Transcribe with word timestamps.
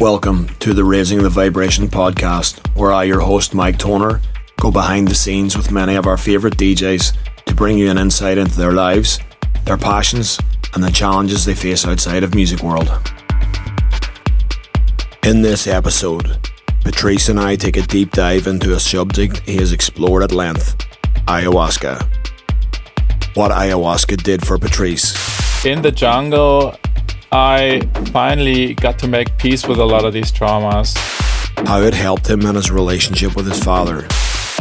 Welcome 0.00 0.46
to 0.60 0.74
the 0.74 0.84
Raising 0.84 1.24
the 1.24 1.28
Vibration 1.28 1.88
podcast, 1.88 2.64
where 2.76 2.92
I, 2.92 3.02
your 3.02 3.18
host 3.18 3.52
Mike 3.52 3.80
Toner, 3.80 4.20
go 4.60 4.70
behind 4.70 5.08
the 5.08 5.14
scenes 5.16 5.56
with 5.56 5.72
many 5.72 5.96
of 5.96 6.06
our 6.06 6.16
favourite 6.16 6.56
DJs 6.56 7.16
to 7.46 7.54
bring 7.56 7.78
you 7.78 7.90
an 7.90 7.98
insight 7.98 8.38
into 8.38 8.56
their 8.56 8.70
lives, 8.70 9.18
their 9.64 9.76
passions, 9.76 10.38
and 10.74 10.84
the 10.84 10.92
challenges 10.92 11.44
they 11.44 11.54
face 11.56 11.84
outside 11.84 12.22
of 12.22 12.32
music 12.32 12.62
world. 12.62 12.88
In 15.24 15.42
this 15.42 15.66
episode, 15.66 16.48
Patrice 16.84 17.28
and 17.28 17.40
I 17.40 17.56
take 17.56 17.76
a 17.76 17.82
deep 17.82 18.12
dive 18.12 18.46
into 18.46 18.76
a 18.76 18.80
subject 18.80 19.38
he 19.40 19.56
has 19.56 19.72
explored 19.72 20.22
at 20.22 20.30
length 20.30 20.76
ayahuasca. 21.26 22.06
What 23.34 23.50
ayahuasca 23.50 24.22
did 24.22 24.46
for 24.46 24.58
Patrice. 24.58 25.64
In 25.66 25.82
the 25.82 25.90
jungle, 25.90 26.76
I 27.30 27.80
finally 28.12 28.72
got 28.72 28.98
to 29.00 29.08
make 29.08 29.36
peace 29.36 29.68
with 29.68 29.78
a 29.78 29.84
lot 29.84 30.06
of 30.06 30.14
these 30.14 30.32
traumas. 30.32 30.96
How 31.66 31.82
it 31.82 31.92
helped 31.92 32.28
him 32.28 32.40
in 32.42 32.54
his 32.54 32.70
relationship 32.70 33.36
with 33.36 33.46
his 33.46 33.62
father. 33.62 34.08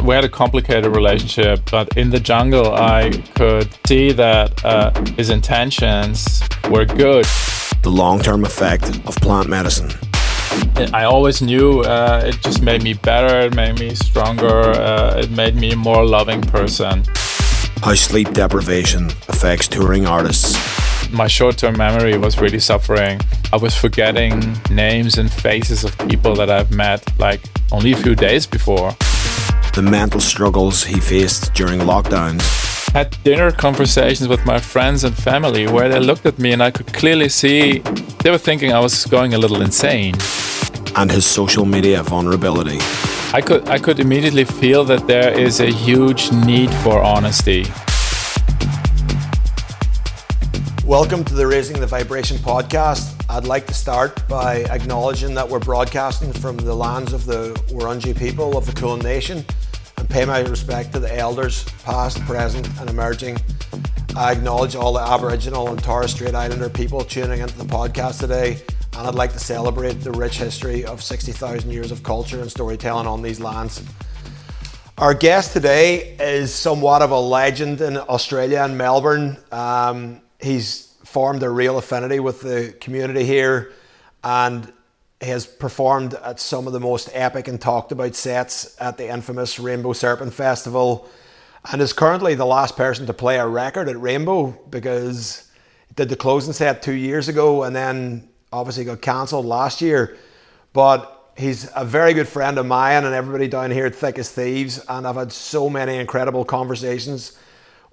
We 0.03 0.13
had 0.13 0.25
a 0.25 0.29
complicated 0.29 0.93
relationship, 0.93 1.61
but 1.71 1.95
in 1.97 2.09
the 2.09 2.19
jungle, 2.19 2.73
I 2.73 3.11
could 3.35 3.69
see 3.87 4.11
that 4.11 4.65
uh, 4.65 4.91
his 5.15 5.29
intentions 5.29 6.41
were 6.69 6.85
good. 6.85 7.25
The 7.83 7.89
long 7.89 8.19
term 8.19 8.43
effect 8.43 8.83
of 9.07 9.15
plant 9.15 9.47
medicine. 9.47 9.91
I 10.93 11.05
always 11.05 11.41
knew 11.41 11.81
uh, 11.81 12.23
it 12.25 12.41
just 12.41 12.61
made 12.61 12.83
me 12.83 12.93
better, 12.93 13.47
it 13.47 13.55
made 13.55 13.79
me 13.79 13.95
stronger, 13.95 14.71
uh, 14.71 15.19
it 15.19 15.31
made 15.31 15.55
me 15.55 15.71
a 15.71 15.75
more 15.75 16.05
loving 16.05 16.41
person. 16.41 17.03
How 17.81 17.93
sleep 17.95 18.33
deprivation 18.33 19.05
affects 19.29 19.67
touring 19.67 20.05
artists 20.05 20.76
my 21.11 21.27
short-term 21.27 21.77
memory 21.77 22.17
was 22.17 22.39
really 22.39 22.59
suffering. 22.59 23.19
I 23.53 23.57
was 23.57 23.75
forgetting 23.75 24.41
names 24.69 25.17
and 25.17 25.31
faces 25.31 25.83
of 25.83 25.97
people 26.07 26.35
that 26.35 26.49
I've 26.49 26.71
met 26.71 27.01
like 27.19 27.41
only 27.71 27.93
a 27.93 27.97
few 27.97 28.15
days 28.15 28.45
before. 28.45 28.91
The 29.73 29.81
mental 29.81 30.19
struggles 30.19 30.83
he 30.83 30.99
faced 30.99 31.53
during 31.53 31.81
lockdowns. 31.81 32.41
Had 32.93 33.15
dinner 33.23 33.51
conversations 33.51 34.27
with 34.27 34.45
my 34.45 34.59
friends 34.59 35.03
and 35.03 35.15
family 35.15 35.67
where 35.67 35.89
they 35.89 35.99
looked 35.99 36.25
at 36.25 36.39
me 36.39 36.51
and 36.53 36.63
I 36.63 36.71
could 36.71 36.91
clearly 36.93 37.29
see 37.29 37.79
they 38.23 38.31
were 38.31 38.37
thinking 38.37 38.73
I 38.73 38.79
was 38.79 39.05
going 39.05 39.33
a 39.33 39.37
little 39.37 39.61
insane. 39.61 40.15
And 40.95 41.11
his 41.11 41.25
social 41.25 41.65
media 41.65 42.01
vulnerability. 42.03 42.79
I 43.33 43.41
could 43.41 43.67
I 43.67 43.77
could 43.77 43.99
immediately 43.99 44.45
feel 44.45 44.83
that 44.85 45.05
there 45.05 45.31
is 45.31 45.59
a 45.59 45.67
huge 45.67 46.31
need 46.31 46.73
for 46.83 47.03
honesty. 47.03 47.65
Welcome 50.87 51.25
to 51.25 51.33
the 51.33 51.45
Raising 51.45 51.81
the 51.81 51.85
Vibration 51.85 52.37
podcast. 52.37 53.21
I'd 53.29 53.43
like 53.43 53.67
to 53.67 53.73
start 53.73 54.25
by 54.29 54.63
acknowledging 54.69 55.33
that 55.33 55.49
we're 55.49 55.59
broadcasting 55.59 56.31
from 56.31 56.55
the 56.55 56.73
lands 56.73 57.11
of 57.11 57.25
the 57.25 57.51
Wurundjeri 57.67 58.17
people 58.17 58.57
of 58.57 58.65
the 58.65 58.71
Kulin 58.71 59.01
Nation 59.01 59.43
and 59.97 60.09
pay 60.09 60.23
my 60.23 60.39
respect 60.39 60.93
to 60.93 60.99
the 60.99 61.13
elders, 61.13 61.65
past, 61.83 62.21
present, 62.21 62.69
and 62.79 62.89
emerging. 62.89 63.37
I 64.15 64.31
acknowledge 64.31 64.77
all 64.77 64.93
the 64.93 65.01
Aboriginal 65.01 65.67
and 65.67 65.83
Torres 65.83 66.11
Strait 66.11 66.33
Islander 66.33 66.69
people 66.69 67.03
tuning 67.03 67.41
into 67.41 67.57
the 67.57 67.65
podcast 67.65 68.21
today, 68.21 68.61
and 68.97 69.05
I'd 69.05 69.13
like 69.13 69.33
to 69.33 69.39
celebrate 69.39 69.95
the 69.95 70.11
rich 70.11 70.37
history 70.37 70.85
of 70.85 71.03
60,000 71.03 71.69
years 71.69 71.91
of 71.91 72.01
culture 72.01 72.39
and 72.39 72.49
storytelling 72.49 73.07
on 73.07 73.21
these 73.21 73.41
lands. 73.41 73.83
Our 74.97 75.13
guest 75.13 75.51
today 75.51 76.15
is 76.17 76.53
somewhat 76.53 77.01
of 77.01 77.11
a 77.11 77.19
legend 77.19 77.81
in 77.81 77.97
Australia 77.97 78.61
and 78.61 78.77
Melbourne. 78.77 79.35
Um, 79.51 80.21
he's 80.39 80.93
formed 81.03 81.43
a 81.43 81.49
real 81.49 81.77
affinity 81.77 82.19
with 82.19 82.41
the 82.41 82.75
community 82.81 83.23
here 83.23 83.71
and 84.23 84.71
has 85.21 85.47
performed 85.47 86.13
at 86.15 86.39
some 86.39 86.67
of 86.67 86.73
the 86.73 86.79
most 86.79 87.09
epic 87.13 87.47
and 87.47 87.59
talked 87.59 87.91
about 87.91 88.13
sets 88.13 88.75
at 88.79 88.97
the 88.97 89.09
infamous 89.09 89.57
Rainbow 89.57 89.93
Serpent 89.93 90.33
Festival 90.33 91.09
and 91.71 91.81
is 91.81 91.91
currently 91.91 92.35
the 92.35 92.45
last 92.45 92.75
person 92.77 93.05
to 93.07 93.13
play 93.13 93.39
a 93.39 93.47
record 93.47 93.89
at 93.89 93.99
Rainbow 93.99 94.47
because 94.69 95.49
he 95.87 95.93
did 95.95 96.09
the 96.09 96.15
closing 96.15 96.53
set 96.53 96.81
two 96.81 96.93
years 96.93 97.29
ago 97.29 97.63
and 97.63 97.75
then 97.75 98.29
obviously 98.53 98.83
got 98.85 99.01
cancelled 99.01 99.45
last 99.45 99.81
year. 99.81 100.17
But 100.73 101.31
he's 101.35 101.69
a 101.75 101.83
very 101.83 102.13
good 102.13 102.27
friend 102.27 102.57
of 102.57 102.65
mine 102.65 103.03
and 103.03 103.13
everybody 103.13 103.47
down 103.47 103.71
here 103.71 103.87
at 103.87 103.95
Thick 103.95 104.19
as 104.19 104.31
Thieves 104.31 104.83
and 104.87 105.07
I've 105.07 105.15
had 105.15 105.31
so 105.31 105.69
many 105.69 105.97
incredible 105.97 106.45
conversations 106.45 107.37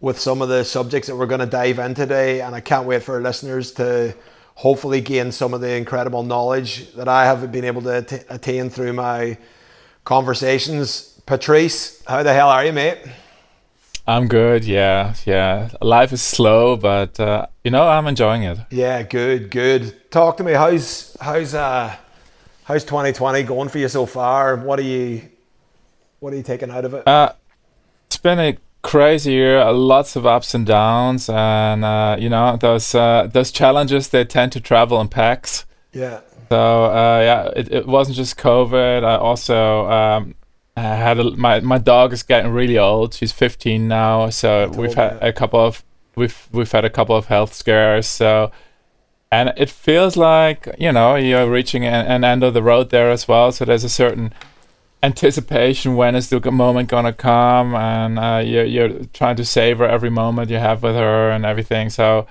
with 0.04 0.20
some 0.20 0.42
of 0.42 0.50
the 0.50 0.62
subjects 0.62 1.08
that 1.08 1.16
we're 1.16 1.24
going 1.24 1.40
to 1.40 1.46
dive 1.46 1.78
in 1.78 1.94
today. 1.94 2.42
And 2.42 2.54
I 2.54 2.60
can't 2.60 2.86
wait 2.86 3.02
for 3.02 3.14
our 3.14 3.22
listeners 3.22 3.72
to 3.72 4.14
hopefully 4.54 5.00
gain 5.00 5.32
some 5.32 5.54
of 5.54 5.62
the 5.62 5.74
incredible 5.74 6.22
knowledge 6.22 6.92
that 6.92 7.08
I 7.08 7.24
have 7.24 7.50
been 7.50 7.64
able 7.64 7.80
to 7.82 7.98
att- 7.98 8.26
attain 8.28 8.68
through 8.68 8.92
my 8.92 9.38
conversations. 10.04 11.18
Patrice, 11.24 12.04
how 12.04 12.22
the 12.22 12.34
hell 12.34 12.50
are 12.50 12.66
you, 12.66 12.74
mate? 12.74 12.98
I'm 14.06 14.28
good. 14.28 14.66
Yeah, 14.66 15.14
yeah. 15.24 15.70
Life 15.80 16.12
is 16.12 16.20
slow, 16.20 16.76
but 16.76 17.18
uh, 17.18 17.46
you 17.64 17.70
know 17.70 17.88
I'm 17.88 18.06
enjoying 18.06 18.42
it. 18.42 18.58
Yeah, 18.70 19.02
good, 19.04 19.50
good. 19.50 20.10
Talk 20.10 20.36
to 20.36 20.44
me. 20.44 20.52
How's 20.52 21.16
how's 21.18 21.54
uh 21.54 21.96
how's 22.64 22.84
2020 22.84 23.44
going 23.44 23.70
for 23.70 23.78
you 23.78 23.88
so 23.88 24.04
far? 24.04 24.56
What 24.56 24.78
are 24.78 24.82
you 24.82 25.22
what 26.20 26.34
are 26.34 26.36
you 26.36 26.42
taking 26.42 26.70
out 26.70 26.84
of 26.84 26.92
it? 26.92 27.08
Uh, 27.08 27.32
it's 28.06 28.18
been 28.18 28.38
a 28.38 28.58
crazy 28.84 29.32
year, 29.32 29.72
lots 29.72 30.14
of 30.14 30.24
ups 30.26 30.54
and 30.54 30.64
downs, 30.64 31.28
and 31.28 31.84
uh, 31.84 32.16
you 32.20 32.28
know 32.28 32.56
those 32.56 32.94
uh, 32.94 33.28
those 33.32 33.50
challenges 33.50 34.10
they 34.10 34.24
tend 34.24 34.52
to 34.52 34.60
travel 34.60 35.00
in 35.00 35.08
packs. 35.08 35.64
Yeah. 35.92 36.20
So 36.50 36.84
uh, 36.84 37.20
yeah, 37.20 37.50
it, 37.56 37.72
it 37.72 37.86
wasn't 37.86 38.16
just 38.16 38.36
COVID. 38.36 39.02
I 39.02 39.16
also 39.16 39.90
um, 39.90 40.34
I 40.76 40.82
had 40.82 41.18
a, 41.18 41.24
my 41.32 41.60
my 41.60 41.78
dog 41.78 42.12
is 42.12 42.22
getting 42.22 42.52
really 42.52 42.78
old. 42.78 43.14
She's 43.14 43.32
15 43.32 43.88
now, 43.88 44.30
so 44.30 44.68
we've 44.68 44.94
had 44.94 45.18
a 45.20 45.32
couple 45.32 45.58
of 45.58 45.82
we've 46.14 46.48
we've 46.52 46.70
had 46.70 46.84
a 46.84 46.90
couple 46.90 47.16
of 47.16 47.26
health 47.26 47.54
scares. 47.54 48.06
So 48.06 48.52
and 49.32 49.52
it 49.56 49.70
feels 49.70 50.16
like 50.16 50.68
you 50.78 50.92
know 50.92 51.16
you're 51.16 51.50
reaching 51.50 51.84
an, 51.84 52.06
an 52.06 52.22
end 52.22 52.44
of 52.44 52.54
the 52.54 52.62
road 52.62 52.90
there 52.90 53.10
as 53.10 53.26
well. 53.26 53.50
So 53.50 53.64
there's 53.64 53.84
a 53.84 53.88
certain 53.88 54.32
anticipation 55.04 55.96
when 55.96 56.14
is 56.14 56.30
the 56.30 56.50
moment 56.50 56.88
gonna 56.88 57.12
come 57.12 57.74
and 57.74 58.18
uh, 58.18 58.42
you're, 58.44 58.64
you're 58.64 59.04
trying 59.12 59.36
to 59.36 59.44
savor 59.44 59.84
every 59.84 60.08
moment 60.08 60.50
you 60.50 60.56
have 60.56 60.82
with 60.82 60.94
her 60.94 61.30
and 61.30 61.44
everything. 61.44 61.90
So 61.90 62.26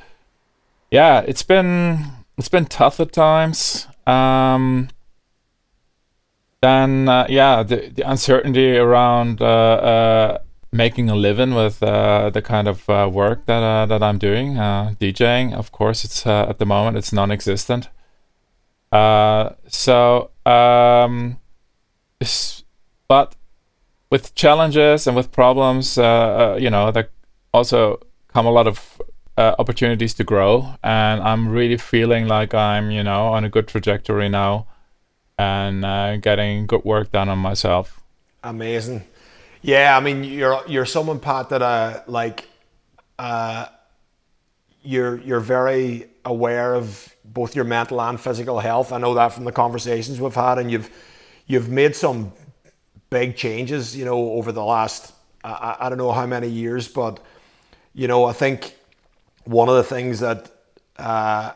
yeah 0.90 1.22
it's 1.28 1.44
been 1.44 2.00
it's 2.38 2.50
been 2.50 2.66
tough 2.66 3.00
at 3.00 3.12
times. 3.14 3.88
Um, 4.08 4.90
then 6.62 7.08
uh, 7.08 7.28
yeah 7.30 7.62
the, 7.62 7.92
the 7.96 8.10
uncertainty 8.10 8.78
around 8.78 9.42
uh, 9.42 9.46
uh 9.46 10.38
making 10.72 11.08
a 11.08 11.16
living 11.16 11.54
with 11.54 11.84
uh, 11.84 12.32
the 12.32 12.42
kind 12.42 12.68
of 12.68 12.90
uh, 12.90 13.08
work 13.14 13.46
that 13.46 13.86
that 13.86 14.02
I'm 14.02 14.18
doing 14.18 14.56
DJing 14.56 15.54
of 15.54 15.72
course 15.72 16.04
it's 16.04 16.26
at 16.26 16.58
the 16.58 16.66
moment 16.66 16.98
it's 16.98 17.14
non-existent. 17.14 17.90
So 18.92 20.32
um, 20.46 21.38
but 23.08 23.36
with 24.10 24.36
challenges 24.36 25.08
and 25.08 25.16
with 25.16 25.32
problems, 25.32 25.98
uh, 25.98 26.04
uh, 26.04 26.58
you 26.60 26.70
know, 26.70 26.92
there 26.92 27.10
also 27.54 28.00
come 28.28 28.46
a 28.46 28.52
lot 28.52 28.68
of 28.68 29.02
uh, 29.38 29.56
opportunities 29.58 30.14
to 30.16 30.24
grow. 30.24 30.76
And 30.84 31.22
I'm 31.22 31.50
really 31.50 31.78
feeling 31.78 32.28
like 32.28 32.54
I'm, 32.54 32.92
you 32.92 33.04
know, 33.04 33.28
on 33.28 33.44
a 33.44 33.50
good 33.50 33.68
trajectory 33.68 34.30
now 34.30 34.68
and 35.38 35.84
uh, 35.84 36.18
getting 36.18 36.68
good 36.68 36.84
work 36.84 37.12
done 37.12 37.30
on 37.30 37.40
myself. 37.40 38.02
Amazing. 38.44 39.04
Yeah, 39.62 39.98
I 39.98 40.02
mean, 40.02 40.24
you're 40.24 40.62
you're 40.68 40.86
someone, 40.86 41.20
Pat, 41.20 41.50
that 41.50 41.62
uh, 41.62 42.02
like 42.06 42.48
uh, 43.18 43.68
you're 44.84 45.18
you're 45.22 45.40
very 45.40 46.08
aware 46.26 46.76
of 46.76 47.16
both 47.24 47.56
your 47.56 47.66
mental 47.66 48.02
and 48.02 48.20
physical 48.20 48.60
health. 48.60 48.92
I 48.92 48.98
know 48.98 49.14
that 49.14 49.30
from 49.30 49.46
the 49.46 49.54
conversations 49.54 50.20
we've 50.20 50.36
had, 50.36 50.58
and 50.60 50.70
you've 50.70 50.90
you've 51.48 51.70
made 51.70 51.96
some 51.96 52.34
big 53.14 53.36
changes, 53.36 53.96
you 53.96 54.06
know, 54.06 54.32
over 54.32 54.52
the 54.52 54.64
last 54.64 55.14
I, 55.44 55.76
I 55.82 55.90
don't 55.90 55.98
know 55.98 56.12
how 56.12 56.26
many 56.26 56.50
years, 56.50 56.88
but 56.88 57.20
you 57.94 58.08
know, 58.08 58.26
I 58.26 58.34
think 58.34 58.76
one 59.44 59.70
of 59.70 59.76
the 59.76 59.84
things 59.84 60.22
that 60.22 60.52
uh, 60.98 61.52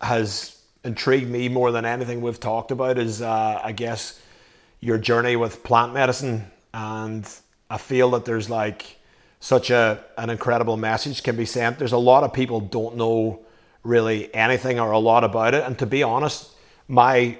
has 0.00 0.60
intrigued 0.84 1.30
me 1.30 1.48
more 1.48 1.72
than 1.72 1.84
anything 1.84 2.20
we've 2.20 2.40
talked 2.40 2.70
about 2.70 2.98
is, 2.98 3.22
uh, 3.22 3.60
I 3.62 3.72
guess, 3.72 4.20
your 4.80 4.98
journey 4.98 5.36
with 5.36 5.62
plant 5.62 5.94
medicine, 5.94 6.50
and 6.74 7.26
I 7.70 7.78
feel 7.78 8.10
that 8.10 8.24
there's 8.24 8.50
like 8.50 8.98
such 9.40 9.70
a 9.70 10.04
an 10.18 10.28
incredible 10.28 10.76
message 10.76 11.22
can 11.22 11.36
be 11.36 11.46
sent. 11.46 11.78
There's 11.78 11.92
a 11.92 12.04
lot 12.12 12.24
of 12.24 12.32
people 12.32 12.60
don't 12.60 12.96
know 12.96 13.40
really 13.82 14.32
anything 14.34 14.78
or 14.78 14.90
a 14.90 14.98
lot 14.98 15.24
about 15.24 15.54
it, 15.54 15.64
and 15.64 15.78
to 15.78 15.86
be 15.86 16.02
honest, 16.02 16.50
my 16.86 17.38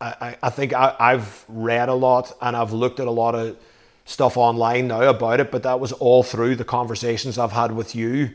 I, 0.00 0.36
I 0.42 0.50
think 0.50 0.72
I, 0.72 0.94
I've 0.98 1.44
read 1.48 1.88
a 1.88 1.94
lot 1.94 2.32
and 2.40 2.56
I've 2.56 2.72
looked 2.72 3.00
at 3.00 3.06
a 3.06 3.12
lot 3.12 3.34
of 3.34 3.56
stuff 4.04 4.36
online 4.36 4.88
now 4.88 5.02
about 5.02 5.40
it, 5.40 5.50
but 5.50 5.62
that 5.64 5.80
was 5.80 5.92
all 5.92 6.22
through 6.22 6.56
the 6.56 6.64
conversations 6.64 7.38
I've 7.38 7.52
had 7.52 7.72
with 7.72 7.94
you. 7.94 8.28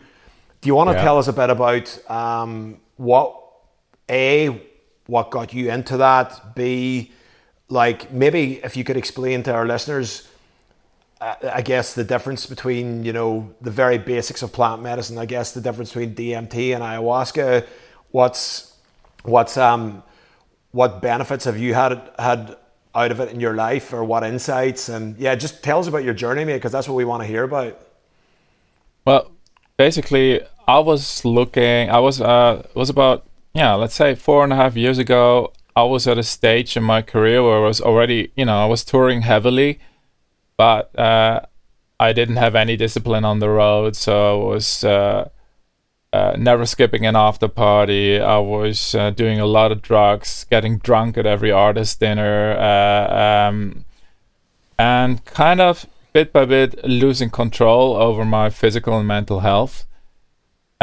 Do 0.61 0.67
you 0.67 0.75
want 0.75 0.89
to 0.89 0.95
yeah. 0.95 1.03
tell 1.03 1.17
us 1.17 1.27
a 1.27 1.33
bit 1.33 1.49
about 1.49 2.09
um, 2.09 2.79
what 2.97 3.39
a 4.09 4.61
what 5.07 5.31
got 5.31 5.53
you 5.53 5.71
into 5.71 5.97
that? 5.97 6.55
B, 6.55 7.11
like 7.69 8.11
maybe 8.11 8.63
if 8.63 8.77
you 8.77 8.83
could 8.83 8.97
explain 8.97 9.43
to 9.43 9.53
our 9.53 9.65
listeners, 9.65 10.27
uh, 11.19 11.35
I 11.51 11.61
guess 11.61 11.93
the 11.93 12.03
difference 12.03 12.45
between 12.45 13.03
you 13.03 13.13
know 13.13 13.53
the 13.61 13.71
very 13.71 13.97
basics 13.97 14.41
of 14.41 14.53
plant 14.53 14.81
medicine. 14.81 15.17
I 15.17 15.25
guess 15.25 15.53
the 15.53 15.61
difference 15.61 15.89
between 15.89 16.15
DMT 16.15 16.75
and 16.75 16.83
ayahuasca. 16.83 17.65
What's 18.11 18.73
what's 19.23 19.57
um 19.57 20.03
what 20.73 21.01
benefits 21.01 21.45
have 21.45 21.57
you 21.57 21.73
had 21.73 22.11
had 22.19 22.57
out 22.93 23.11
of 23.11 23.19
it 23.19 23.29
in 23.29 23.39
your 23.39 23.55
life, 23.55 23.93
or 23.93 24.03
what 24.03 24.23
insights? 24.23 24.89
And 24.89 25.17
yeah, 25.17 25.35
just 25.35 25.63
tell 25.63 25.79
us 25.79 25.87
about 25.87 26.03
your 26.03 26.13
journey, 26.13 26.43
mate, 26.43 26.55
because 26.55 26.71
that's 26.71 26.87
what 26.87 26.95
we 26.95 27.05
want 27.05 27.23
to 27.23 27.27
hear 27.27 27.43
about. 27.43 27.79
Well, 29.05 29.31
basically, 29.77 30.41
I 30.67 30.79
was 30.79 31.23
looking. 31.23 31.89
I 31.89 31.99
was 31.99 32.19
uh 32.19 32.67
was 32.73 32.89
about 32.89 33.25
yeah, 33.53 33.73
let's 33.75 33.93
say 33.93 34.15
four 34.15 34.43
and 34.43 34.51
a 34.51 34.55
half 34.55 34.75
years 34.75 34.97
ago. 34.97 35.53
I 35.75 35.83
was 35.83 36.07
at 36.07 36.17
a 36.17 36.23
stage 36.23 36.75
in 36.75 36.83
my 36.83 37.01
career 37.01 37.43
where 37.43 37.57
I 37.57 37.67
was 37.67 37.81
already, 37.81 38.31
you 38.35 38.45
know, 38.45 38.57
I 38.57 38.65
was 38.65 38.83
touring 38.83 39.21
heavily, 39.21 39.79
but 40.55 40.97
uh, 40.97 41.41
I 41.99 42.13
didn't 42.13 42.35
have 42.35 42.55
any 42.55 42.77
discipline 42.77 43.25
on 43.25 43.39
the 43.39 43.49
road, 43.49 43.95
so 43.95 44.41
I 44.41 44.53
was 44.53 44.83
uh, 44.83 45.29
uh, 46.13 46.35
never 46.37 46.65
skipping 46.65 47.05
an 47.05 47.15
after 47.15 47.47
party. 47.47 48.19
I 48.19 48.37
was 48.37 48.95
uh, 48.95 49.09
doing 49.09 49.39
a 49.39 49.45
lot 49.45 49.71
of 49.71 49.81
drugs, 49.81 50.45
getting 50.49 50.77
drunk 50.77 51.17
at 51.17 51.25
every 51.25 51.51
artist 51.51 51.99
dinner, 51.99 52.55
uh, 52.57 53.49
um, 53.49 53.85
and 54.77 55.25
kind 55.25 55.59
of 55.59 55.87
bit 56.13 56.31
by 56.31 56.45
bit 56.45 56.83
losing 56.85 57.31
control 57.31 57.95
over 57.95 58.23
my 58.23 58.49
physical 58.49 58.97
and 58.97 59.07
mental 59.07 59.39
health 59.39 59.87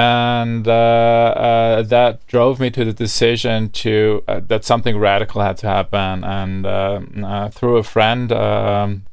and 0.00 0.66
uh, 0.66 0.72
uh, 0.72 1.82
that 1.82 2.26
drove 2.26 2.58
me 2.58 2.70
to 2.70 2.84
the 2.84 2.92
decision 2.92 3.68
to 3.68 4.22
that 4.26 4.64
something 4.64 4.96
radical 4.96 5.42
had 5.42 5.58
to 5.58 5.66
happen. 5.66 6.24
And 6.24 6.66
uh, 6.66 7.50
through 7.50 7.76
a 7.76 7.82
friend, 7.82 8.32
um, 8.32 9.04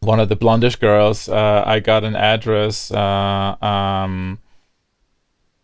one 0.00 0.18
of 0.18 0.28
the 0.28 0.36
blondish 0.36 0.80
girls, 0.80 1.28
I 1.28 1.78
got 1.78 2.02
an 2.02 2.16
address 2.16 2.90
um, 2.90 4.40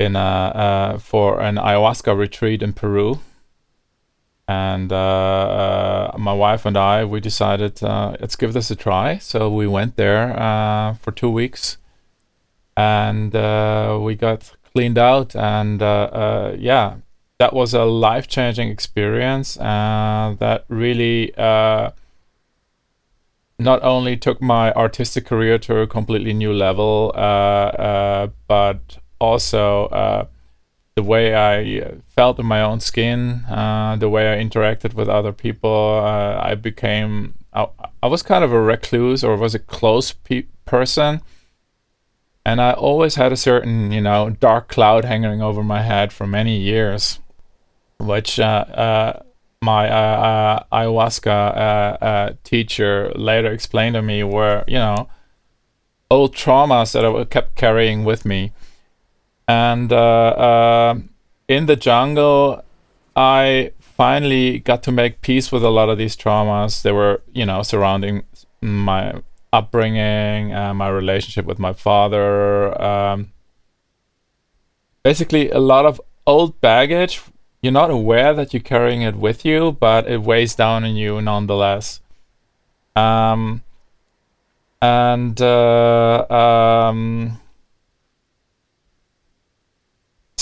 in 0.02 0.16
a, 0.16 0.99
for 1.00 1.40
an 1.40 1.56
ayahuasca 1.56 2.16
retreat 2.16 2.62
in 2.62 2.72
Peru. 2.72 3.20
And 4.49 4.90
my 4.90 6.32
wife 6.34 6.66
and 6.66 6.76
I, 6.76 7.04
we 7.04 7.20
decided 7.20 7.81
let's 7.81 8.37
give 8.37 8.52
this 8.52 8.70
a 8.70 8.76
try. 8.76 9.19
So 9.19 9.49
we 9.49 9.66
went 9.66 9.96
there 9.96 10.99
for 11.00 11.12
two 11.12 11.31
weeks 11.31 11.78
and 12.76 13.34
uh, 13.34 13.99
we 14.00 14.14
got 14.14 14.52
cleaned 14.72 14.99
out 14.99 15.37
and 15.37 15.82
uh, 15.82 16.08
uh, 16.12 16.56
yeah 16.58 16.96
that 17.38 17.52
was 17.52 17.75
a 17.75 17.84
life-changing 17.84 18.69
experience 18.69 19.58
uh, 19.58 20.34
that 20.38 20.64
really 20.69 21.34
uh, 21.37 21.90
not 23.58 23.82
only 23.82 24.16
took 24.16 24.40
my 24.40 24.72
artistic 24.72 25.26
career 25.26 25.58
to 25.58 25.78
a 25.78 25.87
completely 25.87 26.32
new 26.32 26.52
level 26.52 27.12
uh, 27.14 28.28
but 28.46 28.99
also 29.22 30.28
the 30.94 31.02
way 31.02 31.34
I 31.34 31.96
felt 32.16 32.38
in 32.38 32.46
my 32.46 32.60
own 32.60 32.80
skin, 32.80 33.44
the 33.48 34.08
way 34.10 34.32
I 34.32 34.42
interacted 34.44 34.94
with 34.94 35.08
other 35.08 35.32
people, 35.32 36.00
I 36.50 36.54
became 36.54 37.34
I, 37.54 37.69
I, 38.02 38.06
was 38.06 38.22
kind 38.22 38.44
of 38.44 38.52
a 38.52 38.60
recluse 38.60 39.22
or 39.22 39.36
was 39.36 39.54
a 39.54 39.58
close 39.58 40.12
pe- 40.12 40.46
person 40.64 41.20
and 42.44 42.60
I 42.60 42.72
always 42.72 43.14
had 43.14 43.32
a 43.32 43.36
certain, 43.36 43.92
you 43.92 44.00
know, 44.00 44.30
dark 44.30 44.69
cloud 44.69 45.04
hanging 45.04 45.42
over 45.42 45.62
my 45.62 45.82
head 45.82 46.12
for 46.12 46.26
many 46.26 46.58
years, 46.58 47.20
which 47.98 48.40
uh, 48.40 48.64
uh, 48.75 49.22
my 49.60 49.88
uh, 49.88 49.94
uh 49.94 50.64
ayahuasca 50.72 51.26
uh, 51.26 52.04
uh, 52.04 52.32
teacher 52.42 53.12
later 53.14 53.52
explained 53.52 53.94
to 53.94 54.02
me 54.02 54.25
were, 54.25 54.64
you 54.66 54.78
know, 54.78 55.08
old 56.10 56.34
traumas 56.34 56.92
that 56.92 57.04
I 57.04 57.25
kept 57.25 57.54
carrying 57.54 58.04
with 58.04 58.25
me. 58.25 58.52
And 59.48 59.90
in 61.48 61.66
the 61.66 61.76
jungle, 61.76 62.64
I 63.14 63.72
finally 63.80 64.58
got 64.58 64.82
to 64.84 64.92
make 64.92 65.20
peace 65.20 65.52
with 65.52 65.62
a 65.62 65.70
lot 65.70 65.88
of 65.88 65.98
these 65.98 66.16
traumas. 66.16 66.82
They 66.82 66.92
were, 66.92 67.22
you 67.32 67.44
know, 67.46 67.62
surrounding 67.62 68.24
my 68.60 69.20
upbringing, 69.52 70.54
uh, 70.54 70.72
my 70.72 70.88
relationship 70.88 71.44
with 71.44 71.58
my 71.58 71.72
father. 71.72 72.80
Um, 72.80 73.32
basically, 75.02 75.50
a 75.50 75.58
lot 75.58 75.84
of 75.84 76.00
old 76.26 76.60
baggage. 76.60 77.20
You're 77.60 77.72
not 77.72 77.90
aware 77.90 78.34
that 78.34 78.52
you're 78.52 78.62
carrying 78.62 79.02
it 79.02 79.16
with 79.16 79.44
you, 79.44 79.76
but 79.78 80.08
it 80.08 80.22
weighs 80.22 80.54
down 80.54 80.84
on 80.84 80.96
you 80.96 81.20
nonetheless. 81.20 82.00
Um, 82.96 83.62
and 84.80 85.40
uh, 85.40 86.26
um, 86.28 87.38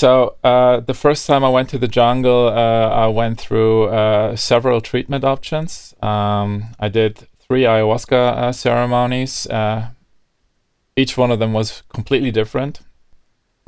so 0.01 0.37
uh, 0.43 0.81
the 0.81 0.95
first 0.95 1.27
time 1.27 1.45
I 1.45 1.51
went 1.51 1.69
to 1.71 1.79
the 1.79 1.87
jungle, 1.87 2.49
uh, 2.49 2.89
I 3.05 3.09
went 3.09 3.39
through 3.39 3.89
uh, 3.89 4.35
several 4.35 4.81
treatment 4.81 5.25
options. 5.25 5.95
Um, 6.01 6.75
I 6.81 6.89
did 6.89 7.29
three 7.39 7.65
ayahuasca 7.65 8.13
uh, 8.13 8.53
ceremonies. 8.53 9.47
Uh, 9.47 9.91
each 10.97 11.19
one 11.19 11.31
of 11.31 11.39
them 11.39 11.53
was 11.53 11.83
completely 11.93 12.31
different. 12.31 12.81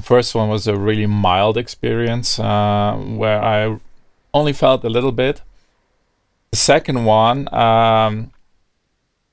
First 0.00 0.34
one 0.34 0.48
was 0.48 0.66
a 0.66 0.74
really 0.74 1.04
mild 1.04 1.58
experience 1.58 2.38
uh, 2.38 2.96
where 2.96 3.42
I 3.44 3.78
only 4.32 4.54
felt 4.54 4.84
a 4.84 4.88
little 4.88 5.12
bit. 5.12 5.42
The 6.50 6.56
second 6.56 7.04
one 7.04 7.52
um, 7.54 8.32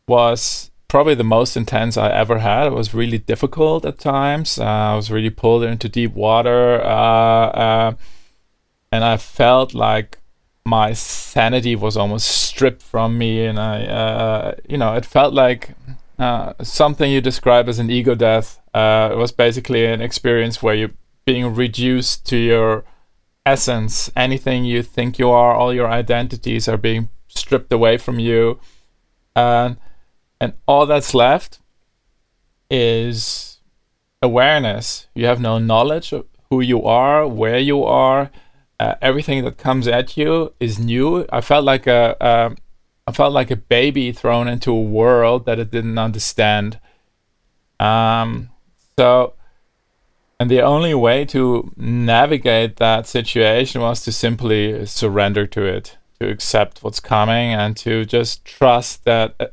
was 0.05 0.68
probably 0.89 1.15
the 1.15 1.23
most 1.23 1.55
intense 1.55 1.95
I 1.95 2.09
ever 2.09 2.39
had. 2.39 2.67
It 2.67 2.73
was 2.73 2.93
really 2.93 3.19
difficult 3.19 3.85
at 3.85 3.99
times. 3.99 4.59
Uh, 4.59 4.65
I 4.65 4.95
was 4.95 5.09
really 5.09 5.29
pulled 5.29 5.63
into 5.63 5.87
deep 5.87 6.13
water, 6.13 6.81
uh, 6.83 7.45
uh, 7.65 7.93
and 8.91 9.05
I 9.05 9.15
felt 9.17 9.73
like 9.73 10.17
my 10.65 10.93
sanity 10.93 11.75
was 11.75 11.95
almost 11.95 12.27
stripped 12.27 12.81
from 12.81 13.17
me, 13.17 13.45
and 13.45 13.59
I, 13.59 13.85
uh, 13.85 14.55
you 14.67 14.77
know, 14.77 14.95
it 14.95 15.05
felt 15.05 15.33
like 15.33 15.75
uh, 16.17 16.53
something 16.61 17.09
you 17.09 17.21
describe 17.21 17.69
as 17.69 17.79
an 17.79 17.89
ego 17.89 18.15
death. 18.15 18.59
It 18.73 19.17
was 19.17 19.31
basically 19.31 19.85
an 19.85 20.01
experience 20.01 20.61
where 20.61 20.75
you're 20.75 20.97
being 21.25 21.53
reduced 21.53 22.25
to 22.27 22.37
your 22.37 22.83
essence. 23.45 24.11
Anything 24.15 24.65
you 24.65 24.81
think 24.81 25.19
you 25.19 25.29
are, 25.29 25.53
all 25.53 25.73
your 25.73 25.87
identities 25.87 26.67
are 26.67 26.77
being 26.77 27.09
stripped 27.27 27.71
away 27.71 27.97
from 27.97 28.19
you, 28.19 28.59
and 29.35 29.77
and 30.39 30.53
all 30.67 30.85
that's 30.85 31.13
left 31.13 31.59
is 32.69 33.59
awareness. 34.21 35.07
You 35.15 35.25
have 35.25 35.39
no 35.39 35.59
knowledge 35.59 36.11
of 36.13 36.25
who 36.49 36.61
you 36.61 36.83
are, 36.83 37.27
where 37.27 37.59
you 37.59 37.83
are 37.83 38.31
uh, 38.79 38.95
everything 39.01 39.43
that 39.43 39.57
comes 39.57 39.87
at 39.87 40.15
you 40.15 40.53
is 40.59 40.79
new. 40.79 41.25
I 41.31 41.41
felt 41.41 41.65
like 41.65 41.85
a, 41.85 42.21
uh, 42.23 42.55
I 43.05 43.11
felt 43.11 43.33
like 43.33 43.51
a 43.51 43.55
baby 43.55 44.11
thrown 44.11 44.47
into 44.47 44.71
a 44.71 44.81
world 44.81 45.45
that 45.45 45.59
it 45.59 45.71
didn't 45.71 45.97
understand. 45.97 46.79
Um, 47.79 48.49
so, 48.97 49.33
and 50.39 50.49
the 50.49 50.61
only 50.61 50.93
way 50.93 51.25
to 51.25 51.73
navigate 51.75 52.77
that 52.77 53.07
situation 53.07 53.81
was 53.81 54.01
to 54.03 54.11
simply 54.13 54.85
surrender 54.85 55.45
to 55.47 55.63
it, 55.65 55.97
to 56.21 56.29
accept 56.29 56.81
what's 56.81 57.01
coming, 57.01 57.53
and 57.53 57.75
to 57.77 58.05
just 58.05 58.45
trust 58.45 59.03
that 59.03 59.35
uh, 59.39 59.47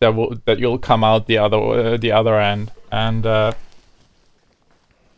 that 0.00 0.14
will 0.14 0.36
that 0.46 0.58
you'll 0.58 0.78
come 0.78 1.04
out 1.04 1.26
the 1.26 1.38
other 1.38 1.58
uh, 1.58 1.96
the 1.96 2.12
other 2.12 2.38
end. 2.38 2.72
And 2.90 3.24
uh, 3.24 3.52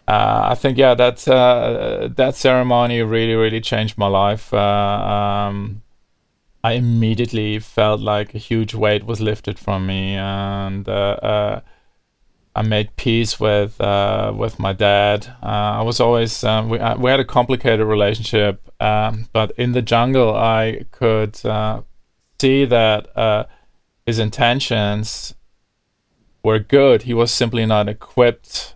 uh, 0.07 0.49
I 0.51 0.55
think 0.55 0.77
yeah, 0.77 0.95
that 0.95 1.27
uh, 1.27 2.09
that 2.17 2.35
ceremony 2.35 3.03
really 3.03 3.35
really 3.35 3.61
changed 3.61 3.97
my 3.97 4.09
life. 4.09 4.53
Uh, 4.53 4.59
um, 4.59 5.83
I 6.65 6.73
immediately 6.73 7.59
felt 7.59 8.01
like 8.01 8.35
a 8.35 8.39
huge 8.39 8.75
weight 8.75 9.05
was 9.05 9.21
lifted 9.21 9.59
from 9.59 9.87
me, 9.87 10.15
and 10.15 10.89
uh, 10.89 11.61
I 12.55 12.63
made 12.63 12.97
peace 12.97 13.41
with 13.41 13.79
with 13.79 14.59
my 14.59 14.73
dad. 14.73 15.35
I 15.43 15.83
was 15.83 16.01
always 16.01 16.43
we 16.43 16.79
we 16.99 17.11
had 17.11 17.21
a 17.21 17.25
complicated 17.25 17.87
relationship, 17.87 18.69
um, 18.81 19.29
but 19.33 19.53
in 19.57 19.73
the 19.73 19.83
jungle, 19.83 20.35
I 20.35 20.85
could 20.91 21.37
see 21.37 22.65
that 22.65 23.49
his 24.07 24.19
intentions 24.19 25.35
were 26.43 26.59
good. 26.59 27.03
He 27.03 27.15
was 27.15 27.31
simply 27.31 27.67
not 27.67 27.89
equipped 27.89 28.75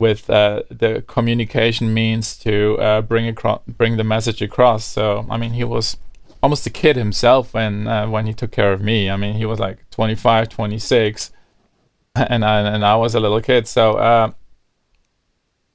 with 0.00 0.30
uh, 0.30 0.62
the 0.70 1.04
communication 1.06 1.92
means 1.92 2.36
to 2.38 2.78
uh, 2.78 3.02
bring 3.02 3.28
across, 3.28 3.60
bring 3.68 3.98
the 3.98 4.04
message 4.04 4.42
across. 4.42 4.84
So 4.84 5.26
I 5.30 5.36
mean, 5.36 5.52
he 5.52 5.62
was 5.62 5.98
almost 6.42 6.66
a 6.66 6.70
kid 6.70 6.96
himself 6.96 7.54
when 7.54 7.86
uh, 7.86 8.08
when 8.08 8.26
he 8.26 8.32
took 8.32 8.50
care 8.50 8.72
of 8.72 8.80
me. 8.80 9.10
I 9.10 9.16
mean, 9.16 9.34
he 9.34 9.44
was 9.44 9.60
like 9.60 9.88
25, 9.90 10.48
26, 10.48 11.30
and 12.14 12.44
I 12.44 12.60
and 12.60 12.84
I 12.84 12.96
was 12.96 13.14
a 13.14 13.20
little 13.20 13.40
kid. 13.42 13.68
So 13.68 13.96
uh, 13.96 14.32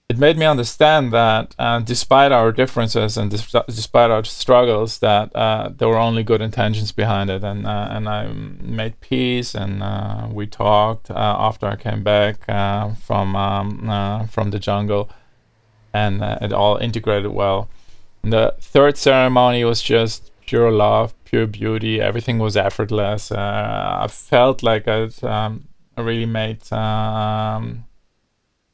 it 0.08 0.20
made 0.20 0.38
me 0.38 0.46
understand 0.46 1.12
that 1.12 1.56
uh, 1.58 1.80
despite 1.80 2.32
our 2.32 2.52
differences 2.52 3.18
and 3.18 3.32
dis- 3.32 3.56
despite 3.68 4.12
our 4.12 4.24
struggles, 4.24 5.00
that 5.00 5.36
uh, 5.36 5.70
there 5.76 5.88
were 5.88 5.98
only 5.98 6.24
good 6.24 6.42
intentions 6.42 6.92
behind 6.92 7.30
it, 7.32 7.44
and 7.44 7.66
uh, 7.66 7.88
and 7.90 8.08
I 8.08 8.28
made 8.28 9.00
peace, 9.02 9.56
and 9.56 9.82
uh, 9.82 10.28
we 10.32 10.46
talked 10.46 11.10
uh, 11.10 11.36
after 11.40 11.66
I 11.66 11.76
came 11.76 12.04
back 12.04 12.48
uh, 12.48 12.94
from 12.94 13.36
um, 13.36 14.28
from 14.28 14.52
the 14.52 14.60
jungle, 14.60 15.10
and 15.92 16.22
it 16.22 16.54
all 16.54 16.78
integrated 16.78 17.32
well. 17.32 17.68
And 18.22 18.32
the 18.32 18.56
third 18.60 18.98
ceremony 18.98 19.64
was 19.66 19.82
just 19.82 20.32
pure 20.46 20.72
love, 20.72 21.16
pure 21.26 21.48
beauty. 21.48 22.00
Everything 22.00 22.38
was 22.38 22.56
effortless. 22.56 23.32
I 23.32 24.08
felt 24.08 24.62
like 24.62 24.88
I 24.88 25.10
um, 25.24 25.68
really 25.98 26.28
made. 26.28 26.72
Um, 26.72 27.86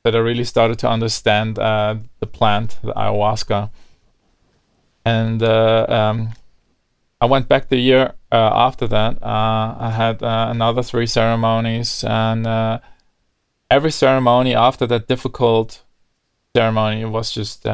that 0.03 0.15
I 0.15 0.19
really 0.19 0.43
started 0.43 0.79
to 0.79 0.89
understand 0.89 1.59
uh, 1.59 1.95
the 2.19 2.27
plant, 2.27 2.79
the 2.83 2.93
ayahuasca. 2.93 3.69
And 5.05 5.41
uh, 5.43 5.85
um, 5.89 6.29
I 7.19 7.25
went 7.25 7.47
back 7.47 7.69
the 7.69 7.77
year 7.77 8.13
uh, 8.31 8.51
after 8.53 8.87
that. 8.87 9.21
Uh, 9.21 9.75
I 9.79 9.91
had 9.91 10.23
uh, 10.23 10.47
another 10.49 10.83
three 10.83 11.05
ceremonies, 11.05 12.03
and 12.03 12.47
uh, 12.47 12.79
every 13.69 13.91
ceremony 13.91 14.55
after 14.55 14.87
that 14.87 15.07
difficult 15.07 15.83
ceremony 16.55 17.05
was 17.05 17.31
just 17.31 17.65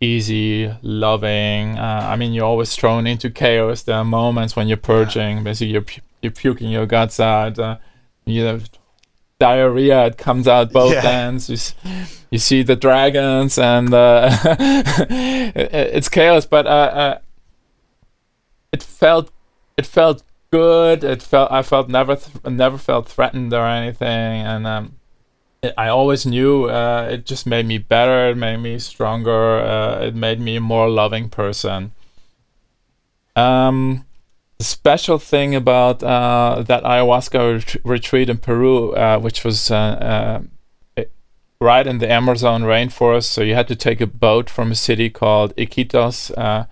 easy, 0.00 0.70
loving. 0.82 1.78
I 1.78 2.16
mean, 2.16 2.34
you're 2.34 2.44
always 2.44 2.76
thrown 2.76 3.06
into 3.06 3.30
chaos. 3.30 3.82
There 3.82 3.96
are 3.96 4.04
moments 4.04 4.54
when 4.54 4.68
you're 4.68 4.76
purging, 4.76 5.42
basically 5.42 5.72
you're, 5.72 5.82
pu- 5.82 6.02
you're 6.20 6.32
puking 6.32 6.70
your 6.70 6.86
guts 6.86 7.18
out. 7.20 7.58
you 8.26 8.44
know, 8.44 8.60
diarrhea. 9.38 10.06
It 10.06 10.18
comes 10.18 10.48
out 10.48 10.72
both 10.72 10.92
yeah. 10.92 11.08
ends. 11.08 11.48
You, 11.48 12.04
you 12.30 12.38
see 12.38 12.62
the 12.62 12.76
dragons, 12.76 13.58
and 13.58 13.92
uh, 13.92 14.30
it, 14.44 15.70
it's 15.74 16.08
chaos. 16.08 16.46
But 16.46 16.66
uh, 16.66 16.70
uh, 16.70 17.18
it 18.72 18.82
felt 18.82 19.30
it 19.76 19.86
felt 19.86 20.22
good. 20.50 21.04
It 21.04 21.22
felt 21.22 21.50
I 21.50 21.62
felt 21.62 21.88
never 21.88 22.16
th- 22.16 22.44
never 22.44 22.78
felt 22.78 23.08
threatened 23.08 23.52
or 23.52 23.66
anything, 23.66 24.08
and 24.08 24.66
um, 24.66 24.96
it, 25.62 25.74
I 25.76 25.88
always 25.88 26.26
knew 26.26 26.64
uh, 26.64 27.08
it 27.10 27.26
just 27.26 27.46
made 27.46 27.66
me 27.66 27.78
better. 27.78 28.30
It 28.30 28.36
made 28.36 28.58
me 28.58 28.78
stronger. 28.78 29.58
Uh, 29.60 30.06
it 30.06 30.14
made 30.14 30.40
me 30.40 30.56
a 30.56 30.60
more 30.60 30.88
loving 30.88 31.28
person. 31.28 31.92
Um, 33.36 34.04
special 34.64 35.18
thing 35.18 35.54
about 35.54 36.02
uh, 36.02 36.64
that 36.66 36.82
ayahuasca 36.82 37.58
ret- 37.58 37.84
retreat 37.84 38.28
in 38.28 38.38
Peru, 38.38 38.92
uh, 38.92 39.18
which 39.18 39.44
was 39.44 39.70
uh, 39.70 40.44
uh 40.96 41.04
right 41.60 41.86
in 41.86 41.98
the 41.98 42.10
Amazon 42.10 42.62
rainforest, 42.62 43.24
so 43.24 43.40
you 43.40 43.54
had 43.54 43.68
to 43.68 43.76
take 43.76 44.00
a 44.00 44.06
boat 44.06 44.50
from 44.50 44.70
a 44.70 44.74
city 44.74 45.08
called 45.08 45.56
Iquitos 45.56 46.36
uh, 46.36 46.66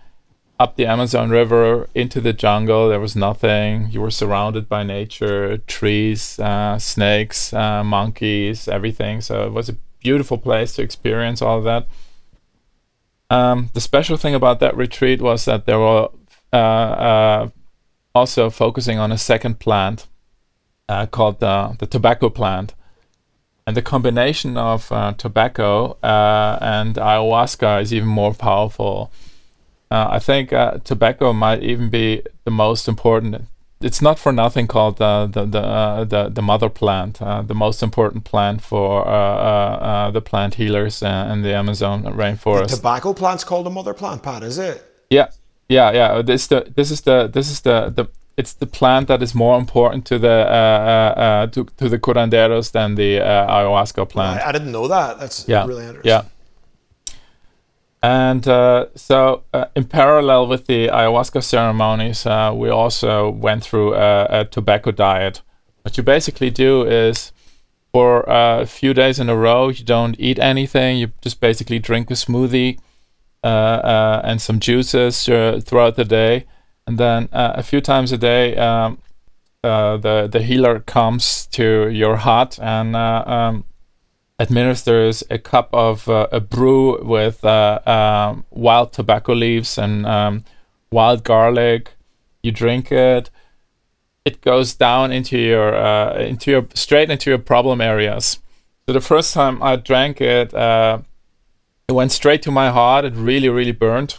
up 0.58 0.76
the 0.76 0.84
Amazon 0.86 1.30
River 1.30 1.88
into 1.94 2.20
the 2.20 2.34
jungle. 2.34 2.88
There 2.88 3.00
was 3.00 3.16
nothing. 3.16 3.88
You 3.90 4.02
were 4.02 4.10
surrounded 4.10 4.68
by 4.68 4.82
nature, 4.82 5.58
trees, 5.58 6.38
uh, 6.38 6.78
snakes, 6.78 7.52
monkeys, 7.52 8.68
everything. 8.68 9.22
So 9.22 9.46
it 9.46 9.52
was 9.52 9.70
a 9.70 9.76
beautiful 10.00 10.36
place 10.36 10.74
to 10.74 10.82
experience 10.82 11.40
all 11.40 11.58
of 11.58 11.64
that. 11.64 11.86
Um, 13.30 13.70
the 13.72 13.80
special 13.80 14.18
thing 14.18 14.34
about 14.34 14.60
that 14.60 14.76
retreat 14.76 15.22
was 15.22 15.46
that 15.46 15.64
there 15.64 15.78
were 15.78 16.10
also 18.14 18.50
focusing 18.50 18.98
on 18.98 19.12
a 19.12 19.18
second 19.18 19.58
plant 19.58 20.06
uh, 20.88 21.06
called 21.06 21.40
the, 21.40 21.76
the 21.78 21.86
tobacco 21.86 22.28
plant. 22.28 22.74
And 23.66 23.76
the 23.76 23.82
combination 23.82 24.56
of 24.56 24.90
uh, 24.90 25.12
tobacco 25.12 25.96
uh, 26.02 26.58
and 26.60 26.96
ayahuasca 26.96 27.80
is 27.82 27.94
even 27.94 28.08
more 28.08 28.34
powerful. 28.34 29.12
Uh, 29.90 30.08
I 30.10 30.18
think 30.18 30.52
uh, 30.52 30.78
tobacco 30.78 31.32
might 31.32 31.62
even 31.62 31.88
be 31.88 32.22
the 32.44 32.50
most 32.50 32.88
important. 32.88 33.44
It's 33.80 34.02
not 34.02 34.18
for 34.18 34.32
nothing 34.32 34.66
called 34.66 34.98
the 34.98 35.26
the 35.26 35.44
the 35.44 35.60
uh, 35.60 36.04
the, 36.04 36.28
the, 36.28 36.42
mother 36.42 36.68
plant, 36.68 37.18
the 37.18 37.54
most 37.54 37.82
important 37.82 38.24
plant 38.24 38.62
for 38.62 39.04
the 40.12 40.20
plant 40.20 40.54
healers 40.54 41.02
in 41.02 41.42
the 41.42 41.54
Amazon 41.54 42.04
rainforest. 42.04 42.70
The 42.70 42.76
tobacco 42.76 43.12
plant's 43.12 43.44
called 43.44 43.66
the 43.66 43.70
mother 43.70 43.94
plant, 43.94 44.22
Pat. 44.22 44.42
Is 44.42 44.58
it? 44.58 44.82
Yeah, 45.10 45.28
yeah, 45.68 45.90
yeah. 45.92 46.22
This 46.22 46.46
the 46.46 46.72
this 46.74 46.90
is 46.90 47.02
the 47.02 47.28
this 47.28 47.50
is 47.50 47.60
the 47.60 47.90
the 47.94 48.08
it's 48.36 48.54
the 48.54 48.66
plant 48.66 49.08
that 49.08 49.22
is 49.22 49.34
more 49.34 49.58
important 49.58 50.06
to 50.06 50.18
the 50.18 50.28
uh, 50.28 51.14
uh, 51.16 51.20
uh 51.20 51.46
to, 51.48 51.64
to 51.76 51.88
the 51.88 51.98
curanderos 51.98 52.72
than 52.72 52.94
the 52.94 53.20
uh, 53.20 53.46
ayahuasca 53.46 54.08
plant. 54.08 54.40
I, 54.40 54.48
I, 54.48 54.52
didn't 54.52 54.72
know 54.72 54.88
that. 54.88 55.20
That's 55.20 55.48
yeah. 55.48 55.66
really 55.66 55.84
interesting. 55.84 56.10
Yeah. 56.10 56.22
And 58.02 58.48
uh, 58.48 58.86
so, 58.96 59.44
uh, 59.54 59.66
in 59.76 59.84
parallel 59.84 60.48
with 60.48 60.66
the 60.66 60.88
ayahuasca 60.88 61.42
ceremonies, 61.44 62.26
uh, 62.26 62.52
we 62.52 62.68
also 62.68 63.30
went 63.30 63.62
through 63.62 63.94
a, 63.94 64.40
a, 64.40 64.44
tobacco 64.44 64.90
diet. 64.90 65.40
What 65.82 65.96
you 65.96 66.02
basically 66.02 66.50
do 66.50 66.84
is, 66.84 67.30
for 67.92 68.24
a 68.26 68.66
few 68.66 68.92
days 68.92 69.20
in 69.20 69.28
a 69.28 69.36
row, 69.36 69.68
you 69.68 69.84
don't 69.84 70.16
eat 70.18 70.40
anything. 70.40 70.98
You 70.98 71.12
just 71.20 71.38
basically 71.38 71.78
drink 71.78 72.10
a 72.10 72.14
smoothie 72.14 72.78
uh, 72.78 72.80
uh, 72.80 72.91
and 73.42 74.40
some 74.40 74.58
juices 74.60 75.28
uh, 75.28 75.60
throughout 75.64 75.96
the 75.96 76.04
day, 76.04 76.46
and 76.86 76.98
then 76.98 77.28
a 77.32 77.62
few 77.62 77.80
times 77.80 78.12
a 78.12 78.18
day, 78.18 78.56
um, 78.56 78.98
the 79.62 80.28
the 80.30 80.42
healer 80.42 80.80
comes 80.80 81.46
to 81.46 81.88
your 81.88 82.16
hut 82.16 82.58
and 82.60 82.96
um, 82.96 83.64
administers 84.38 85.22
a 85.30 85.38
cup 85.38 85.68
of 85.72 86.08
a 86.08 86.40
brew 86.40 87.02
with 87.04 87.44
um, 87.44 88.44
wild 88.50 88.92
tobacco 88.92 89.32
leaves 89.34 89.78
and 89.78 90.06
um, 90.06 90.44
wild 90.90 91.24
garlic. 91.24 91.92
You 92.42 92.50
drink 92.50 92.90
it 92.90 93.30
it 94.24 94.40
goes 94.40 94.74
down 94.74 95.12
into 95.12 95.38
your 95.38 95.74
uh, 95.74 96.16
into 96.18 96.50
your 96.50 96.66
straight 96.74 97.10
into 97.10 97.30
your 97.30 97.38
problem 97.38 97.80
areas. 97.80 98.38
So 98.86 98.92
the 98.92 99.00
first 99.00 99.34
time 99.34 99.62
I 99.62 99.76
drank 99.76 100.20
it, 100.20 100.52
uh, 100.54 100.98
it 101.88 101.92
went 101.92 102.12
straight 102.12 102.42
to 102.42 102.50
my 102.50 102.70
heart. 102.70 103.04
It 103.04 103.14
really, 103.14 103.48
really 103.48 103.72
burned. 103.72 104.18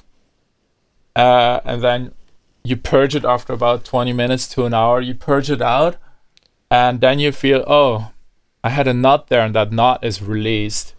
Uh, 1.16 1.60
and 1.66 1.82
then 1.82 2.14
you 2.64 2.76
purge 2.76 3.16
it 3.16 3.26
after 3.26 3.54
about 3.54 3.86
20 3.86 4.14
minutes 4.14 4.48
to 4.50 4.66
an 4.66 4.74
hour. 4.74 5.02
You 5.02 5.14
purge 5.14 5.50
it 5.50 5.62
out, 5.62 5.98
and 6.72 7.02
then 7.02 7.20
you 7.20 7.32
feel, 7.32 7.64
oh, 7.68 8.12
I 8.64 8.70
had 8.70 8.88
a 8.88 8.94
knot 8.94 9.28
there, 9.28 9.42
and 9.42 9.54
that 9.56 9.72
knot 9.72 10.04
is 10.04 10.22
released. 10.22 10.96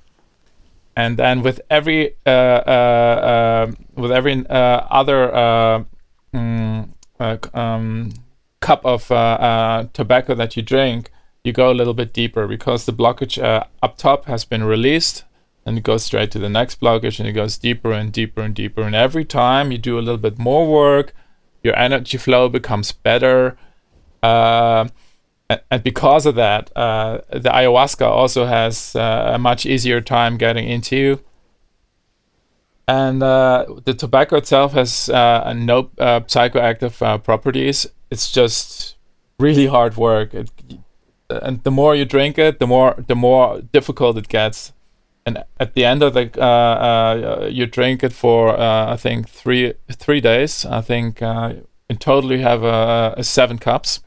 And 0.97 1.17
then 1.17 1.43
with 1.43 1.61
every 1.69 2.15
uh, 2.25 2.31
uh, 2.31 3.67
um, 3.67 3.77
with 3.97 4.13
every 4.13 4.47
uh, 4.49 4.87
other 4.91 5.87
mm, 6.33 6.89
um, 7.55 8.13
cup 8.61 8.87
of 8.87 9.09
tobacco 9.93 10.35
that 10.37 10.57
you 10.57 10.63
drink, 10.63 11.11
you 11.43 11.53
go 11.53 11.71
a 11.71 11.75
little 11.75 11.95
bit 11.95 12.13
deeper 12.13 12.47
because 12.47 12.87
the 12.87 12.93
blockage 12.93 13.43
up 13.83 13.97
top 13.97 14.27
has 14.27 14.45
been 14.45 14.63
released 14.63 15.25
and 15.67 15.79
it 15.79 15.85
goes 15.85 16.05
straight 16.05 16.31
to 16.31 16.39
the 16.39 16.49
next 16.49 16.81
blockage 16.81 17.19
and 17.19 17.29
it 17.29 17.33
goes 17.33 17.57
deeper 17.57 17.93
and 17.93 18.13
deeper 18.13 18.43
and 18.43 18.55
deeper. 18.55 18.83
And 18.83 18.95
every 18.95 19.25
time 19.25 19.73
you 19.73 19.79
do 19.79 19.99
a 19.99 20.01
little 20.01 20.19
bit 20.19 20.39
more 20.39 20.67
work 20.67 21.15
your 21.63 21.77
energy 21.79 22.19
flow 22.19 22.49
becomes 22.49 22.93
better. 22.93 23.57
Uh, 24.23 24.87
and, 25.71 25.83
because 25.83 26.27
of 26.27 26.35
that 26.35 26.71
uh, 26.77 27.19
the 27.31 27.51
ayahuasca 27.51 28.07
also 28.07 28.47
has 28.47 28.95
uh, 28.97 29.33
a 29.35 29.39
much 29.39 29.67
easier 29.67 30.01
time 30.01 30.37
getting 30.37 30.69
into 30.69 30.97
you. 30.97 31.21
and 32.87 33.23
uh, 33.23 33.65
the 33.85 33.95
tobacco 33.95 34.37
itself 34.37 34.73
has 34.73 35.09
uh, 35.09 35.53
no 35.55 35.91
uh, 35.99 36.21
psychoactive 36.21 37.23
properties. 37.25 37.87
It's 38.11 38.31
just 38.31 38.97
really 39.39 39.67
hard 39.67 39.97
work. 39.97 40.35
It, 40.35 40.51
and 41.29 41.63
the 41.65 41.71
more 41.71 41.95
you 41.95 42.05
drink 42.05 42.39
it 42.39 42.59
the 42.59 42.67
more 42.67 42.95
the 43.07 43.17
more 43.17 43.61
difficult 43.73 44.19
it 44.19 44.29
gets 44.29 44.73
and 45.27 45.45
at 45.59 45.75
the 45.75 45.85
end 45.85 46.03
of 46.03 46.15
the 46.15 46.31
uh, 46.39 46.45
uh, 46.45 47.49
you 47.51 47.67
drink 47.67 48.03
it 48.03 48.13
for 48.13 48.59
uh, 48.59 48.93
I 48.93 48.97
think 48.97 49.29
three 49.29 49.75
three 49.91 50.21
days. 50.21 50.65
I 50.67 50.81
think 50.81 51.23
uh, 51.23 51.55
in 51.89 51.97
total 51.97 52.33
you 52.33 52.41
have 52.41 52.63
uh, 52.63 53.23
seven 53.23 53.59
cups, 53.59 54.01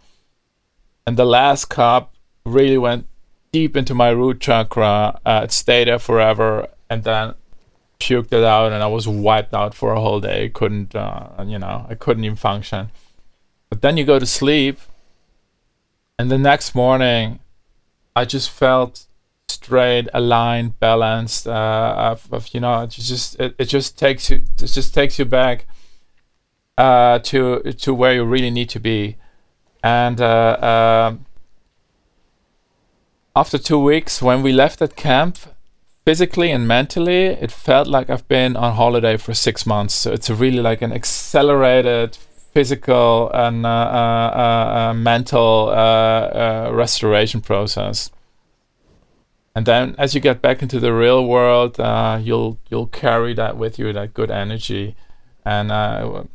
and 1.05 1.17
the 1.17 1.25
last 1.25 1.65
cup 1.65 2.13
really 2.45 2.77
went 2.77 3.07
deep 3.51 3.75
into 3.75 3.95
my 3.95 4.09
root 4.09 4.39
chakra. 4.39 5.19
Uh, 5.25 5.41
it 5.43 5.51
stayed 5.51 5.87
there 5.87 5.99
forever, 5.99 6.67
and 6.89 7.03
then 7.03 7.33
puked 7.99 8.31
it 8.31 8.43
out, 8.43 8.71
and 8.71 8.83
I 8.83 8.87
was 8.87 9.07
wiped 9.07 9.53
out 9.55 9.73
for 9.73 9.93
a 9.93 9.99
whole 9.99 10.19
day. 10.19 10.49
Couldn't 10.49 10.93
you 10.93 11.59
know 11.59 11.87
I 11.89 11.95
couldn't 11.95 12.23
even 12.23 12.37
function. 12.37 12.91
But 13.69 13.81
then 13.81 13.97
you 13.97 14.05
go 14.05 14.19
to 14.19 14.25
sleep, 14.25 14.79
and 16.19 16.29
the 16.29 16.37
next 16.37 16.75
morning, 16.75 17.39
I 18.15 18.23
just 18.23 18.49
felt 18.49 19.06
straight, 19.67 20.07
aligned, 20.13 20.79
balanced. 20.79 21.47
Uh, 21.47 22.11
of, 22.11 22.27
of, 22.31 22.53
you 22.53 22.59
know, 22.59 22.83
it 22.83 22.89
just 22.89 23.39
it, 23.39 23.55
it 23.57 23.65
just 23.65 23.97
takes 23.97 24.29
you 24.29 24.37
it 24.61 24.67
just 24.67 24.93
takes 24.93 25.17
you 25.19 25.25
back 25.25 25.65
uh, 26.77 27.19
to 27.19 27.61
to 27.73 27.93
where 27.93 28.13
you 28.13 28.23
really 28.23 28.51
need 28.51 28.69
to 28.69 28.79
be. 28.79 29.17
And 29.83 30.19
uh, 30.19 31.07
um, 31.09 31.25
after 33.35 33.57
two 33.57 33.79
weeks, 33.79 34.21
when 34.21 34.41
we 34.41 34.51
left 34.51 34.79
that 34.79 34.95
camp, 34.95 35.37
physically 36.05 36.51
and 36.51 36.67
mentally, 36.67 37.25
it 37.25 37.51
felt 37.51 37.87
like 37.87 38.09
I've 38.09 38.27
been 38.27 38.57
on 38.57 38.75
holiday 38.75 39.17
for 39.17 39.33
six 39.33 39.65
months. 39.65 39.93
So 39.93 40.11
it's 40.11 40.29
really 40.29 40.61
like 40.61 40.81
an 40.81 40.91
accelerated 40.91 42.17
physical 42.53 43.29
and 43.33 43.65
uh, 43.65 43.69
uh, 43.69 44.89
uh, 44.89 44.93
mental 44.93 45.67
restoration 46.73 47.39
process. 47.41 48.09
And 49.57 49.65
then, 49.65 49.95
as 49.97 50.13
you 50.13 50.21
get 50.21 50.39
back 50.39 50.61
into 50.61 50.79
the 50.79 50.93
real 50.93 51.25
world, 51.25 51.79
you'll 52.23 52.59
you'll 52.69 52.85
carry 52.85 53.33
that 53.33 53.57
with 53.57 53.79
you, 53.79 53.91
that 53.91 54.13
good 54.13 54.29
energy, 54.29 54.95
and 55.43 55.71
um, 55.71 56.29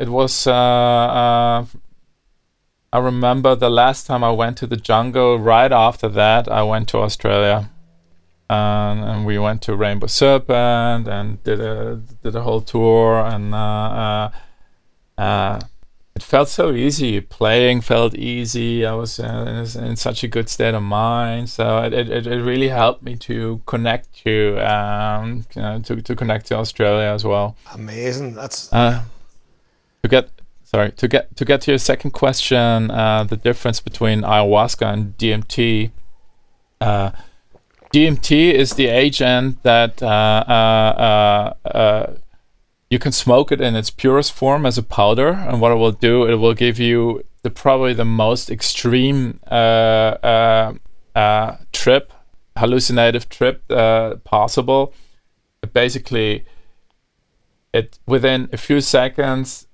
it 0.00 0.08
was 0.08 0.46
I 2.94 2.98
remember 2.98 3.54
the 3.54 3.68
last 3.68 4.06
time 4.06 4.24
I 4.24 4.30
went 4.30 4.56
to 4.58 4.66
the 4.66 4.78
jungle. 4.78 5.38
Right 5.38 5.72
after 5.72 6.08
that, 6.08 6.48
I 6.48 6.62
went 6.62 6.88
to 6.90 6.98
Australia, 6.98 7.68
and, 8.48 9.04
and 9.04 9.26
we 9.26 9.36
went 9.38 9.60
to 9.62 9.76
Rainbow 9.76 10.06
Serpent 10.06 11.08
and 11.08 11.42
did 11.42 11.60
a 11.60 12.00
did 12.22 12.36
a 12.36 12.40
whole 12.40 12.62
tour. 12.62 13.18
And 13.26 13.54
uh, 13.54 13.58
uh, 13.58 14.30
uh, 15.18 15.60
it 16.16 16.22
felt 16.22 16.48
so 16.48 16.72
easy. 16.72 17.20
Playing 17.20 17.80
felt 17.80 18.14
easy. 18.14 18.86
I 18.86 18.94
was 18.94 19.18
uh, 19.18 19.66
in, 19.76 19.96
such 19.96 20.22
a 20.22 20.28
good 20.28 20.48
state 20.48 20.74
of 20.74 20.82
mind. 20.82 21.50
So 21.50 21.82
it, 21.82 21.92
it, 21.92 22.26
it 22.26 22.42
really 22.42 22.68
helped 22.68 23.02
me 23.02 23.16
to 23.16 23.60
connect 23.66 24.22
to 24.24 24.58
um, 24.58 25.44
you 25.56 25.62
know, 25.62 25.80
to 25.80 26.00
to 26.00 26.14
connect 26.14 26.46
to 26.46 26.56
Australia 26.56 27.08
as 27.08 27.24
well. 27.24 27.56
Amazing. 27.74 28.34
That's 28.34 28.72
uh, 28.72 29.02
to 30.02 30.08
get 30.08 30.28
sorry 30.62 30.92
to 30.92 31.08
get 31.08 31.36
to 31.36 31.44
get 31.44 31.60
to 31.62 31.70
your 31.72 31.78
second 31.78 32.10
question 32.10 32.90
uh, 32.90 33.24
the 33.24 33.36
difference 33.36 33.80
between 33.80 34.22
ayahuasca 34.22 34.86
and 34.92 35.16
dmt 35.18 35.90
uh, 36.80 37.10
dmt 37.92 38.52
is 38.52 38.74
the 38.74 38.88
agent 38.88 39.62
that 39.62 40.02
uh, 40.02 40.06
uh, 40.06 41.54
uh, 41.68 42.12
you 42.94 42.98
can 42.98 43.12
smoke 43.12 43.48
it 43.54 43.60
in 43.60 43.74
its 43.80 43.90
purest 43.90 44.32
form 44.32 44.64
as 44.64 44.76
a 44.78 44.82
powder 44.82 45.30
and 45.48 45.60
what 45.60 45.72
it 45.72 45.80
will 45.82 45.98
do 46.10 46.16
it 46.30 46.36
will 46.36 46.54
give 46.54 46.78
you 46.78 46.98
the 47.42 47.50
probably 47.50 47.94
the 47.94 48.04
most 48.04 48.50
extreme 48.56 49.40
trip 51.80 52.12
hallucinative 52.56 53.28
trip 53.28 53.56
possible 54.24 54.82
basically 55.72 56.44
it 57.72 57.98
within 58.06 58.48
a 58.52 58.56
few 58.56 58.80
seconds 58.80 59.66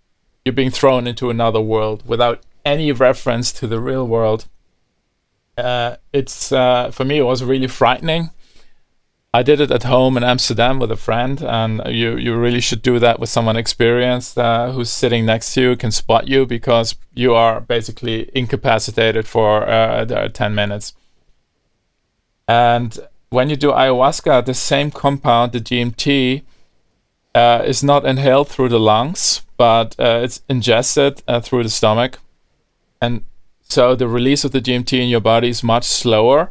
you're 0.44 0.52
being 0.52 0.70
thrown 0.70 1.06
into 1.06 1.30
another 1.30 1.60
world 1.60 2.02
without 2.06 2.42
any 2.64 2.92
reference 2.92 3.52
to 3.52 3.66
the 3.66 3.80
real 3.80 4.06
world. 4.06 4.46
Uh, 5.56 5.96
it's 6.12 6.52
uh, 6.52 6.90
for 6.90 7.04
me 7.04 7.18
it 7.18 7.24
was 7.24 7.44
really 7.44 7.66
frightening. 7.66 8.30
I 9.32 9.44
did 9.44 9.60
it 9.60 9.70
at 9.70 9.84
home 9.84 10.16
in 10.16 10.24
Amsterdam 10.24 10.80
with 10.80 10.90
a 10.90 10.96
friend, 10.96 11.40
and 11.40 11.82
you 11.86 12.16
you 12.16 12.34
really 12.36 12.60
should 12.60 12.82
do 12.82 12.98
that 12.98 13.20
with 13.20 13.28
someone 13.28 13.56
experienced 13.56 14.36
uh, 14.36 14.72
who's 14.72 14.90
sitting 14.90 15.24
next 15.24 15.54
to 15.54 15.60
you 15.60 15.76
can 15.76 15.92
spot 15.92 16.26
you 16.26 16.46
because 16.46 16.96
you 17.14 17.34
are 17.34 17.60
basically 17.60 18.28
incapacitated 18.34 19.28
for 19.28 19.68
uh, 19.68 20.28
ten 20.28 20.54
minutes. 20.54 20.94
And 22.48 22.98
when 23.28 23.48
you 23.48 23.56
do 23.56 23.70
ayahuasca, 23.70 24.44
the 24.44 24.54
same 24.54 24.90
compound, 24.90 25.52
the 25.52 25.60
DMT, 25.60 26.42
uh, 27.32 27.62
is 27.64 27.84
not 27.84 28.04
inhaled 28.04 28.48
through 28.48 28.70
the 28.70 28.80
lungs, 28.80 29.42
but 29.56 29.94
uh, 30.00 30.20
it's 30.24 30.42
ingested 30.48 31.22
uh, 31.28 31.40
through 31.40 31.62
the 31.62 31.68
stomach. 31.68 32.18
And 33.00 33.24
so 33.62 33.94
the 33.94 34.08
release 34.08 34.42
of 34.44 34.50
the 34.50 34.60
DMT 34.60 35.00
in 35.00 35.08
your 35.08 35.20
body 35.20 35.48
is 35.48 35.62
much 35.62 35.84
slower. 35.84 36.50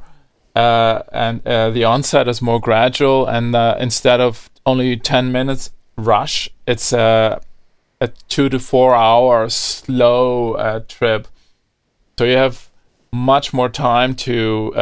Uh, 0.56 1.04
and 1.12 1.46
uh, 1.48 1.70
the 1.70 1.84
onset 1.84 2.28
is 2.28 2.42
more 2.42 2.60
gradual. 2.60 3.26
And 3.28 3.56
uh, 3.56 3.78
instead 3.80 4.20
of 4.20 4.50
only 4.66 4.98
10 4.98 5.32
minutes 5.32 5.72
rush, 5.98 6.50
it's 6.68 6.94
a 6.94 7.42
two 8.28 8.50
to 8.50 8.60
four 8.60 8.96
hour 8.96 9.50
slow 9.50 10.84
trip. 10.88 11.28
So 12.18 12.26
you 12.26 12.38
have 12.38 12.70
much 13.12 13.54
more 13.54 13.70
time 13.70 14.16
to 14.16 14.74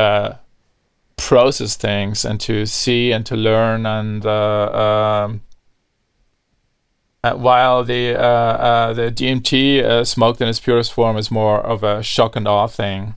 process 1.17 1.75
things 1.75 2.23
and 2.23 2.39
to 2.39 2.65
see 2.65 3.11
and 3.11 3.25
to 3.25 3.35
learn 3.35 3.85
and 3.85 4.25
uh, 4.25 5.25
um, 5.25 5.41
uh, 7.23 7.33
while 7.33 7.83
the 7.83 8.15
uh, 8.15 8.21
uh, 8.21 8.93
the 8.93 9.11
DMT 9.11 10.05
smoked 10.05 10.39
in 10.39 10.47
its 10.47 10.59
purest 10.59 10.93
form 10.93 11.17
is 11.17 11.31
more 11.31 11.59
of 11.59 11.83
a 11.83 12.01
shock 12.03 12.35
and 12.35 12.47
awe 12.47 12.67
thing. 12.67 13.15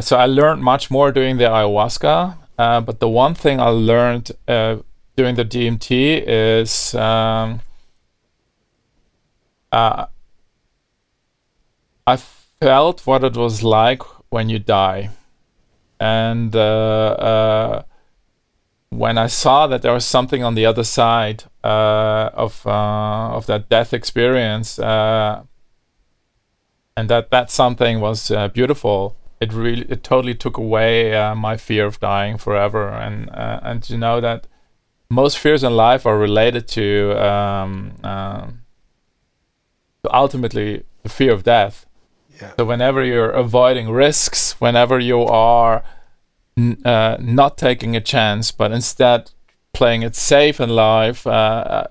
So 0.00 0.16
I 0.16 0.26
learned 0.26 0.62
much 0.62 0.90
more 0.90 1.12
doing 1.12 1.36
the 1.38 1.44
ayahuasca, 1.44 2.36
but 2.56 3.00
the 3.00 3.08
one 3.08 3.34
thing 3.34 3.60
I 3.60 3.68
learned 3.68 4.32
doing 5.16 5.34
the 5.34 5.44
DMT 5.44 6.24
is 6.26 6.94
um, 6.94 7.60
uh, 9.72 10.06
I 12.06 12.16
felt 12.16 13.06
what 13.06 13.24
it 13.24 13.36
was 13.36 13.62
like 13.62 14.02
when 14.30 14.48
you 14.48 14.58
die, 14.58 15.10
and 15.98 16.54
uh, 16.54 16.60
uh, 16.60 17.82
when 18.90 19.18
I 19.18 19.26
saw 19.26 19.66
that 19.66 19.82
there 19.82 19.92
was 19.92 20.04
something 20.04 20.44
on 20.44 20.54
the 20.54 20.66
other 20.66 20.84
side 20.84 21.44
uh, 21.64 22.30
of 22.34 22.66
uh, 22.66 23.36
of 23.36 23.46
that 23.46 23.68
death 23.68 23.92
experience, 23.92 24.78
uh, 24.78 25.42
and 26.96 27.10
that 27.10 27.30
that 27.30 27.50
something 27.50 28.00
was 28.00 28.30
uh, 28.30 28.48
beautiful, 28.48 29.16
it 29.40 29.52
really 29.52 29.86
it 29.88 30.02
totally 30.02 30.34
took 30.34 30.56
away 30.56 31.14
uh, 31.14 31.34
my 31.34 31.56
fear 31.56 31.86
of 31.86 32.00
dying 32.00 32.38
forever, 32.38 32.88
and 32.88 33.30
uh, 33.30 33.60
and 33.62 33.82
to 33.84 33.96
know 33.96 34.20
that 34.20 34.46
most 35.10 35.38
fears 35.38 35.62
in 35.62 35.76
life 35.76 36.04
are 36.04 36.18
related 36.18 36.66
to, 36.66 37.12
um, 37.24 37.94
to 38.02 38.52
ultimately 40.12 40.82
the 41.02 41.08
fear 41.08 41.32
of 41.32 41.44
death. 41.44 41.86
Yeah. 42.40 42.52
So 42.56 42.64
whenever 42.64 43.04
you're 43.04 43.30
avoiding 43.30 43.88
risks, 43.88 44.60
whenever 44.60 44.98
you 44.98 45.20
are 45.22 45.84
uh, 46.84 47.16
not 47.20 47.56
taking 47.56 47.94
a 47.94 48.00
chance, 48.00 48.50
but 48.50 48.72
instead 48.72 49.30
playing 49.72 50.02
it 50.02 50.16
safe 50.16 50.58
in 50.58 50.70
life. 50.70 51.26
Uh, 51.26 51.30
uh, 51.30 51.86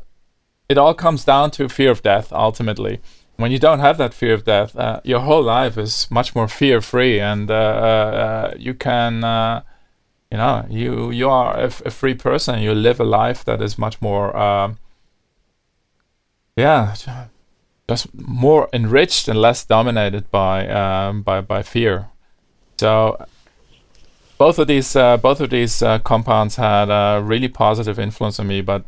it 0.68 0.78
all 0.78 0.96
comes 0.96 1.24
down 1.24 1.52
to 1.52 1.70
fear 1.70 1.92
of 1.92 2.02
death 2.02 2.34
ultimately. 2.34 3.00
When 3.38 3.52
you 3.52 3.60
don't 3.60 3.80
have 3.80 3.98
that 3.98 4.14
fear 4.14 4.34
of 4.34 4.46
death, 4.46 4.76
uh, 4.78 5.02
your 5.04 5.20
whole 5.20 5.44
life 5.44 5.78
is 5.78 6.10
much 6.10 6.36
more 6.36 6.48
fear 6.48 6.80
free, 6.82 7.20
and 7.20 7.52
uh, 7.52 8.54
you 8.58 8.74
can, 8.74 9.16
you 10.32 10.38
know, 10.38 10.66
you 10.70 11.12
you 11.12 11.30
are 11.30 11.60
a, 11.60 11.70
free 11.70 12.14
person. 12.14 12.62
You 12.62 12.74
live 12.74 13.00
a 13.00 13.04
life 13.04 13.44
that 13.44 13.62
is 13.62 13.78
much 13.78 14.02
more, 14.02 14.36
um, 14.38 14.78
yeah, 16.56 16.96
just 17.90 18.14
more 18.14 18.70
enriched 18.74 19.28
and 19.28 19.40
less 19.40 19.66
dominated 19.66 20.32
by 20.32 20.68
um, 20.70 21.22
by 21.22 21.42
by 21.42 21.62
fear. 21.62 22.08
So 22.78 23.18
both 24.38 24.60
of 24.60 24.68
these 24.68 24.96
uh, 24.96 25.18
both 25.18 25.40
of 25.40 25.50
these 25.50 25.82
uh, 25.82 26.00
compounds 26.00 26.56
had 26.58 26.90
a 26.90 27.22
really 27.22 27.48
positive 27.48 28.00
influence 28.00 28.40
on 28.40 28.48
me, 28.48 28.62
but 28.62 28.84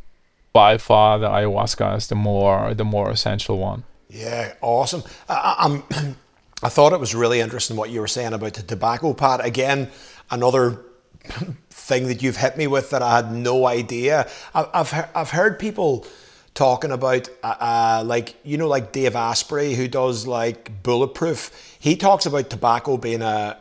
by 0.53 0.77
far 0.77 1.19
the 1.19 1.27
ayahuasca 1.29 1.97
is 1.97 2.07
the 2.07 2.15
more 2.15 2.73
the 2.73 2.85
more 2.85 3.09
essential 3.09 3.57
one. 3.57 3.83
Yeah, 4.09 4.53
awesome. 4.61 5.03
I, 5.27 5.55
I'm, 5.59 5.83
I 6.63 6.69
thought 6.69 6.93
it 6.93 6.99
was 6.99 7.13
really 7.13 7.39
interesting 7.39 7.75
what 7.77 7.89
you 7.89 7.99
were 8.01 8.07
saying 8.07 8.33
about 8.33 8.53
the 8.53 8.63
tobacco, 8.63 9.13
Pat. 9.13 9.45
Again, 9.45 9.89
another 10.31 10.81
thing 11.69 12.07
that 12.07 12.21
you've 12.21 12.37
hit 12.37 12.57
me 12.57 12.67
with 12.67 12.89
that 12.91 13.01
I 13.01 13.17
had 13.17 13.31
no 13.31 13.67
idea. 13.67 14.29
I, 14.55 14.67
I've 14.73 15.09
I've 15.13 15.29
heard 15.31 15.59
people 15.59 16.05
talking 16.53 16.91
about 16.91 17.29
uh, 17.43 17.55
uh, 17.59 18.03
like 18.05 18.35
you 18.43 18.57
know 18.57 18.67
like 18.67 18.91
Dave 18.91 19.15
Asprey 19.15 19.75
who 19.75 19.87
does 19.87 20.25
like 20.25 20.81
bulletproof. 20.83 21.51
He 21.79 21.95
talks 21.95 22.25
about 22.25 22.49
tobacco 22.49 22.97
being 22.97 23.21
a 23.21 23.57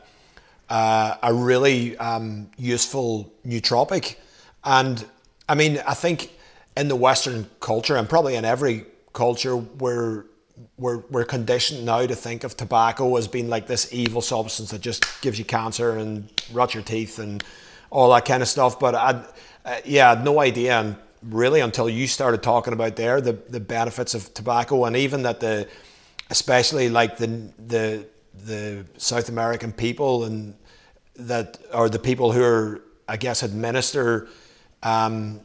uh, 0.69 1.17
a 1.23 1.35
really 1.35 1.97
um, 1.99 2.51
useful 2.57 3.33
nootropic. 3.47 4.17
And 4.65 5.05
I 5.49 5.55
mean, 5.55 5.81
I 5.87 5.95
think 5.95 6.33
in 6.77 6.89
the 6.89 6.97
Western 6.97 7.49
culture, 7.61 7.97
and 7.97 8.09
probably 8.09 8.35
in 8.35 8.45
every 8.45 8.85
culture, 9.13 9.57
we're, 9.57 10.25
we're, 10.77 10.99
we're 11.11 11.25
conditioned 11.25 11.85
now 11.85 12.07
to 12.07 12.15
think 12.15 12.45
of 12.45 12.57
tobacco 12.57 13.17
as 13.17 13.29
being 13.29 13.49
like 13.49 13.67
this 13.67 13.93
evil 13.93 14.21
substance 14.21 14.71
that 14.71 14.81
just 14.81 15.05
gives 15.21 15.39
you 15.39 15.45
cancer 15.45 15.97
and 15.99 16.31
rots 16.53 16.75
your 16.75 16.83
teeth 16.83 17.19
and 17.19 17.45
all 17.91 18.13
that 18.13 18.25
kind 18.25 18.43
of 18.43 18.49
stuff. 18.49 18.79
But 18.79 18.95
I, 18.95 19.25
uh, 19.65 19.77
yeah, 19.85 20.15
had 20.15 20.25
no 20.25 20.41
idea. 20.41 20.81
And 20.81 20.97
really, 21.23 21.61
until 21.61 21.89
you 21.89 22.07
started 22.07 22.43
talking 22.43 22.73
about 22.73 22.97
there, 22.97 23.21
the, 23.21 23.33
the 23.33 23.61
benefits 23.61 24.15
of 24.15 24.33
tobacco, 24.35 24.85
and 24.85 24.97
even 24.97 25.23
that 25.23 25.41
the, 25.41 25.69
especially 26.31 26.89
like 26.89 27.17
the, 27.17 27.53
the, 27.59 28.07
the 28.45 28.87
South 28.97 29.29
American 29.29 29.73
people 29.73 30.25
and 30.25 30.55
that 31.17 31.59
are 31.73 31.89
the 31.89 31.99
people 31.99 32.33
who 32.33 32.43
are, 32.43 32.83
I 33.09 33.17
guess, 33.17 33.43
administer 33.43 34.29
um, 34.83 35.41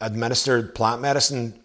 administered 0.00 0.74
plant 0.74 1.00
medicine 1.00 1.60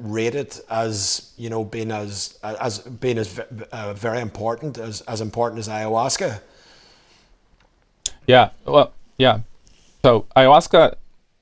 rated 0.00 0.58
as 0.70 1.32
you 1.36 1.50
know 1.50 1.64
being 1.64 1.90
as 1.90 2.38
as 2.42 2.78
being 2.78 3.18
as 3.18 3.38
uh, 3.72 3.94
very 3.94 4.20
important 4.20 4.78
as 4.78 5.00
as 5.02 5.20
important 5.20 5.58
as 5.58 5.68
ayahuasca. 5.68 6.40
Yeah. 8.26 8.50
Well, 8.66 8.92
yeah. 9.16 9.40
So 10.02 10.26
ayahuasca, 10.36 10.94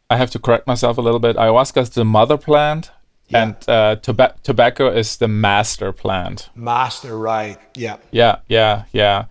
I 0.09 0.17
have 0.17 0.31
to 0.31 0.39
correct 0.39 0.67
myself 0.67 0.99
a 0.99 1.01
little 1.01 1.19
bit. 1.19 1.37
Ayahuasca 1.37 1.83
is 1.83 1.91
the 1.91 2.05
mother 2.05 2.39
plant, 2.39 2.91
yeah. 3.29 3.43
and 3.43 3.69
uh, 3.69 3.97
toba- 3.97 4.37
tobacco 4.43 4.89
is 4.91 5.17
the 5.17 5.29
master 5.29 5.93
plant. 5.93 6.49
Master, 6.55 7.19
right? 7.19 7.59
Yeah. 7.75 7.97
Yeah, 8.13 8.39
yeah, 8.49 8.85
yeah. 8.93 9.25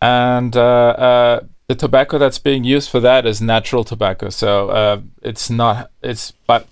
And 0.00 0.56
uh, 0.56 0.60
uh, 0.60 1.40
the 1.66 1.74
tobacco 1.74 2.18
that's 2.18 2.38
being 2.38 2.64
used 2.64 2.90
for 2.90 3.00
that 3.00 3.26
is 3.26 3.40
natural 3.40 3.82
tobacco, 3.82 4.28
so 4.28 4.68
uh, 4.68 5.00
it's 5.22 5.50
not 5.50 5.90
it's 6.02 6.32
but 6.46 6.66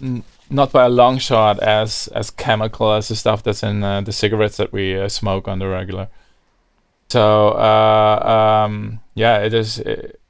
not 0.50 0.72
by 0.72 0.84
a 0.84 0.88
long 0.88 1.18
shot 1.18 1.58
as 1.60 2.08
as 2.08 2.30
chemical 2.30 2.92
as 2.92 3.08
the 3.08 3.16
stuff 3.16 3.42
that's 3.42 3.62
in 3.62 3.82
uh, 3.82 4.00
the 4.00 4.12
cigarettes 4.12 4.56
that 4.56 4.72
we 4.72 4.98
uh, 4.98 5.08
smoke 5.08 5.48
on 5.48 5.58
the 5.58 5.68
regular. 5.68 6.08
So 7.08 7.50
uh, 7.50 8.64
um, 8.66 9.00
yeah, 9.14 9.38
it 9.38 9.54
is. 9.54 9.78
It, 9.78 10.20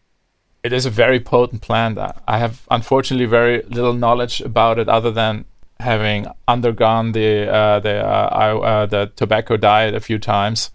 it 0.62 0.72
is 0.72 0.84
a 0.84 0.90
very 0.90 1.20
potent 1.20 1.62
plant. 1.62 1.96
I 2.26 2.38
have 2.38 2.66
unfortunately 2.72 3.26
very 3.26 3.62
little 3.62 3.92
knowledge 3.92 4.40
about 4.40 4.80
it, 4.80 4.88
other 4.88 5.12
than 5.12 5.44
having 5.78 6.26
undergone 6.48 7.12
the 7.12 7.48
uh, 7.48 7.80
the 7.80 8.04
uh, 8.04 8.58
uh, 8.58 8.86
the 8.86 9.12
tobacco 9.14 9.56
diet 9.56 9.94
a 9.94 10.00
few 10.00 10.18
times. 10.18 10.70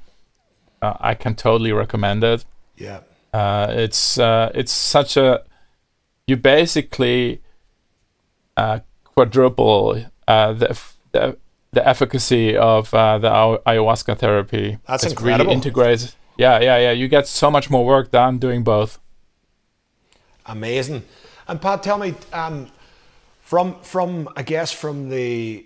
Uh, 0.81 0.93
I 0.99 1.13
can 1.13 1.35
totally 1.35 1.73
recommend 1.73 2.23
it. 2.23 2.45
Yeah, 2.77 3.01
uh, 3.33 3.67
it's 3.69 4.17
uh, 4.17 4.51
it's 4.55 4.71
such 4.71 5.17
a 5.17 5.43
you 6.25 6.37
basically 6.37 7.41
quadruple 9.21 10.05
the, 10.27 10.79
the 11.11 11.37
the 11.73 11.87
efficacy 11.87 12.57
of 12.57 12.91
the 12.91 13.59
ayahuasca 13.65 14.17
therapy. 14.17 14.77
That's 14.87 15.03
it's 15.03 15.13
incredible. 15.13 15.45
Really 15.45 15.55
integrates. 15.55 16.15
Yeah, 16.37 16.59
yeah, 16.59 16.77
yeah. 16.77 16.91
You 16.91 17.07
get 17.07 17.27
so 17.27 17.49
much 17.49 17.69
more 17.69 17.85
work 17.85 18.11
done 18.11 18.39
doing 18.39 18.63
both. 18.63 18.99
Amazing. 20.45 21.03
And 21.47 21.61
Pat, 21.61 21.83
tell 21.83 21.97
me, 21.97 22.15
um, 22.33 22.67
from 23.41 23.79
from 23.81 24.29
I 24.35 24.43
guess 24.43 24.71
from 24.71 25.09
the 25.09 25.65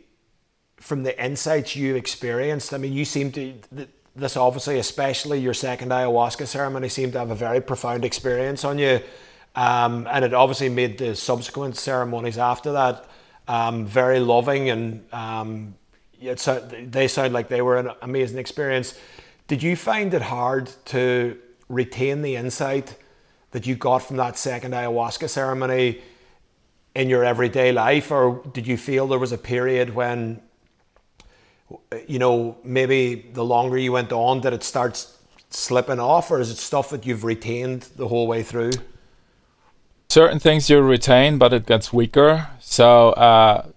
from 0.77 1.03
the 1.03 1.23
insights 1.23 1.75
you've 1.75 1.95
experienced, 1.95 2.73
I 2.73 2.77
mean, 2.77 2.93
you 2.93 3.05
seem 3.05 3.31
to 3.31 3.53
this 4.15 4.37
obviously, 4.37 4.79
especially 4.79 5.39
your 5.39 5.53
second 5.53 5.89
ayahuasca 5.91 6.45
ceremony, 6.47 6.89
seemed 6.89 7.13
to 7.13 7.19
have 7.19 7.31
a 7.31 7.35
very 7.35 7.61
profound 7.61 8.05
experience 8.05 8.63
on 8.63 8.77
you, 8.77 9.01
um, 9.55 10.07
and 10.11 10.23
it 10.23 10.33
obviously 10.33 10.69
made 10.69 10.97
the 10.97 11.15
subsequent 11.15 11.77
ceremonies 11.77 12.37
after 12.37 12.71
that 12.73 13.05
um, 13.47 13.85
very 13.85 14.19
loving 14.19 14.69
and 14.69 15.13
um, 15.13 15.75
it's, 16.19 16.47
they 16.83 17.07
sound 17.07 17.33
like 17.33 17.47
they 17.47 17.61
were 17.61 17.77
an 17.77 17.91
amazing 18.01 18.37
experience. 18.37 18.97
Did 19.47 19.61
you 19.61 19.75
find 19.75 20.13
it 20.13 20.23
hard 20.23 20.71
to 20.85 21.37
retain 21.69 22.21
the 22.21 22.35
insight? 22.35 22.95
that 23.55 23.65
you 23.65 23.73
got 23.73 23.99
from 23.99 24.17
that 24.17 24.37
second 24.37 24.73
ayahuasca 24.73 25.29
ceremony 25.29 26.01
in 26.93 27.07
your 27.07 27.23
everyday 27.23 27.71
life, 27.71 28.11
or 28.11 28.43
did 28.51 28.67
you 28.67 28.75
feel 28.75 29.07
there 29.07 29.17
was 29.17 29.31
a 29.31 29.37
period 29.37 29.95
when, 29.95 30.41
you 32.05 32.19
know, 32.19 32.57
maybe 32.65 33.29
the 33.31 33.45
longer 33.45 33.77
you 33.77 33.93
went 33.93 34.11
on, 34.11 34.41
that 34.41 34.51
it 34.51 34.61
starts 34.61 35.17
slipping 35.51 36.01
off, 36.01 36.31
or 36.31 36.41
is 36.41 36.51
it 36.51 36.57
stuff 36.57 36.89
that 36.89 37.05
you've 37.05 37.23
retained 37.23 37.83
the 37.95 38.09
whole 38.09 38.27
way 38.27 38.43
through? 38.43 38.71
Certain 40.09 40.39
things 40.39 40.69
you 40.69 40.81
retain, 40.81 41.37
but 41.37 41.51
it 41.53 41.65
gets 41.65 41.91
weaker. 41.91 42.47
So 42.59 43.09
uh, 43.11 43.67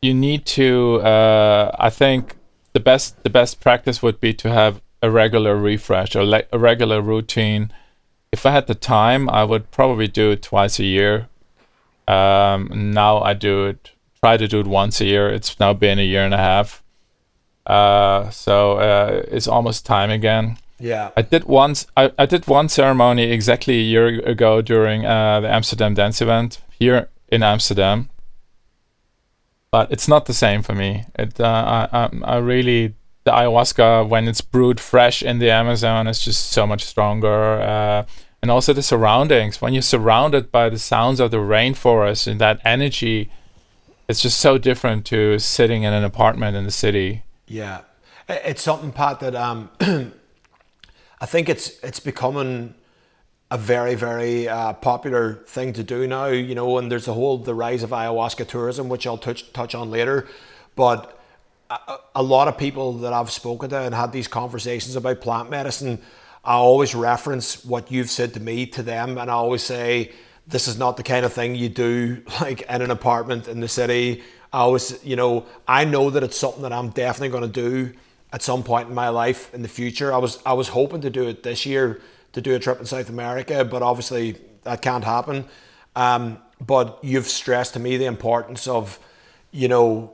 you 0.00 0.14
need 0.14 0.46
to. 0.46 1.00
Uh, 1.00 1.74
I 1.78 1.90
think 1.90 2.36
the 2.72 2.80
best 2.80 3.22
the 3.22 3.30
best 3.30 3.60
practice 3.60 4.02
would 4.02 4.20
be 4.20 4.32
to 4.34 4.50
have 4.50 4.80
a 5.02 5.10
regular 5.10 5.56
refresh 5.56 6.14
or 6.14 6.24
le- 6.24 6.44
a 6.52 6.58
regular 6.58 7.00
routine 7.00 7.72
if 8.32 8.44
I 8.44 8.50
had 8.50 8.66
the 8.66 8.74
time, 8.74 9.28
I 9.28 9.44
would 9.44 9.70
probably 9.70 10.08
do 10.08 10.30
it 10.30 10.42
twice 10.42 10.78
a 10.78 10.84
year. 10.84 11.28
Um, 12.06 12.92
now 12.92 13.20
I 13.20 13.34
do 13.34 13.66
it, 13.66 13.90
try 14.20 14.36
to 14.36 14.48
do 14.48 14.60
it 14.60 14.66
once 14.66 15.00
a 15.00 15.06
year. 15.06 15.28
It's 15.30 15.58
now 15.58 15.72
been 15.72 15.98
a 15.98 16.02
year 16.02 16.24
and 16.24 16.34
a 16.34 16.38
half. 16.38 16.82
Uh, 17.66 18.30
so 18.30 18.78
uh, 18.78 19.22
it's 19.28 19.48
almost 19.48 19.86
time 19.86 20.10
again. 20.10 20.58
Yeah. 20.78 21.10
I 21.16 21.22
did 21.22 21.44
once. 21.44 21.86
I, 21.96 22.12
I 22.18 22.26
did 22.26 22.46
one 22.46 22.68
ceremony 22.68 23.24
exactly 23.24 23.78
a 23.78 23.82
year 23.82 24.06
ago 24.06 24.62
during 24.62 25.04
uh, 25.04 25.40
the 25.40 25.52
Amsterdam 25.52 25.94
Dance 25.94 26.20
event 26.20 26.60
here 26.78 27.08
in 27.28 27.42
Amsterdam. 27.42 28.10
But 29.70 29.92
it's 29.92 30.08
not 30.08 30.26
the 30.26 30.34
same 30.34 30.62
for 30.62 30.74
me. 30.74 31.04
It 31.14 31.40
uh, 31.40 31.88
I, 31.92 31.98
I 32.04 32.10
I 32.24 32.36
really 32.38 32.94
the 33.24 33.32
ayahuasca 33.32 34.08
when 34.08 34.26
it's 34.26 34.40
brewed 34.40 34.80
fresh 34.80 35.22
in 35.22 35.38
the 35.38 35.50
Amazon 35.50 36.06
is 36.06 36.24
just 36.24 36.50
so 36.50 36.66
much 36.66 36.84
stronger. 36.84 37.60
Uh, 37.60 38.04
and 38.40 38.50
also 38.50 38.72
the 38.72 38.82
surroundings 38.82 39.60
when 39.60 39.72
you're 39.72 39.82
surrounded 39.82 40.50
by 40.50 40.68
the 40.68 40.78
sounds 40.78 41.20
of 41.20 41.30
the 41.30 41.38
rainforest 41.38 42.26
and 42.26 42.40
that 42.40 42.60
energy, 42.64 43.30
it's 44.08 44.22
just 44.22 44.40
so 44.40 44.56
different 44.56 45.04
to 45.06 45.38
sitting 45.38 45.82
in 45.82 45.92
an 45.92 46.04
apartment 46.04 46.56
in 46.56 46.64
the 46.64 46.70
city. 46.70 47.24
Yeah, 47.46 47.80
it's 48.28 48.62
something, 48.62 48.92
Pat, 48.92 49.20
that 49.20 49.34
um, 49.34 49.70
I 51.20 51.26
think 51.26 51.48
it's 51.48 51.78
it's 51.82 52.00
becoming 52.00 52.74
a 53.50 53.58
very 53.58 53.94
very 53.94 54.48
uh, 54.48 54.74
popular 54.74 55.44
thing 55.46 55.72
to 55.74 55.82
do 55.82 56.06
now. 56.06 56.26
You 56.26 56.54
know, 56.54 56.78
and 56.78 56.90
there's 56.90 57.08
a 57.08 57.14
whole 57.14 57.38
the 57.38 57.54
rise 57.54 57.82
of 57.82 57.90
ayahuasca 57.90 58.46
tourism, 58.48 58.88
which 58.88 59.06
I'll 59.06 59.18
touch 59.18 59.52
touch 59.52 59.74
on 59.74 59.90
later, 59.90 60.26
but 60.76 61.18
a, 62.14 62.22
lot 62.22 62.48
of 62.48 62.56
people 62.56 62.94
that 62.94 63.12
I've 63.12 63.30
spoken 63.30 63.70
to 63.70 63.80
and 63.80 63.94
had 63.94 64.12
these 64.12 64.28
conversations 64.28 64.96
about 64.96 65.20
plant 65.20 65.50
medicine, 65.50 66.00
I 66.44 66.54
always 66.54 66.94
reference 66.94 67.64
what 67.64 67.90
you've 67.90 68.10
said 68.10 68.34
to 68.34 68.40
me 68.40 68.66
to 68.66 68.82
them, 68.82 69.18
and 69.18 69.30
I 69.30 69.34
always 69.34 69.62
say, 69.62 70.12
this 70.46 70.66
is 70.66 70.78
not 70.78 70.96
the 70.96 71.02
kind 71.02 71.26
of 71.26 71.32
thing 71.32 71.54
you 71.54 71.68
do 71.68 72.22
like 72.40 72.62
in 72.62 72.82
an 72.82 72.90
apartment 72.90 73.48
in 73.48 73.60
the 73.60 73.68
city. 73.68 74.22
I 74.52 74.60
always, 74.60 75.04
you 75.04 75.16
know, 75.16 75.44
I 75.66 75.84
know 75.84 76.08
that 76.10 76.22
it's 76.22 76.38
something 76.38 76.62
that 76.62 76.72
I'm 76.72 76.88
definitely 76.88 77.28
going 77.28 77.52
to 77.52 77.70
do 77.70 77.92
at 78.32 78.42
some 78.42 78.62
point 78.62 78.88
in 78.88 78.94
my 78.94 79.08
life 79.08 79.52
in 79.54 79.62
the 79.62 79.68
future. 79.68 80.12
I 80.12 80.18
was 80.18 80.38
I 80.44 80.52
was 80.52 80.68
hoping 80.68 81.00
to 81.02 81.10
do 81.10 81.28
it 81.28 81.42
this 81.42 81.66
year 81.66 82.00
to 82.32 82.40
do 82.40 82.54
a 82.54 82.58
trip 82.58 82.78
in 82.78 82.86
South 82.86 83.08
America, 83.08 83.64
but 83.64 83.82
obviously 83.82 84.36
that 84.64 84.82
can't 84.82 85.04
happen. 85.04 85.46
Um, 85.96 86.38
but 86.60 86.98
you've 87.02 87.26
stressed 87.26 87.74
to 87.74 87.80
me 87.80 87.96
the 87.96 88.04
importance 88.04 88.66
of, 88.66 88.98
you 89.50 89.68
know, 89.68 90.12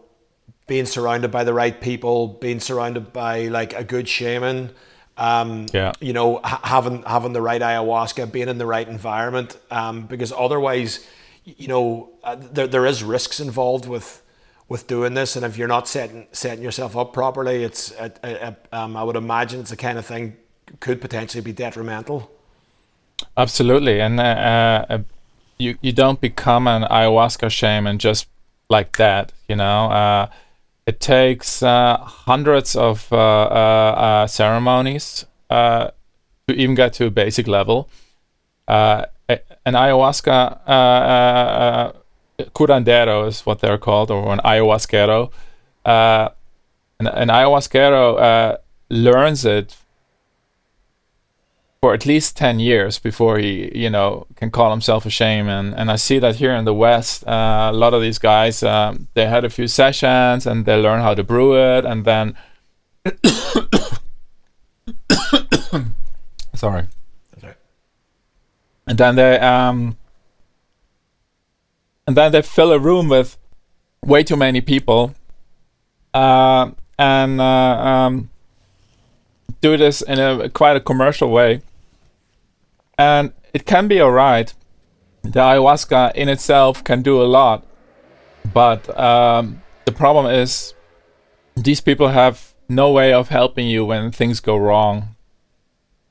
being 0.66 0.87
surrounded 0.87 1.31
by 1.31 1.44
the 1.44 1.53
right 1.53 1.79
people, 1.81 2.29
being 2.29 2.61
surrounded 2.61 3.12
by 3.12 3.48
like 3.48 3.74
a 3.74 3.85
good 3.85 4.09
shaman, 4.09 4.70
um, 5.16 5.66
yeah. 5.72 5.92
you 6.00 6.12
know, 6.12 6.40
ha- 6.42 6.61
having 6.62 7.03
having 7.03 7.33
the 7.33 7.42
right 7.42 7.61
ayahuasca, 7.61 8.33
being 8.33 8.48
in 8.48 8.59
the 8.59 8.66
right 8.66 8.88
environment, 8.88 9.59
um, 9.70 10.07
because 10.07 10.33
otherwise, 10.33 11.07
you 11.44 11.68
know, 11.68 12.11
uh, 12.22 12.37
there 12.37 12.66
there 12.66 12.87
is 12.87 13.03
risks 13.03 13.40
involved 13.40 13.87
with 13.87 14.22
with 14.68 14.87
doing 14.87 15.14
this, 15.14 15.37
and 15.37 15.44
if 15.44 15.57
you're 15.57 15.68
not 15.68 15.87
setting 15.88 16.27
setting 16.33 16.62
yourself 16.62 16.96
up 16.96 17.12
properly, 17.12 17.64
it's 17.64 17.92
uh, 17.92 18.09
uh, 18.22 18.53
um, 18.72 18.96
I 18.96 19.03
would 19.03 19.16
imagine 19.16 19.61
it's 19.61 19.70
the 19.70 19.77
kind 19.77 19.98
of 19.98 20.07
thing 20.07 20.37
could 20.81 21.00
potentially 21.00 21.42
be 21.42 21.53
detrimental. 21.53 22.31
Absolutely, 23.37 24.00
and 24.00 24.18
uh, 24.18 24.87
uh, 24.88 24.98
you 25.59 25.77
you 25.83 25.92
don't 25.92 26.20
become 26.20 26.66
an 26.66 26.83
ayahuasca 26.83 27.50
shaman 27.50 27.98
just 27.98 28.27
like 28.70 28.96
that, 28.96 29.33
you 29.48 29.57
know 29.57 29.90
uh, 29.90 30.31
it 30.87 31.00
takes 31.00 31.62
uh, 31.62 31.96
hundreds 31.98 32.77
of 32.77 33.12
uh, 33.12 33.16
uh, 33.16 34.27
ceremonies 34.27 35.27
to 35.50 35.92
even 36.48 36.74
get 36.74 36.92
to 36.94 37.07
a 37.07 37.11
basic 37.11 37.46
level. 37.46 37.88
an 38.68 39.07
ayahuasca 39.66 40.61
curandero 42.38 43.27
is 43.27 43.47
what 43.47 43.61
they're 43.61 43.79
called, 43.79 44.11
or 44.11 44.33
an 44.33 44.40
ayahuasquero. 44.44 45.31
an, 45.85 46.31
an 47.01 47.29
ayahuasquero 47.29 48.59
learns 48.90 49.44
it 49.44 49.77
for 51.85 51.92
at 51.92 52.07
least 52.07 52.35
10 52.38 52.61
years 52.61 52.99
before 52.99 53.37
he 53.37 53.70
you 53.75 53.90
know 53.90 54.27
can 54.37 54.51
call 54.51 54.70
himself 54.70 55.05
a 55.05 55.11
shaman 55.11 55.75
and 55.75 55.90
i 55.90 55.97
see 55.97 56.18
that 56.18 56.37
here 56.37 56.55
in 56.55 56.64
the 56.64 56.73
west 56.73 57.27
uh, 57.29 57.68
a 57.70 57.77
lot 57.77 57.92
of 57.92 58.01
these 58.01 58.18
guys 58.18 58.62
um, 58.62 59.07
they 59.12 59.27
had 59.27 59.44
a 59.44 59.51
few 59.51 59.68
sessions 59.68 60.47
and 60.47 60.64
they 60.64 60.77
learn 60.81 61.03
how 61.03 61.12
to 61.12 61.23
brew 61.23 61.55
it 61.55 61.85
and 61.85 62.07
then 62.07 62.35
sorry 66.55 66.87
and 68.87 68.97
then 68.97 69.16
they 69.16 69.38
um 69.40 69.99
and 72.06 72.16
then 72.16 72.32
they 72.32 72.42
fill 72.42 72.72
a 72.72 72.78
room 72.78 73.08
with 73.08 73.36
way 74.04 74.22
too 74.22 74.36
many 74.36 74.60
people 74.60 75.14
uh, 76.12 76.70
and 76.98 77.40
uh, 77.40 77.44
um, 77.44 78.30
do 79.60 79.76
this 79.76 80.02
in 80.02 80.18
a 80.18 80.48
quite 80.48 80.76
a 80.76 80.80
commercial 80.80 81.30
way 81.30 81.60
and 82.98 83.32
it 83.52 83.66
can 83.66 83.88
be 83.88 84.00
alright. 84.00 84.54
The 85.22 85.40
ayahuasca 85.40 86.14
in 86.14 86.28
itself 86.28 86.84
can 86.84 87.02
do 87.02 87.22
a 87.22 87.24
lot, 87.24 87.64
but 88.52 88.98
um, 88.98 89.62
the 89.86 89.92
problem 89.92 90.26
is 90.26 90.74
these 91.56 91.80
people 91.80 92.08
have 92.08 92.52
no 92.68 92.90
way 92.90 93.12
of 93.12 93.28
helping 93.28 93.68
you 93.68 93.84
when 93.86 94.10
things 94.10 94.40
go 94.40 94.56
wrong. 94.56 95.16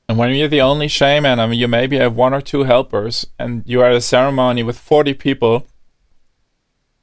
And 0.08 0.18
when 0.18 0.34
you're 0.34 0.48
the 0.48 0.60
only 0.60 0.88
shaman, 0.88 1.40
I 1.40 1.46
mean, 1.46 1.58
you 1.58 1.68
maybe 1.68 1.96
have 1.96 2.14
one 2.14 2.34
or 2.34 2.40
two 2.40 2.64
helpers, 2.64 3.26
and 3.38 3.62
you're 3.66 3.84
at 3.84 3.94
a 3.94 4.00
ceremony 4.00 4.62
with 4.62 4.78
40 4.78 5.14
people, 5.14 5.66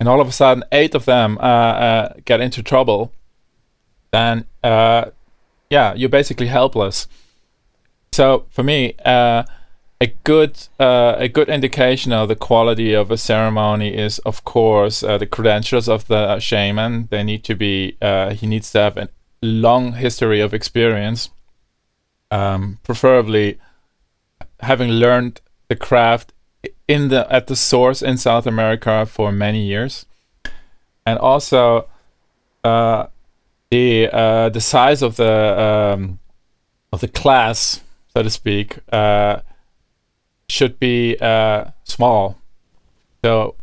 and 0.02 0.10
all 0.10 0.20
of 0.20 0.28
a 0.28 0.32
sudden, 0.32 0.64
eight 0.72 0.96
of 0.96 1.06
them 1.06 1.38
uh, 1.38 1.42
uh, 1.42 2.14
get 2.26 2.42
into 2.42 2.64
trouble, 2.64 3.14
then, 4.10 4.46
uh, 4.64 5.12
yeah, 5.70 5.94
you're 5.94 6.10
basically 6.10 6.48
helpless. 6.48 7.08
So 8.12 8.48
for 8.50 8.64
me, 8.64 8.96
uh, 9.06 9.44
a 10.02 10.08
good 10.24 10.58
uh, 10.80 11.14
a 11.20 11.28
good 11.28 11.50
indication 11.50 12.12
of 12.12 12.30
the 12.30 12.36
quality 12.36 12.94
of 12.94 13.12
a 13.12 13.16
ceremony 13.18 13.96
is, 13.96 14.18
of 14.26 14.44
course, 14.44 15.04
uh, 15.04 15.20
the 15.20 15.28
credentials 15.28 15.88
of 15.88 16.08
the 16.08 16.40
shaman. 16.40 17.08
They 17.12 17.24
need 17.24 17.44
to 17.44 17.54
be. 17.54 17.96
he 18.32 18.48
needs 18.48 18.72
to 18.72 18.80
have 18.80 18.98
a 18.98 19.10
long 19.44 19.94
history 19.94 20.42
of 20.42 20.52
experience 20.52 21.30
um, 22.32 22.80
preferably 22.82 23.60
having 24.62 24.90
learned 24.90 25.42
the 25.68 25.76
craft 25.76 26.34
in 26.92 27.08
the 27.08 27.32
at 27.32 27.48
the 27.48 27.56
source 27.56 28.02
in 28.02 28.18
South 28.18 28.46
America 28.46 29.06
for 29.06 29.32
many 29.32 29.66
years, 29.66 30.06
and 31.06 31.18
also 31.20 31.88
uh, 32.66 33.08
the 33.70 34.10
uh, 34.12 34.50
the 34.50 34.60
size 34.60 35.02
of 35.02 35.16
the 35.16 35.34
um, 35.96 36.20
of 36.92 37.00
the 37.00 37.08
class, 37.08 37.82
so 38.14 38.22
to 38.22 38.30
speak, 38.30 38.80
uh, 38.92 39.40
should 40.50 40.80
be 40.80 41.18
uh, 41.22 41.72
small. 41.86 42.38
So 43.24 43.56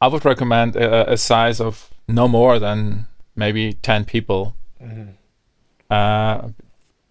I 0.00 0.08
would 0.08 0.24
recommend 0.24 0.74
a, 0.74 1.12
a, 1.12 1.16
size 1.16 1.60
of 1.60 1.90
no 2.08 2.26
more 2.26 2.58
than 2.58 3.06
maybe 3.36 3.74
ten 3.74 4.04
people. 4.04 4.56
Mm-hmm. 4.82 5.94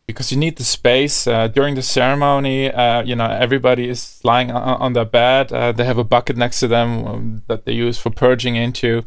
Because 0.07 0.31
you 0.31 0.37
need 0.37 0.57
the 0.57 0.63
space 0.63 1.25
uh, 1.25 1.47
during 1.47 1.73
the 1.73 1.81
ceremony. 1.81 2.71
Uh, 2.71 3.01
you 3.03 3.15
know, 3.15 3.25
everybody 3.25 3.89
is 3.89 4.19
lying 4.23 4.51
on, 4.51 4.77
on 4.79 4.93
their 4.93 5.05
bed. 5.05 5.51
Uh, 5.51 5.71
they 5.71 5.83
have 5.83 5.97
a 5.97 6.03
bucket 6.03 6.37
next 6.37 6.59
to 6.59 6.67
them 6.67 7.07
um, 7.07 7.43
that 7.47 7.65
they 7.65 7.71
use 7.71 7.97
for 7.97 8.11
purging 8.11 8.55
into. 8.55 9.03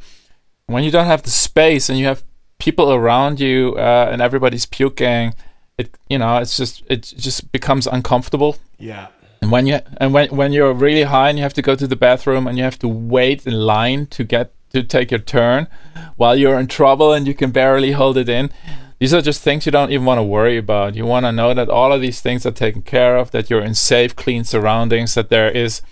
When 0.66 0.82
you 0.82 0.90
don't 0.90 1.06
have 1.06 1.22
the 1.22 1.30
space 1.30 1.88
and 1.88 1.98
you 1.98 2.06
have 2.06 2.24
people 2.58 2.92
around 2.92 3.38
you 3.40 3.74
uh, 3.76 4.08
and 4.10 4.20
everybody's 4.20 4.66
puking, 4.66 5.34
it 5.78 5.96
you 6.10 6.18
know 6.18 6.38
it's 6.38 6.56
just 6.56 6.82
it 6.88 7.02
just 7.16 7.52
becomes 7.52 7.86
uncomfortable. 7.86 8.56
Yeah. 8.78 9.08
And 9.40 9.52
when 9.52 9.66
you 9.66 9.78
and 9.98 10.12
when 10.12 10.28
when 10.30 10.52
you're 10.52 10.74
really 10.74 11.04
high 11.04 11.28
and 11.28 11.38
you 11.38 11.42
have 11.44 11.54
to 11.54 11.62
go 11.62 11.76
to 11.76 11.86
the 11.86 11.96
bathroom 11.96 12.46
and 12.46 12.58
you 12.58 12.64
have 12.64 12.78
to 12.80 12.88
wait 12.88 13.46
in 13.46 13.54
line 13.54 14.06
to 14.08 14.24
get 14.24 14.52
to 14.72 14.82
take 14.82 15.10
your 15.10 15.20
turn, 15.20 15.68
while 16.16 16.36
you're 16.36 16.58
in 16.58 16.66
trouble 16.66 17.12
and 17.12 17.26
you 17.26 17.34
can 17.34 17.50
barely 17.50 17.92
hold 17.92 18.18
it 18.18 18.28
in 18.28 18.50
these 18.98 19.14
are 19.14 19.22
just 19.22 19.42
things 19.42 19.64
you 19.64 19.72
don't 19.72 19.90
even 19.92 20.04
want 20.04 20.18
to 20.18 20.24
worry 20.24 20.56
about. 20.56 20.94
You 20.94 21.06
want 21.06 21.24
to 21.24 21.32
know 21.32 21.54
that 21.54 21.68
all 21.68 21.92
of 21.92 22.00
these 22.00 22.20
things 22.20 22.44
are 22.44 22.50
taken 22.50 22.82
care 22.82 23.16
of, 23.16 23.30
that 23.30 23.48
you're 23.48 23.62
in 23.62 23.74
safe, 23.74 24.16
clean 24.16 24.44
surroundings, 24.44 25.14
that 25.14 25.28
there 25.28 25.50
is 25.50 25.82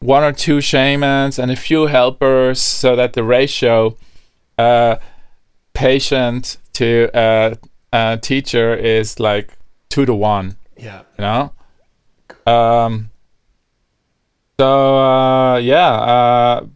one 0.00 0.24
or 0.24 0.32
two 0.32 0.60
shamans 0.60 1.38
and 1.38 1.50
a 1.50 1.56
few 1.56 1.86
helpers, 1.86 2.60
so 2.60 2.96
that 2.96 3.12
the 3.12 3.22
ratio 3.22 3.96
uh, 4.58 4.96
patient 5.72 6.58
to 6.72 7.10
uh, 7.16 7.54
uh, 7.92 8.16
teacher 8.16 8.74
is 8.74 9.20
like 9.20 9.56
two 9.88 10.04
to 10.04 10.14
one. 10.14 10.56
Yeah. 10.76 11.02
You 11.18 11.22
know? 11.22 11.52
Um, 12.52 13.10
so, 14.58 14.98
uh, 14.98 15.56
yeah. 15.58 15.92
Uh, 15.92 16.66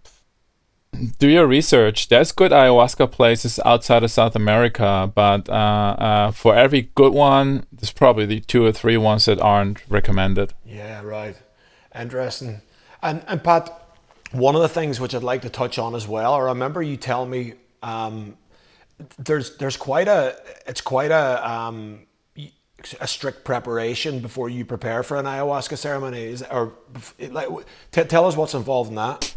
do 1.18 1.28
your 1.28 1.46
research. 1.46 2.08
There's 2.08 2.32
good 2.32 2.52
ayahuasca 2.52 3.10
places 3.10 3.58
outside 3.64 4.02
of 4.02 4.10
South 4.10 4.36
America, 4.36 5.10
but 5.14 5.48
uh, 5.48 5.52
uh, 5.52 6.30
for 6.30 6.54
every 6.54 6.90
good 6.94 7.12
one, 7.12 7.64
there's 7.72 7.92
probably 7.92 8.26
the 8.26 8.40
two 8.40 8.64
or 8.64 8.72
three 8.72 8.96
ones 8.96 9.24
that 9.24 9.40
aren't 9.40 9.82
recommended. 9.88 10.54
Yeah, 10.64 11.02
right. 11.02 11.36
Interesting. 11.98 12.60
And 13.02 13.22
and 13.26 13.42
Pat, 13.42 13.70
one 14.32 14.54
of 14.54 14.62
the 14.62 14.68
things 14.68 15.00
which 15.00 15.14
I'd 15.14 15.22
like 15.22 15.42
to 15.42 15.50
touch 15.50 15.78
on 15.78 15.94
as 15.94 16.06
well. 16.06 16.34
I 16.34 16.40
remember 16.40 16.82
you 16.82 16.96
telling 16.96 17.30
me 17.30 17.54
um, 17.82 18.36
there's 19.18 19.56
there's 19.56 19.76
quite 19.76 20.08
a 20.08 20.36
it's 20.66 20.80
quite 20.80 21.10
a 21.10 21.50
um, 21.50 22.06
a 23.00 23.06
strict 23.06 23.44
preparation 23.44 24.20
before 24.20 24.48
you 24.48 24.64
prepare 24.64 25.02
for 25.02 25.16
an 25.16 25.26
ayahuasca 25.26 25.76
ceremony. 25.76 26.24
Is, 26.24 26.42
or 26.50 26.74
like, 27.18 27.48
t- 27.90 28.04
tell 28.04 28.26
us 28.26 28.36
what's 28.36 28.54
involved 28.54 28.90
in 28.90 28.96
that. 28.96 29.34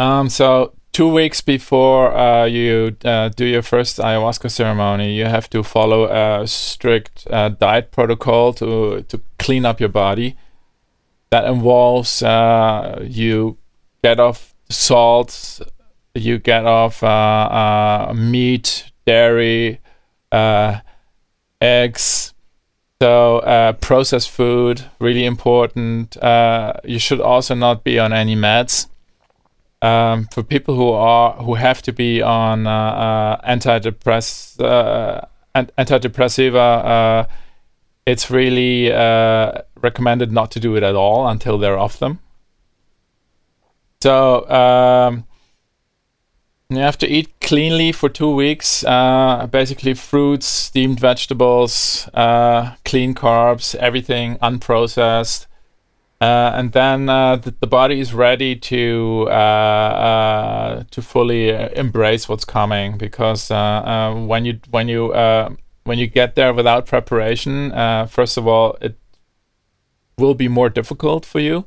Um, 0.00 0.30
so 0.30 0.72
two 0.92 1.12
weeks 1.12 1.42
before 1.42 2.16
uh, 2.16 2.46
you 2.46 2.96
uh, 3.04 3.28
do 3.28 3.44
your 3.44 3.60
first 3.60 3.98
ayahuasca 3.98 4.50
ceremony, 4.50 5.12
you 5.12 5.26
have 5.26 5.50
to 5.50 5.62
follow 5.62 6.06
a 6.06 6.46
strict 6.46 7.26
uh, 7.28 7.50
diet 7.50 7.90
protocol 7.90 8.54
to 8.54 9.02
to 9.02 9.20
clean 9.38 9.66
up 9.66 9.78
your 9.78 9.90
body. 9.90 10.38
That 11.28 11.44
involves 11.44 12.22
uh, 12.22 13.04
you 13.06 13.58
get 14.02 14.18
off 14.18 14.54
salts, 14.70 15.60
you 16.14 16.38
get 16.38 16.64
off 16.64 17.02
uh, 17.02 18.06
uh, 18.08 18.14
meat, 18.16 18.90
dairy, 19.04 19.80
eggs. 21.60 22.32
So 23.02 23.76
processed 23.82 24.30
food 24.30 24.84
really 24.98 25.26
important. 25.26 26.16
you 26.84 26.98
should 26.98 27.20
also 27.20 27.54
not 27.54 27.84
be 27.84 27.98
on 27.98 28.14
any 28.14 28.34
meds 28.34 28.89
um, 29.82 30.26
for 30.32 30.42
people 30.42 30.74
who 30.74 30.90
are 30.90 31.32
who 31.42 31.54
have 31.54 31.82
to 31.82 31.92
be 31.92 32.20
on 32.20 32.66
uh, 32.66 32.70
uh, 32.70 33.40
antidepress 33.44 34.58
uh, 34.60 35.26
antidepressiva, 35.54 36.84
uh, 36.84 37.26
it's 38.06 38.30
really 38.30 38.92
uh, 38.92 39.52
recommended 39.80 40.32
not 40.32 40.50
to 40.52 40.60
do 40.60 40.76
it 40.76 40.82
at 40.82 40.94
all 40.94 41.26
until 41.28 41.58
they're 41.58 41.78
off 41.78 41.98
them. 41.98 42.20
So 44.02 44.48
um, 44.50 45.24
you 46.68 46.78
have 46.78 46.98
to 46.98 47.08
eat 47.08 47.40
cleanly 47.40 47.92
for 47.92 48.08
two 48.08 48.34
weeks. 48.34 48.84
Uh, 48.84 49.46
basically, 49.50 49.94
fruits, 49.94 50.46
steamed 50.46 51.00
vegetables, 51.00 52.08
clean 52.14 53.14
carbs, 53.14 53.74
everything 53.76 54.36
unprocessed. 54.38 55.46
Uh, 56.20 56.52
and 56.54 56.72
then 56.72 57.08
uh, 57.08 57.36
the, 57.36 57.54
the, 57.60 57.66
body 57.66 57.98
is 57.98 58.12
ready 58.12 58.54
to 58.54 59.26
uh, 59.30 59.32
uh 59.32 60.84
to 60.90 61.00
fully 61.00 61.50
uh, 61.50 61.68
embrace 61.70 62.28
what's 62.28 62.44
coming 62.44 62.98
because 62.98 63.50
uh, 63.50 64.12
when 64.26 64.44
you 64.44 64.60
when 64.70 64.86
you 64.86 65.14
when 65.84 65.98
you 65.98 66.06
get 66.06 66.34
there 66.34 66.52
without 66.52 66.84
preparation, 66.84 67.70
first 68.06 68.36
of 68.36 68.46
all, 68.46 68.76
it 68.82 68.98
will 70.18 70.34
be 70.34 70.46
more 70.46 70.68
difficult 70.68 71.24
for 71.24 71.40
you. 71.40 71.64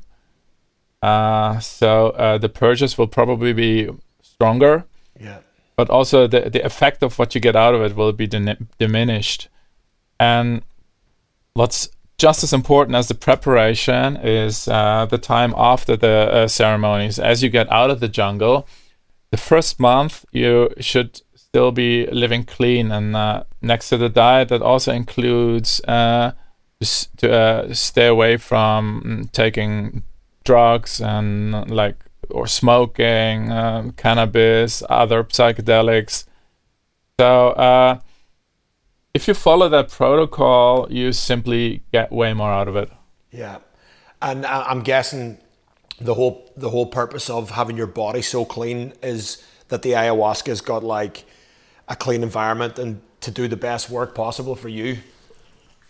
so 1.01 2.37
the 2.39 2.49
purges 2.53 2.95
will 2.95 3.07
probably 3.07 3.53
be 3.53 3.89
stronger. 4.21 4.85
Yeah. 5.19 5.39
But 5.75 5.89
also 5.89 6.27
the 6.27 6.51
the 6.51 6.63
effect 6.63 7.01
of 7.01 7.17
what 7.17 7.33
you 7.33 7.41
get 7.41 7.55
out 7.55 7.73
of 7.73 7.81
it 7.81 7.95
will 7.95 8.13
be 8.13 8.27
diminished, 8.77 9.49
and 10.19 10.61
let's 11.55 11.89
just 12.23 12.41
as 12.41 12.53
important 12.53 12.95
as 12.95 13.09
the 13.09 13.13
preparation 13.13 14.15
is 14.15 14.69
uh, 14.69 15.05
the 15.05 15.17
time 15.17 15.53
after 15.57 15.97
the 15.97 16.31
uh, 16.31 16.47
ceremonies. 16.47 17.19
As 17.19 17.43
you 17.43 17.49
get 17.49 17.69
out 17.69 17.89
of 17.89 17.99
the 17.99 18.07
jungle, 18.07 18.65
the 19.31 19.35
first 19.35 19.77
month 19.77 20.23
you 20.31 20.73
should 20.79 21.21
still 21.35 21.73
be 21.73 22.07
living 22.07 22.45
clean, 22.45 22.93
and 22.93 23.13
uh, 23.13 23.43
next 23.61 23.89
to 23.89 23.97
the 23.97 24.07
diet, 24.07 24.47
that 24.47 24.61
also 24.61 24.93
includes 24.93 25.81
uh, 25.81 26.31
to 27.17 27.29
uh, 27.29 27.73
stay 27.73 28.07
away 28.07 28.37
from 28.37 29.03
mm, 29.05 29.31
taking 29.33 30.03
drugs 30.45 31.01
and 31.01 31.69
like 31.69 32.05
or 32.29 32.47
smoking, 32.47 33.51
um, 33.51 33.91
cannabis, 33.91 34.81
other 34.89 35.25
psychedelics. 35.25 36.23
So 37.19 37.49
uh, 37.49 37.99
if 39.13 39.27
you 39.27 39.33
follow 39.33 39.69
that 39.69 39.89
protocol, 39.89 40.87
you 40.91 41.11
simply 41.11 41.83
get 41.91 42.11
way 42.11 42.33
more 42.33 42.51
out 42.51 42.67
of 42.67 42.75
it. 42.75 42.91
Yeah, 43.31 43.59
and 44.21 44.45
I'm 44.45 44.81
guessing 44.81 45.37
the 45.99 46.13
whole 46.13 46.51
the 46.57 46.69
whole 46.69 46.87
purpose 46.87 47.29
of 47.29 47.51
having 47.51 47.77
your 47.77 47.87
body 47.87 48.21
so 48.21 48.45
clean 48.45 48.93
is 49.01 49.43
that 49.69 49.81
the 49.81 49.91
ayahuasca's 49.91 50.61
got 50.61 50.83
like 50.83 51.25
a 51.87 51.95
clean 51.95 52.23
environment 52.23 52.79
and 52.79 53.01
to 53.21 53.31
do 53.31 53.47
the 53.47 53.57
best 53.57 53.89
work 53.89 54.13
possible 54.15 54.55
for 54.55 54.69
you. 54.69 54.97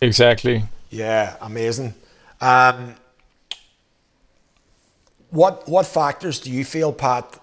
Exactly. 0.00 0.64
Yeah, 0.90 1.36
amazing. 1.40 1.94
Um, 2.40 2.94
what 5.30 5.68
what 5.68 5.86
factors 5.86 6.38
do 6.40 6.50
you 6.50 6.64
feel, 6.64 6.92
Pat, 6.92 7.40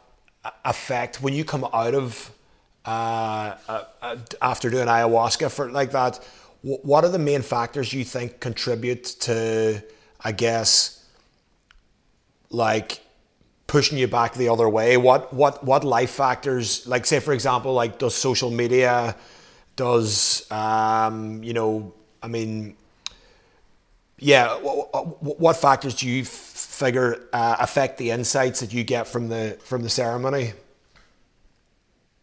affect 0.64 1.22
when 1.22 1.34
you 1.34 1.44
come 1.44 1.68
out 1.74 1.94
of 1.94 2.32
uh, 2.86 3.56
uh, 3.68 4.18
after 4.42 4.70
doing 4.70 4.88
ayahuasca 4.88 5.52
for 5.52 5.72
like 5.72 5.92
that, 5.92 6.20
what 6.62 7.04
are 7.04 7.10
the 7.10 7.20
main 7.20 7.42
factors 7.42 7.94
you 7.94 8.04
think 8.04 8.40
contribute 8.40 9.04
to, 9.22 9.84
I 10.24 10.32
guess, 10.32 11.04
like 12.50 13.02
pushing 13.68 13.98
you 13.98 14.08
back 14.08 14.34
the 14.34 14.50
other 14.50 14.70
way? 14.70 14.98
What 14.98 15.34
what 15.34 15.64
what 15.64 15.84
life 15.84 16.12
factors, 16.12 16.86
like 16.88 17.06
say 17.06 17.20
for 17.20 17.34
example, 17.34 17.74
like 17.74 17.98
does 17.98 18.16
social 18.16 18.52
media, 18.52 19.16
does 19.76 20.50
um, 20.52 21.44
you 21.44 21.54
know, 21.54 21.94
I 22.22 22.28
mean, 22.28 22.76
yeah, 24.18 24.56
what 24.58 25.58
factors 25.58 25.96
do 25.96 26.08
you 26.08 26.26
figure 26.26 27.28
uh, 27.34 27.58
affect 27.60 27.98
the 27.98 28.12
insights 28.12 28.60
that 28.60 28.74
you 28.74 28.84
get 28.84 29.08
from 29.08 29.30
the 29.30 29.58
from 29.64 29.82
the 29.82 29.90
ceremony? 29.90 30.54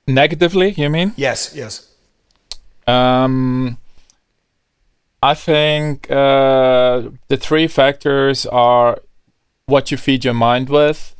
Negatively, 0.08 0.70
you 0.70 0.88
mean? 0.88 1.12
Yes, 1.16 1.54
yes. 1.54 1.86
Um, 2.86 3.76
I 5.22 5.34
think 5.34 6.10
uh, 6.10 7.10
the 7.28 7.36
three 7.36 7.66
factors 7.68 8.46
are 8.46 8.98
what 9.66 9.90
you 9.90 9.98
feed 9.98 10.24
your 10.24 10.32
mind 10.32 10.70
with, 10.70 11.14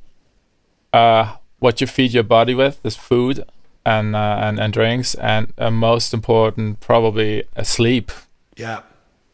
uh, 0.95 1.37
what 1.59 1.83
you 1.83 1.87
feed 1.87 2.15
your 2.15 2.23
body 2.23 2.55
with, 2.55 2.83
this 2.83 2.97
food 2.97 3.45
and 3.85 4.17
uh, 4.17 4.39
and 4.41 4.59
and 4.59 4.73
drinks, 4.73 5.15
and 5.17 5.53
uh, 5.59 5.71
most 5.71 6.15
important, 6.15 6.81
probably 6.81 7.45
sleep. 7.63 8.11
Yeah. 8.57 8.81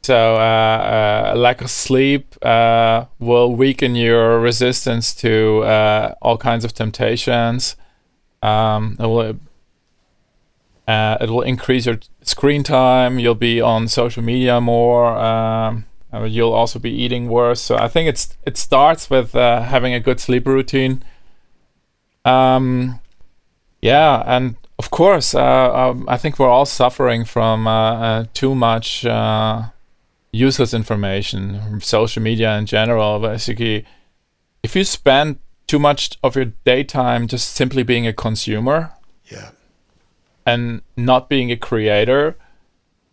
So 0.02 0.34
uh, 0.34 1.32
uh, 1.32 1.38
lack 1.38 1.60
of 1.60 1.70
sleep 1.70 2.34
uh, 2.42 3.06
will 3.20 3.54
weaken 3.54 3.94
your 3.94 4.40
resistance 4.40 5.14
to 5.16 5.62
uh, 5.62 6.14
all 6.20 6.36
kinds 6.36 6.64
of 6.64 6.74
temptations. 6.74 7.76
Um, 8.44 8.96
it 9.00 9.06
will 9.06 9.36
uh, 10.86 11.16
it 11.20 11.30
will 11.30 11.42
increase 11.42 11.86
your 11.86 11.98
screen 12.22 12.62
time. 12.62 13.18
You'll 13.18 13.34
be 13.34 13.60
on 13.60 13.88
social 13.88 14.22
media 14.22 14.60
more. 14.60 15.16
Um, 15.16 15.86
you'll 16.26 16.52
also 16.52 16.78
be 16.78 16.90
eating 16.90 17.28
worse. 17.28 17.60
So 17.60 17.76
I 17.76 17.88
think 17.88 18.08
it's 18.08 18.36
it 18.44 18.56
starts 18.56 19.08
with 19.08 19.34
uh, 19.34 19.62
having 19.62 19.94
a 19.94 20.00
good 20.00 20.20
sleep 20.20 20.46
routine. 20.46 21.02
Um, 22.24 23.00
yeah, 23.80 24.22
and 24.26 24.56
of 24.78 24.90
course, 24.90 25.34
um, 25.34 26.04
I 26.08 26.18
think 26.18 26.38
we're 26.38 26.48
all 26.48 26.66
suffering 26.66 27.24
from 27.24 28.28
too 28.34 28.54
much 28.54 29.04
useless 30.32 30.74
information 30.74 31.60
from 31.62 31.80
social 31.80 32.22
media 32.22 32.58
in 32.58 32.66
general. 32.66 33.20
Basically, 33.20 33.86
if 34.62 34.76
you 34.76 34.84
spend 34.84 35.38
too 35.66 35.78
much 35.78 36.18
of 36.22 36.36
your 36.36 36.46
daytime 36.64 37.26
just 37.26 37.52
simply 37.52 37.82
being 37.82 38.06
a 38.06 38.12
consumer, 38.12 38.92
yeah, 39.26 39.50
and 40.46 40.82
not 40.96 41.28
being 41.28 41.50
a 41.50 41.56
creator, 41.56 42.36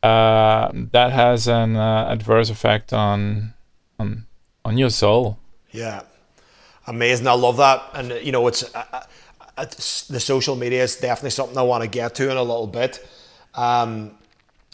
uh, 0.04 0.72
that 0.74 1.12
has 1.12 1.48
an 1.48 1.76
uh, 1.76 2.08
adverse 2.10 2.50
effect 2.50 2.94
on 2.94 3.54
on 4.00 4.26
on 4.66 4.78
your 4.78 4.90
soul. 4.90 5.38
Yeah, 5.72 6.02
amazing. 6.88 7.28
I 7.28 7.34
love 7.34 7.58
that, 7.58 7.84
and 7.94 8.12
you 8.26 8.32
know, 8.32 8.48
it's, 8.48 8.64
uh, 8.76 8.84
uh 8.92 9.04
it's 9.58 10.08
the 10.08 10.20
social 10.20 10.56
media 10.56 10.84
is 10.84 10.96
definitely 10.96 11.32
something 11.32 11.58
I 11.58 11.62
want 11.62 11.84
to 11.84 11.90
get 11.90 12.16
to 12.16 12.32
in 12.32 12.38
a 12.38 12.44
little 12.44 12.68
bit, 12.68 13.08
um, 13.56 14.12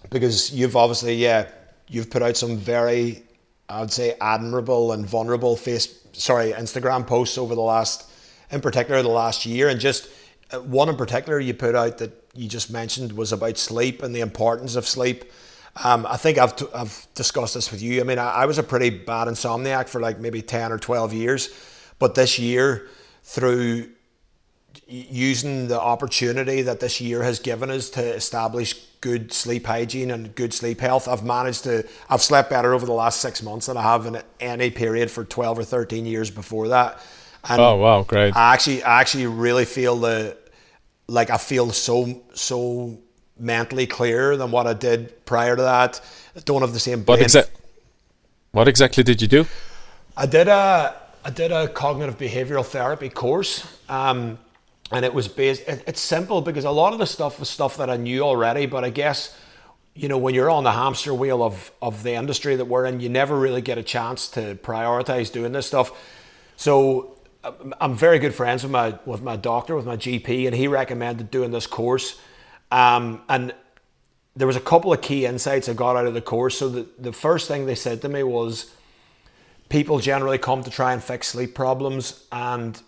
because 0.10 0.52
you've 0.52 0.76
obviously 0.76 1.16
yeah 1.16 1.50
you've 1.90 2.10
put 2.10 2.22
out 2.22 2.38
some 2.38 2.58
very, 2.58 3.24
I 3.70 3.82
would 3.82 3.92
say, 3.92 4.16
admirable 4.22 4.92
and 4.92 5.06
vulnerable 5.06 5.56
face, 5.56 5.88
sorry, 6.18 6.52
Instagram 6.52 7.06
posts 7.06 7.38
over 7.38 7.56
the 7.56 7.62
last, 7.62 8.10
in 8.52 8.62
particular, 8.62 9.02
the 9.02 9.10
last 9.10 9.46
year, 9.46 9.70
and 9.70 9.80
just 9.80 10.10
uh, 10.52 10.60
one 10.60 10.90
in 10.90 10.96
particular 10.96 11.40
you 11.40 11.54
put 11.54 11.76
out 11.76 11.98
that 12.00 12.12
you 12.34 12.48
just 12.48 12.72
mentioned 12.72 13.12
was 13.14 13.32
about 13.32 13.58
sleep 13.58 14.04
and 14.04 14.16
the 14.16 14.22
importance 14.22 14.76
of 14.76 14.88
sleep. 14.88 15.26
Um, 15.84 16.06
I 16.08 16.18
think 16.18 16.38
I've, 16.38 16.56
t- 16.56 16.68
I've 16.74 17.08
discussed 17.14 17.54
this 17.54 17.72
with 17.72 17.82
you. 17.82 18.02
I 18.02 18.04
mean, 18.04 18.20
I, 18.20 18.30
I 18.30 18.46
was 18.46 18.58
a 18.58 18.64
pretty 18.64 18.90
bad 18.90 19.28
insomniac 19.28 19.90
for 19.90 20.02
like 20.02 20.20
maybe 20.20 20.42
10 20.42 20.72
or 20.72 20.78
12 20.78 21.14
years, 21.14 21.50
but 22.00 22.16
this 22.16 22.40
year, 22.40 22.88
through 23.24 23.90
using 24.88 25.68
the 25.68 25.80
opportunity 25.80 26.62
that 26.62 26.80
this 26.80 27.02
year 27.02 27.22
has 27.24 27.40
given 27.40 27.70
us 27.70 27.90
to 27.92 28.02
establish 28.02 28.87
good 29.02 29.32
sleep 29.32 29.66
hygiene 29.66 30.12
and 30.12 30.34
good 30.36 30.54
sleep 30.54 30.80
health. 30.80 31.08
I've 31.08 31.24
managed 31.24 31.64
to, 31.64 31.88
I've 32.10 32.22
slept 32.22 32.50
better 32.50 32.74
over 32.74 32.86
the 32.86 32.94
last 32.94 33.22
six 33.22 33.44
months 33.44 33.68
than 33.68 33.78
I 33.78 33.84
have 33.84 34.06
in 34.06 34.22
any 34.40 34.70
period 34.70 35.12
for 35.12 35.24
12 35.24 35.60
or 35.60 35.64
13 35.64 36.06
years 36.06 36.32
before 36.32 36.70
that. 36.70 37.00
And 37.50 37.62
oh, 37.62 37.76
wow, 37.76 38.04
great. 38.04 38.36
I 38.36 38.54
actually, 38.54 38.84
I 38.84 39.00
actually 39.00 39.28
really 39.28 39.66
feel 39.66 39.96
the, 39.98 40.38
like 41.08 41.30
I 41.30 41.38
feel 41.38 41.72
so, 41.72 42.22
so 42.34 42.98
mentally 43.40 43.88
clearer 43.88 44.36
than 44.36 44.52
what 44.52 44.68
I 44.68 44.74
did 44.74 45.26
prior 45.26 45.56
to 45.56 45.62
that. 45.62 46.02
I 46.36 46.40
don't 46.42 46.62
have 46.62 46.74
the 46.74 46.80
same 46.80 47.04
brain. 47.04 47.20
What, 47.20 47.28
exa- 47.28 47.50
what 48.52 48.68
exactly 48.68 49.04
did 49.04 49.22
you 49.22 49.28
do? 49.28 49.46
I 50.16 50.26
did 50.26 50.48
a, 50.48 50.96
I 51.24 51.30
did 51.30 51.52
a 51.52 51.68
cognitive 51.68 52.18
behavioral 52.18 52.66
therapy 52.66 53.10
course. 53.10 53.66
Um, 53.88 54.40
and 54.92 55.04
it 55.04 55.14
was 55.14 55.28
based 55.28 55.68
it, 55.68 55.84
it's 55.88 56.02
simple 56.02 56.42
because 56.42 56.66
a 56.66 56.72
lot 56.72 56.94
of 56.94 57.00
the 57.00 57.06
stuff 57.06 57.40
was 57.40 57.50
stuff 57.50 57.78
that 57.78 57.90
i 57.90 57.98
knew 57.98 58.22
already 58.22 58.66
but 58.66 58.84
i 58.84 58.90
guess 58.90 59.38
you 59.98 60.08
know 60.08 60.18
when 60.18 60.36
you're 60.36 60.50
on 60.50 60.64
the 60.64 60.72
hamster 60.72 61.14
wheel 61.14 61.44
of 61.44 61.72
of 61.82 62.04
the 62.04 62.14
industry 62.14 62.56
that 62.56 62.66
we're 62.66 62.86
in 62.86 63.00
you 63.00 63.10
never 63.10 63.38
really 63.38 63.62
get 63.62 63.78
a 63.78 63.84
chance 63.84 64.30
to 64.30 64.56
prioritize 64.56 65.32
doing 65.32 65.52
this 65.52 65.68
stuff. 65.68 65.92
So 66.56 67.20
i'm 67.82 67.96
very 67.96 68.20
good 68.20 68.36
friends 68.36 68.64
with 68.64 68.72
my 68.72 68.98
with 69.06 69.22
my 69.22 69.36
doctor 69.36 69.76
with 69.76 69.86
my 69.86 69.96
gp 69.96 70.46
and 70.46 70.56
he 70.56 70.68
recommended 70.68 71.32
doing 71.32 71.52
this 71.52 71.68
course. 71.68 72.20
Um, 72.72 73.22
and 73.28 73.54
there 74.36 74.46
was 74.46 74.56
a 74.56 74.62
couple 74.62 74.94
of 74.94 75.02
key 75.02 75.26
insights 75.26 75.68
i 75.68 75.74
got 75.74 75.96
out 75.96 76.06
of 76.06 76.14
the 76.14 76.22
course. 76.22 76.58
So 76.60 76.70
the, 76.70 76.88
the 77.00 77.14
first 77.14 77.48
thing 77.48 77.66
they 77.66 77.76
said 77.76 78.02
to 78.04 78.10
me 78.10 78.22
was 78.22 78.72
people 79.70 80.00
generally 80.00 80.38
come 80.38 80.64
to 80.64 80.70
try 80.70 80.94
and 80.94 81.04
fix 81.04 81.28
sleep 81.30 81.56
problems 81.56 82.24
and 82.32 82.80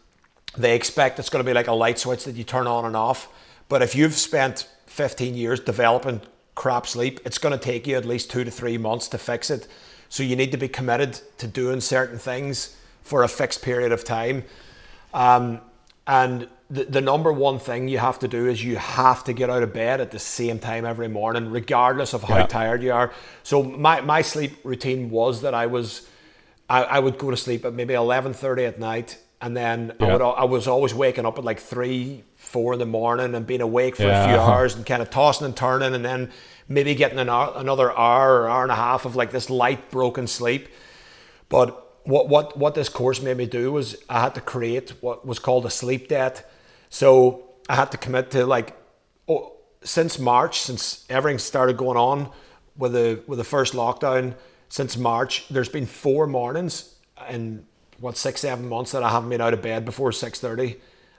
they 0.58 0.76
expect 0.76 1.20
it's 1.20 1.30
going 1.30 1.44
to 1.44 1.50
be 1.50 1.54
like 1.54 1.68
a 1.68 1.74
light 1.74 2.00
switch 2.00 2.24
that 2.26 2.36
you 2.36 2.44
turn 2.44 2.68
on 2.68 2.86
and 2.86 2.96
off. 2.96 3.30
But 3.68 3.82
if 3.82 3.96
you've 3.96 4.16
spent 4.16 4.68
15 4.88 5.36
years 5.36 5.60
developing 5.60 6.22
crap 6.56 6.88
sleep, 6.88 7.20
it's 7.26 7.38
going 7.38 7.58
to 7.58 7.64
take 7.64 7.88
you 7.88 7.96
at 7.96 8.06
least 8.06 8.32
two 8.32 8.44
to 8.44 8.52
three 8.52 8.78
months 8.78 9.08
to 9.10 9.18
fix 9.18 9.50
it. 9.50 9.68
So 10.10 10.24
you 10.24 10.36
need 10.36 10.52
to 10.52 10.58
be 10.58 10.68
committed 10.68 11.20
to 11.38 11.48
doing 11.48 11.82
certain 11.82 12.18
things 12.18 12.76
for 13.04 13.24
a 13.24 13.28
fixed 13.28 13.62
period 13.62 13.92
of 13.92 14.04
time. 14.04 14.44
Um, 15.14 15.62
and 16.08 16.48
the, 16.72 16.86
the 16.86 17.02
number 17.02 17.32
one 17.32 17.60
thing 17.60 17.88
you 17.88 18.00
have 18.00 18.20
to 18.20 18.28
do 18.28 18.48
is 18.48 18.64
you 18.64 18.78
have 18.78 19.24
to 19.26 19.34
get 19.34 19.50
out 19.50 19.62
of 19.62 19.74
bed 19.74 20.02
at 20.02 20.12
the 20.12 20.20
same 20.20 20.60
time 20.60 20.86
every 20.86 21.08
morning, 21.08 21.52
regardless 21.52 22.14
of 22.14 22.24
how 22.24 22.38
yeah. 22.38 22.46
tired 22.48 22.82
you 22.82 22.92
are. 22.92 23.14
So 23.44 23.62
my, 23.64 24.02
my 24.02 24.24
sleep 24.24 24.58
routine 24.64 25.12
was 25.12 25.42
that 25.42 25.54
I 25.54 25.68
was 25.68 26.08
I, 26.70 26.84
I 26.84 27.00
would 27.00 27.18
go 27.18 27.32
to 27.32 27.38
sleep 27.38 27.66
at 27.66 27.74
maybe 27.74 27.96
11.30 27.96 28.68
at 28.68 28.80
night 28.80 29.18
and 29.42 29.56
then 29.56 29.94
yeah. 30.00 30.08
I 30.08 30.12
would 30.12 30.22
I 30.22 30.44
was 30.44 30.68
always 30.68 30.94
waking 30.94 31.26
up 31.26 31.38
at 31.38 31.44
like 31.44 31.60
three, 31.60 32.24
four 32.36 32.74
in 32.74 32.80
the 32.80 32.86
morning 32.86 33.36
and 33.36 33.48
being 33.48 33.62
awake 33.62 33.96
for 33.96 34.04
yeah. 34.04 34.26
a 34.26 34.28
few 34.28 34.38
hours 34.40 34.76
and 34.76 34.86
kind 34.86 35.02
of 35.02 35.10
tossing 35.10 35.46
and 35.46 35.56
turning, 35.56 35.96
and 35.96 36.04
then 36.04 36.32
maybe 36.68 36.94
getting 36.96 37.20
an 37.20 37.30
hour, 37.30 37.54
another 37.56 37.98
hour 37.98 38.42
or 38.42 38.50
hour 38.50 38.64
and 38.64 38.72
a 38.72 38.76
half 38.76 39.06
of 39.06 39.16
like 39.16 39.32
this 39.32 39.50
light 39.50 39.90
broken 39.92 40.28
sleep. 40.28 40.68
But 41.48 42.02
what 42.04 42.28
what 42.28 42.58
what 42.58 42.76
this 42.76 42.90
course 42.90 43.22
made 43.22 43.38
me 43.38 43.46
do 43.46 43.72
was 43.72 43.96
I 44.10 44.22
had 44.22 44.36
to 44.36 44.42
create 44.42 44.90
what 45.02 45.26
was 45.26 45.40
called 45.40 45.66
a 45.66 45.70
sleep 45.70 46.10
debt. 46.10 46.50
So 46.90 47.50
I 47.70 47.76
had 47.76 47.92
to 47.92 47.98
commit 47.98 48.32
to 48.32 48.46
like 48.46 48.76
oh, 49.28 49.54
since 49.84 50.20
March, 50.20 50.60
since 50.60 51.06
everything 51.10 51.40
started 51.40 51.78
going 51.78 51.98
on 51.98 52.32
with 52.76 52.92
the 52.92 53.24
with 53.26 53.38
the 53.38 53.46
first 53.46 53.74
lockdown. 53.74 54.36
Since 54.72 54.98
March, 54.98 55.48
there's 55.50 55.70
been 55.70 55.88
four 55.88 56.28
mornings 56.28 56.94
and 57.28 57.66
what 58.00 58.18
six 58.18 58.42
seven 58.42 58.68
months 58.70 58.92
that 58.92 59.04
I 59.04 59.10
haven't 59.10 59.30
been 59.30 59.42
out 59.42 59.54
of 59.54 59.62
bed 59.62 59.86
before 59.86 60.12
six 60.12 60.40
thirty. 60.40 60.78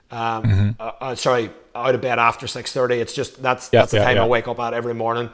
Um, 0.09 0.43
mm-hmm. 0.43 0.69
uh, 0.79 0.91
uh, 0.99 1.15
sorry, 1.15 1.49
out 1.73 1.95
of 1.95 2.01
bed 2.01 2.19
after 2.19 2.47
six 2.47 2.73
thirty. 2.73 2.95
It's 2.95 3.13
just 3.13 3.41
that's 3.41 3.69
yeah, 3.71 3.81
that's 3.81 3.91
the 3.91 3.97
yeah, 3.97 4.05
time 4.05 4.17
yeah. 4.17 4.23
I 4.23 4.27
wake 4.27 4.47
up 4.47 4.59
at 4.59 4.73
every 4.73 4.93
morning, 4.93 5.29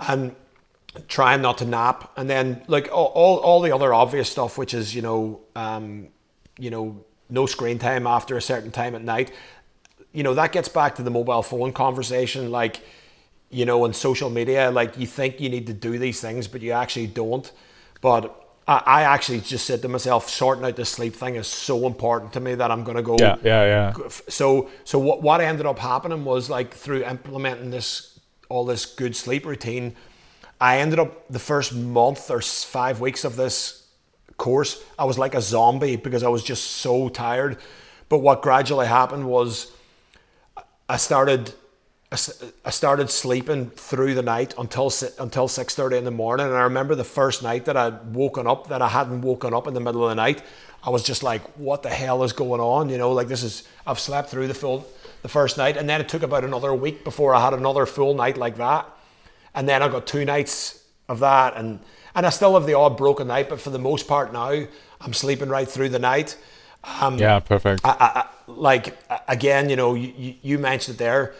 and 0.00 0.34
trying 1.08 1.42
not 1.42 1.58
to 1.58 1.64
nap. 1.64 2.12
And 2.16 2.28
then 2.28 2.62
like 2.66 2.88
all, 2.92 3.06
all, 3.06 3.38
all 3.38 3.60
the 3.60 3.72
other 3.72 3.94
obvious 3.94 4.28
stuff, 4.30 4.58
which 4.58 4.74
is 4.74 4.94
you 4.94 5.02
know 5.02 5.40
um, 5.56 6.08
you 6.58 6.70
know 6.70 7.04
no 7.28 7.46
screen 7.46 7.78
time 7.78 8.06
after 8.06 8.36
a 8.36 8.42
certain 8.42 8.70
time 8.70 8.94
at 8.94 9.02
night. 9.02 9.32
You 10.12 10.22
know 10.22 10.34
that 10.34 10.52
gets 10.52 10.68
back 10.68 10.96
to 10.96 11.02
the 11.02 11.10
mobile 11.10 11.42
phone 11.42 11.72
conversation, 11.72 12.50
like 12.50 12.82
you 13.50 13.64
know, 13.64 13.84
in 13.84 13.92
social 13.92 14.30
media, 14.30 14.70
like 14.70 14.96
you 14.96 15.06
think 15.06 15.40
you 15.40 15.48
need 15.48 15.66
to 15.66 15.72
do 15.72 15.98
these 15.98 16.20
things, 16.20 16.46
but 16.46 16.62
you 16.62 16.72
actually 16.72 17.08
don't. 17.08 17.50
But 18.00 18.49
I, 18.72 19.02
actually 19.02 19.40
just 19.40 19.66
said 19.66 19.82
to 19.82 19.88
myself, 19.88 20.28
sorting 20.28 20.64
out 20.64 20.76
the 20.76 20.84
sleep 20.84 21.14
thing 21.14 21.34
is 21.34 21.48
so 21.48 21.86
important 21.86 22.32
to 22.34 22.40
me 22.40 22.54
that 22.54 22.70
I'm 22.70 22.84
going 22.84 22.96
to 22.96 23.02
go. 23.02 23.16
Yeah, 23.18 23.36
yeah, 23.42 23.64
yeah. 23.64 24.08
So, 24.28 24.70
so 24.84 24.98
what 24.98 25.22
what 25.22 25.40
ended 25.40 25.66
up 25.66 25.78
happening 25.78 26.24
was 26.24 26.48
like 26.48 26.72
through 26.72 27.04
implementing 27.04 27.70
this 27.70 28.20
all 28.48 28.64
this 28.64 28.86
good 28.86 29.16
sleep 29.16 29.44
routine, 29.44 29.96
I 30.60 30.78
ended 30.78 30.98
up 31.00 31.28
the 31.28 31.38
first 31.38 31.74
month 31.74 32.30
or 32.30 32.40
five 32.40 33.00
weeks 33.00 33.24
of 33.24 33.36
this 33.36 33.80
course, 34.40 34.82
I 34.98 35.04
was 35.04 35.18
like 35.18 35.34
a 35.36 35.40
zombie 35.40 35.94
because 35.94 36.24
I 36.24 36.28
was 36.28 36.42
just 36.42 36.64
so 36.64 37.08
tired. 37.08 37.58
But 38.08 38.18
what 38.18 38.42
gradually 38.42 38.88
happened 38.88 39.28
was 39.28 39.70
I 40.88 40.96
started 40.96 41.52
I 42.12 42.70
started 42.70 43.08
sleeping 43.08 43.70
through 43.70 44.14
the 44.14 44.22
night 44.22 44.52
until 44.58 44.92
until 45.20 45.46
six 45.46 45.76
thirty 45.76 45.96
in 45.96 46.04
the 46.04 46.10
morning, 46.10 46.46
and 46.46 46.56
I 46.56 46.62
remember 46.62 46.96
the 46.96 47.04
first 47.04 47.40
night 47.40 47.66
that 47.66 47.76
I'd 47.76 48.12
woken 48.12 48.48
up 48.48 48.68
that 48.68 48.82
I 48.82 48.88
hadn't 48.88 49.20
woken 49.20 49.54
up 49.54 49.68
in 49.68 49.74
the 49.74 49.80
middle 49.80 50.02
of 50.02 50.08
the 50.08 50.16
night. 50.16 50.42
I 50.82 50.90
was 50.90 51.04
just 51.04 51.22
like, 51.22 51.42
"What 51.56 51.84
the 51.84 51.88
hell 51.88 52.24
is 52.24 52.32
going 52.32 52.60
on?" 52.60 52.88
You 52.88 52.98
know, 52.98 53.12
like 53.12 53.28
this 53.28 53.44
is 53.44 53.62
I've 53.86 54.00
slept 54.00 54.28
through 54.28 54.48
the 54.48 54.54
full 54.54 54.88
the 55.22 55.28
first 55.28 55.56
night, 55.56 55.76
and 55.76 55.88
then 55.88 56.00
it 56.00 56.08
took 56.08 56.24
about 56.24 56.42
another 56.42 56.74
week 56.74 57.04
before 57.04 57.32
I 57.32 57.44
had 57.44 57.54
another 57.54 57.86
full 57.86 58.14
night 58.14 58.36
like 58.36 58.56
that, 58.56 58.86
and 59.54 59.68
then 59.68 59.80
I 59.80 59.88
got 59.88 60.08
two 60.08 60.24
nights 60.24 60.82
of 61.08 61.20
that, 61.20 61.56
and 61.56 61.78
and 62.16 62.26
I 62.26 62.30
still 62.30 62.54
have 62.54 62.66
the 62.66 62.74
odd 62.74 62.96
broken 62.96 63.28
night, 63.28 63.48
but 63.48 63.60
for 63.60 63.70
the 63.70 63.78
most 63.78 64.08
part 64.08 64.32
now, 64.32 64.64
I'm 65.00 65.12
sleeping 65.12 65.48
right 65.48 65.68
through 65.68 65.90
the 65.90 66.00
night. 66.00 66.36
Um, 67.00 67.18
yeah, 67.18 67.38
perfect. 67.38 67.82
I, 67.84 67.94
I, 68.00 68.28
like 68.48 68.98
again, 69.28 69.70
you 69.70 69.76
know, 69.76 69.94
you, 69.94 70.34
you 70.42 70.58
mentioned 70.58 70.96
it 70.96 70.98
there. 70.98 71.34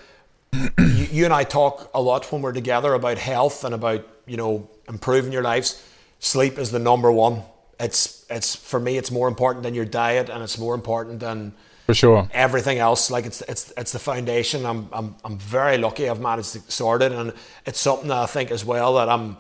You, 0.53 0.68
you 1.11 1.24
and 1.24 1.34
I 1.34 1.44
talk 1.44 1.90
a 1.94 2.01
lot 2.01 2.30
when 2.32 2.42
we're 2.42 2.53
together 2.53 2.94
about 2.94 3.18
health 3.18 3.64
and 3.64 3.74
about 3.74 4.07
you 4.26 4.36
know 4.36 4.68
improving 4.88 5.32
your 5.32 5.42
lives. 5.42 5.82
Sleep 6.18 6.59
is 6.59 6.70
the 6.70 6.78
number 6.78 7.11
one. 7.11 7.42
It's 7.78 8.26
it's 8.28 8.55
for 8.55 8.80
me. 8.80 8.98
It's 8.98 9.11
more 9.11 9.28
important 9.28 9.62
than 9.62 9.74
your 9.74 9.84
diet, 9.84 10.28
and 10.28 10.42
it's 10.42 10.59
more 10.59 10.74
important 10.74 11.20
than 11.20 11.55
for 11.86 11.94
sure 11.94 12.28
everything 12.32 12.78
else. 12.78 13.11
Like 13.11 13.26
it's 13.26 13.40
it's 13.42 13.72
it's 13.76 13.92
the 13.92 13.98
foundation. 13.98 14.66
I'm 14.66 14.88
I'm 14.92 15.16
I'm 15.24 15.38
very 15.38 15.78
lucky. 15.78 16.09
I've 16.09 16.20
managed 16.20 16.53
to 16.53 16.61
sort 16.70 17.03
it, 17.03 17.12
and 17.12 17.32
it's 17.66 17.80
something 17.80 18.09
that 18.09 18.18
I 18.18 18.26
think 18.26 18.51
as 18.51 18.64
well 18.64 18.94
that 18.94 19.09
I'm 19.09 19.36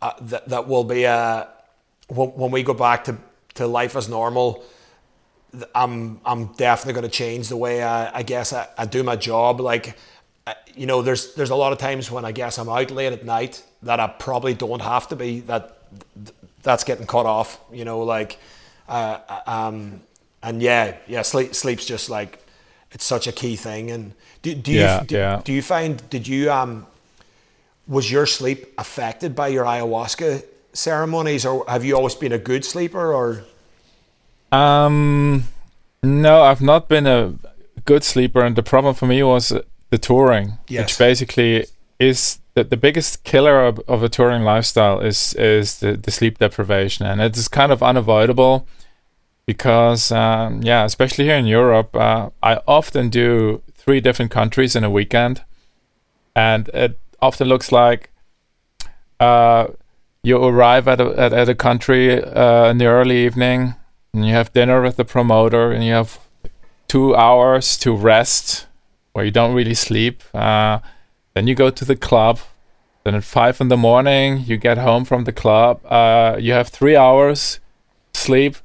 uh, 0.00 0.12
that 0.22 0.48
that 0.48 0.68
will 0.68 0.84
be 0.84 1.04
a 1.04 1.14
uh, 1.14 1.46
when, 2.08 2.28
when 2.30 2.50
we 2.50 2.62
go 2.62 2.74
back 2.74 3.04
to 3.04 3.16
to 3.54 3.66
life 3.66 3.96
as 3.96 4.08
normal 4.08 4.64
I'm 5.74 6.20
I'm 6.24 6.46
definitely 6.54 7.00
going 7.00 7.10
to 7.10 7.16
change 7.16 7.48
the 7.48 7.56
way 7.56 7.82
I, 7.82 8.18
I 8.18 8.22
guess 8.22 8.52
I, 8.52 8.68
I 8.76 8.86
do 8.86 9.02
my 9.02 9.16
job. 9.16 9.60
Like, 9.60 9.96
you 10.74 10.86
know, 10.86 11.02
there's 11.02 11.34
there's 11.34 11.50
a 11.50 11.56
lot 11.56 11.72
of 11.72 11.78
times 11.78 12.10
when 12.10 12.24
I 12.24 12.32
guess 12.32 12.58
I'm 12.58 12.68
out 12.68 12.90
late 12.90 13.12
at 13.12 13.24
night 13.24 13.62
that 13.82 14.00
I 14.00 14.06
probably 14.06 14.54
don't 14.54 14.82
have 14.82 15.08
to 15.08 15.16
be. 15.16 15.40
That 15.40 15.78
that's 16.62 16.84
getting 16.84 17.06
cut 17.06 17.26
off. 17.26 17.58
You 17.72 17.84
know, 17.84 18.00
like, 18.00 18.38
uh, 18.88 19.18
um, 19.46 20.00
and 20.42 20.62
yeah, 20.62 20.96
yeah, 21.06 21.22
sleep 21.22 21.54
sleep's 21.54 21.86
just 21.86 22.08
like 22.08 22.44
it's 22.92 23.04
such 23.04 23.26
a 23.26 23.32
key 23.32 23.56
thing. 23.56 23.90
And 23.90 24.12
do, 24.42 24.54
do 24.54 24.72
you 24.72 24.80
yeah, 24.80 25.04
do, 25.04 25.14
yeah. 25.14 25.40
do 25.44 25.52
you 25.52 25.62
find 25.62 26.08
did 26.10 26.28
you 26.28 26.50
um 26.50 26.86
was 27.88 28.10
your 28.10 28.26
sleep 28.26 28.72
affected 28.78 29.34
by 29.34 29.48
your 29.48 29.64
ayahuasca 29.64 30.44
ceremonies, 30.72 31.46
or 31.46 31.64
have 31.68 31.84
you 31.84 31.96
always 31.96 32.14
been 32.14 32.32
a 32.32 32.38
good 32.38 32.64
sleeper, 32.64 33.12
or 33.12 33.44
um, 34.52 35.44
no, 36.02 36.42
I've 36.42 36.62
not 36.62 36.88
been 36.88 37.06
a 37.06 37.34
good 37.84 38.04
sleeper, 38.04 38.44
and 38.44 38.56
the 38.56 38.62
problem 38.62 38.94
for 38.94 39.06
me 39.06 39.22
was 39.22 39.52
the 39.90 39.98
touring, 39.98 40.58
yes. 40.68 40.84
which 40.84 40.98
basically 40.98 41.66
is 41.98 42.40
the, 42.54 42.64
the 42.64 42.76
biggest 42.76 43.24
killer 43.24 43.64
of, 43.64 43.80
of 43.88 44.02
a 44.02 44.08
touring 44.08 44.42
lifestyle 44.42 45.00
is 45.00 45.34
is 45.34 45.80
the, 45.80 45.96
the 45.96 46.10
sleep 46.10 46.38
deprivation, 46.38 47.06
and 47.06 47.20
it 47.20 47.36
is 47.36 47.48
kind 47.48 47.72
of 47.72 47.82
unavoidable 47.82 48.66
because 49.46 50.10
um, 50.12 50.62
yeah, 50.62 50.84
especially 50.84 51.24
here 51.24 51.36
in 51.36 51.46
Europe, 51.46 51.94
uh, 51.94 52.30
I 52.42 52.60
often 52.66 53.08
do 53.08 53.62
three 53.74 54.00
different 54.00 54.30
countries 54.30 54.74
in 54.74 54.84
a 54.84 54.90
weekend, 54.90 55.42
and 56.34 56.68
it 56.68 56.98
often 57.20 57.48
looks 57.48 57.72
like. 57.72 58.10
Uh, 59.18 59.68
you 60.22 60.36
arrive 60.42 60.88
at 60.88 61.00
a, 61.00 61.14
at, 61.16 61.32
at 61.32 61.48
a 61.48 61.54
country 61.54 62.20
uh, 62.22 62.68
in 62.68 62.78
the 62.78 62.86
early 62.86 63.24
evening 63.24 63.76
and 64.16 64.26
you 64.26 64.32
have 64.32 64.52
dinner 64.52 64.80
with 64.80 64.96
the 64.96 65.04
promoter, 65.04 65.70
and 65.70 65.84
you 65.84 65.92
have 65.92 66.18
two 66.88 67.14
hours 67.14 67.76
to 67.76 67.94
rest 67.94 68.66
where 69.16 69.24
you 69.24 69.30
don't 69.30 69.54
really 69.54 69.72
sleep. 69.72 70.22
Uh, 70.34 70.78
then 71.32 71.46
you 71.46 71.54
go 71.54 71.70
to 71.70 71.86
the 71.86 71.96
club. 71.96 72.38
Then 73.02 73.14
at 73.14 73.24
five 73.24 73.62
in 73.62 73.68
the 73.68 73.76
morning, 73.76 74.40
you 74.40 74.58
get 74.58 74.76
home 74.76 75.06
from 75.06 75.24
the 75.24 75.32
club. 75.32 75.80
Uh, 75.86 76.36
you 76.38 76.52
have 76.52 76.68
three 76.68 76.96
hours 76.96 77.60
sleep. 78.12 78.56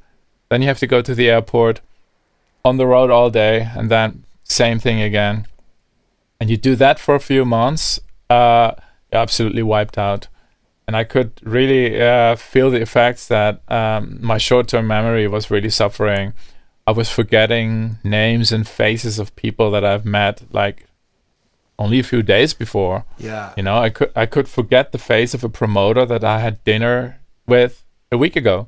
Then 0.50 0.62
you 0.62 0.68
have 0.68 0.80
to 0.80 0.88
go 0.88 1.02
to 1.02 1.16
the 1.16 1.30
airport, 1.30 1.80
on 2.66 2.76
the 2.76 2.86
road 2.86 3.10
all 3.10 3.30
day, 3.30 3.70
and 3.78 3.90
then 3.90 4.26
same 4.44 4.78
thing 4.78 5.02
again. 5.02 5.48
And 6.38 6.50
you 6.50 6.58
do 6.58 6.76
that 6.76 7.00
for 7.00 7.16
a 7.16 7.20
few 7.22 7.46
months, 7.46 8.02
uh, 8.30 8.74
you're 9.10 9.22
absolutely 9.22 9.64
wiped 9.64 9.98
out 9.98 10.28
and 10.86 10.98
I 10.98 11.06
could 11.06 11.32
really 11.44 12.02
uh, 12.02 12.36
feel 12.36 12.70
the 12.70 12.82
effects 12.82 13.30
that 13.30 13.62
um, 13.72 14.18
my 14.22 14.38
short-term 14.38 14.88
memory 14.88 15.26
was 15.26 15.50
really 15.50 15.70
suffering. 15.70 16.34
I 16.88 16.92
was 16.92 17.10
forgetting 17.10 17.98
names 18.04 18.52
and 18.52 18.68
faces 18.68 19.20
of 19.20 19.36
people 19.36 19.72
that 19.72 19.86
I've 19.86 20.06
met 20.06 20.42
like 20.52 20.88
only 21.78 22.00
a 22.00 22.04
few 22.04 22.22
days 22.22 22.54
before. 22.54 23.06
Yeah, 23.18 23.54
you 23.58 23.64
know, 23.64 23.78
I 23.78 23.90
could 23.90 24.12
I 24.16 24.26
could 24.26 24.48
forget 24.48 24.92
the 24.92 24.98
face 24.98 25.34
of 25.34 25.44
a 25.44 25.50
promoter 25.50 26.06
that 26.06 26.24
I 26.24 26.40
had 26.40 26.64
dinner 26.64 27.20
with 27.48 27.84
a 28.12 28.18
week 28.18 28.36
ago. 28.36 28.68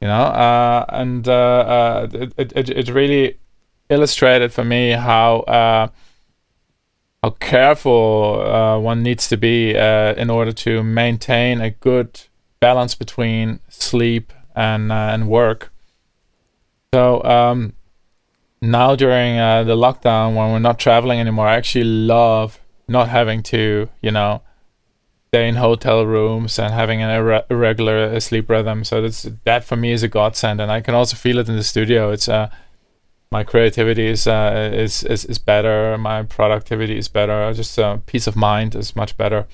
You 0.00 0.08
know, 0.08 0.14
uh, 0.14 0.84
and 0.88 1.28
uh, 1.28 1.32
uh 1.32 2.08
it, 2.12 2.52
it 2.56 2.68
it 2.68 2.88
really 2.88 3.38
illustrated 3.88 4.52
for 4.52 4.64
me 4.64 4.90
how 4.90 5.40
uh, 5.40 5.88
how 7.22 7.30
careful 7.30 8.42
uh, 8.44 8.78
one 8.78 9.02
needs 9.02 9.28
to 9.28 9.36
be 9.36 9.76
uh, 9.76 10.14
in 10.14 10.28
order 10.28 10.52
to 10.52 10.82
maintain 10.82 11.60
a 11.60 11.70
good 11.70 12.22
balance 12.60 12.94
between 12.94 13.60
sleep 13.68 14.32
and 14.54 14.90
uh, 14.90 15.10
and 15.12 15.28
work. 15.28 15.71
So 16.94 17.22
um, 17.24 17.72
now 18.60 18.94
during 18.94 19.38
uh, 19.38 19.64
the 19.64 19.76
lockdown, 19.76 20.34
when 20.34 20.52
we're 20.52 20.58
not 20.58 20.78
traveling 20.78 21.20
anymore, 21.20 21.46
I 21.46 21.56
actually 21.56 21.84
love 21.84 22.60
not 22.86 23.08
having 23.08 23.42
to, 23.44 23.88
you 24.02 24.10
know, 24.10 24.42
stay 25.28 25.48
in 25.48 25.54
hotel 25.54 26.04
rooms 26.04 26.58
and 26.58 26.74
having 26.74 27.00
an 27.00 27.08
irre- 27.08 27.44
irregular 27.50 28.20
sleep 28.20 28.50
rhythm. 28.50 28.84
So 28.84 29.00
that's 29.00 29.26
that 29.44 29.64
for 29.64 29.76
me 29.76 29.92
is 29.92 30.02
a 30.02 30.08
godsend, 30.08 30.60
and 30.60 30.70
I 30.70 30.82
can 30.82 30.94
also 30.94 31.16
feel 31.16 31.38
it 31.38 31.48
in 31.48 31.56
the 31.56 31.62
studio. 31.62 32.10
It's 32.10 32.28
uh, 32.28 32.50
my 33.30 33.42
creativity 33.42 34.08
is, 34.08 34.26
uh, 34.26 34.70
is 34.74 35.02
is 35.04 35.24
is 35.24 35.38
better. 35.38 35.96
My 35.96 36.24
productivity 36.24 36.98
is 36.98 37.08
better. 37.08 37.50
Just 37.54 37.78
uh, 37.78 37.96
peace 38.04 38.26
of 38.26 38.36
mind 38.36 38.74
is 38.74 38.94
much 38.94 39.16
better. 39.16 39.46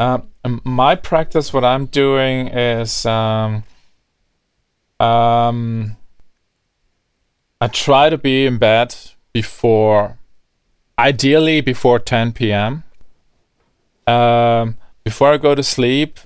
Um, 0.00 0.28
my 0.64 0.96
practice, 0.96 1.52
what 1.52 1.64
I'm 1.64 1.86
doing 1.86 2.48
is, 2.48 3.06
um, 3.06 3.62
um, 4.98 5.96
I 7.60 7.66
try 7.66 8.08
to 8.08 8.16
be 8.16 8.46
in 8.46 8.58
bed 8.58 8.94
before, 9.32 10.18
ideally 10.96 11.60
before 11.60 11.98
10 11.98 12.32
p.m. 12.32 12.84
Um, 14.06 14.76
before 15.02 15.32
I 15.32 15.38
go 15.38 15.56
to 15.56 15.62
sleep, 15.64 16.20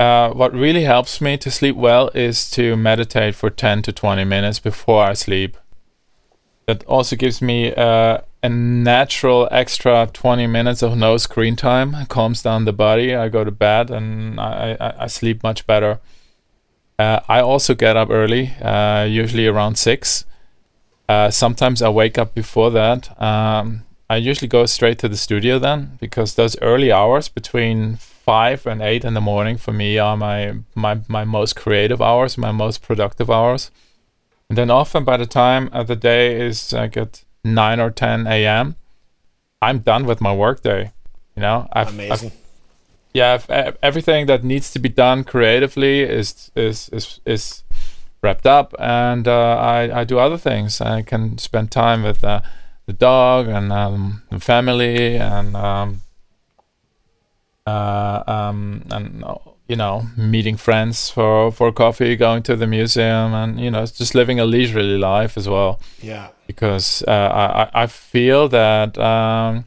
uh, 0.00 0.30
what 0.30 0.52
really 0.52 0.82
helps 0.82 1.20
me 1.20 1.36
to 1.38 1.50
sleep 1.52 1.76
well 1.76 2.08
is 2.14 2.50
to 2.50 2.76
meditate 2.76 3.36
for 3.36 3.48
10 3.48 3.82
to 3.82 3.92
20 3.92 4.24
minutes 4.24 4.58
before 4.58 5.04
I 5.04 5.12
sleep. 5.12 5.56
That 6.66 6.84
also 6.84 7.14
gives 7.14 7.40
me 7.40 7.72
uh, 7.72 8.18
a 8.42 8.48
natural 8.48 9.48
extra 9.52 10.10
20 10.12 10.48
minutes 10.48 10.82
of 10.82 10.96
no 10.96 11.16
screen 11.16 11.54
time, 11.54 11.94
it 11.94 12.08
calms 12.08 12.42
down 12.42 12.64
the 12.64 12.72
body. 12.72 13.14
I 13.14 13.28
go 13.28 13.44
to 13.44 13.50
bed 13.52 13.90
and 13.90 14.40
I, 14.40 14.76
I, 14.80 15.04
I 15.04 15.06
sleep 15.06 15.44
much 15.44 15.64
better. 15.66 16.00
Uh, 16.98 17.20
I 17.28 17.40
also 17.40 17.74
get 17.74 17.96
up 17.96 18.10
early, 18.10 18.54
uh, 18.60 19.04
usually 19.04 19.46
around 19.46 19.76
6. 19.76 20.24
Uh, 21.08 21.30
sometimes 21.30 21.80
I 21.80 21.88
wake 21.88 22.18
up 22.18 22.34
before 22.34 22.70
that. 22.72 23.20
Um, 23.22 23.84
I 24.10 24.16
usually 24.16 24.48
go 24.48 24.66
straight 24.66 24.98
to 25.00 25.08
the 25.08 25.16
studio 25.16 25.58
then 25.58 25.96
because 26.00 26.34
those 26.34 26.58
early 26.60 26.90
hours 26.90 27.28
between 27.28 27.96
five 27.96 28.66
and 28.66 28.82
eight 28.82 29.04
in 29.04 29.14
the 29.14 29.20
morning 29.20 29.56
for 29.56 29.72
me 29.72 29.98
are 29.98 30.16
my 30.16 30.54
my 30.74 31.00
my 31.08 31.24
most 31.24 31.56
creative 31.56 32.02
hours, 32.02 32.36
my 32.36 32.52
most 32.52 32.82
productive 32.82 33.30
hours. 33.30 33.70
And 34.48 34.58
then 34.58 34.70
often 34.70 35.04
by 35.04 35.16
the 35.18 35.26
time 35.26 35.70
the 35.86 35.96
day 35.96 36.40
is 36.40 36.72
like 36.72 36.96
at 36.96 37.24
nine 37.44 37.80
or 37.80 37.90
ten 37.90 38.26
a.m., 38.26 38.76
I'm 39.60 39.78
done 39.80 40.06
with 40.06 40.20
my 40.20 40.34
workday. 40.34 40.92
You 41.36 41.42
know, 41.42 41.68
I've, 41.72 41.88
Amazing. 41.88 42.30
I've, 42.30 42.47
yeah, 43.12 43.72
everything 43.82 44.26
that 44.26 44.44
needs 44.44 44.70
to 44.72 44.78
be 44.78 44.88
done 44.88 45.24
creatively 45.24 46.02
is 46.02 46.50
is 46.54 46.88
is 46.90 47.20
is 47.24 47.62
wrapped 48.22 48.46
up, 48.46 48.74
and 48.78 49.26
uh, 49.26 49.56
I 49.56 50.00
I 50.00 50.04
do 50.04 50.18
other 50.18 50.38
things. 50.38 50.80
I 50.80 51.02
can 51.02 51.38
spend 51.38 51.70
time 51.70 52.02
with 52.02 52.22
uh, 52.24 52.40
the 52.86 52.92
dog 52.92 53.48
and 53.48 53.72
um, 53.72 54.22
the 54.30 54.40
family 54.40 55.16
and 55.16 55.56
um, 55.56 56.00
uh, 57.66 58.22
um, 58.26 58.84
and 58.90 59.24
you 59.68 59.76
know 59.76 60.06
meeting 60.16 60.56
friends 60.56 61.10
for 61.10 61.52
for 61.52 61.72
coffee, 61.72 62.16
going 62.16 62.42
to 62.44 62.56
the 62.56 62.66
museum, 62.66 63.34
and 63.34 63.60
you 63.60 63.70
know 63.70 63.84
just 63.86 64.14
living 64.14 64.40
a 64.40 64.44
leisurely 64.44 64.98
life 64.98 65.36
as 65.36 65.48
well. 65.48 65.80
Yeah, 66.02 66.28
because 66.46 67.02
uh, 67.06 67.68
I 67.72 67.82
I 67.82 67.86
feel 67.86 68.48
that 68.48 68.98
um, 68.98 69.64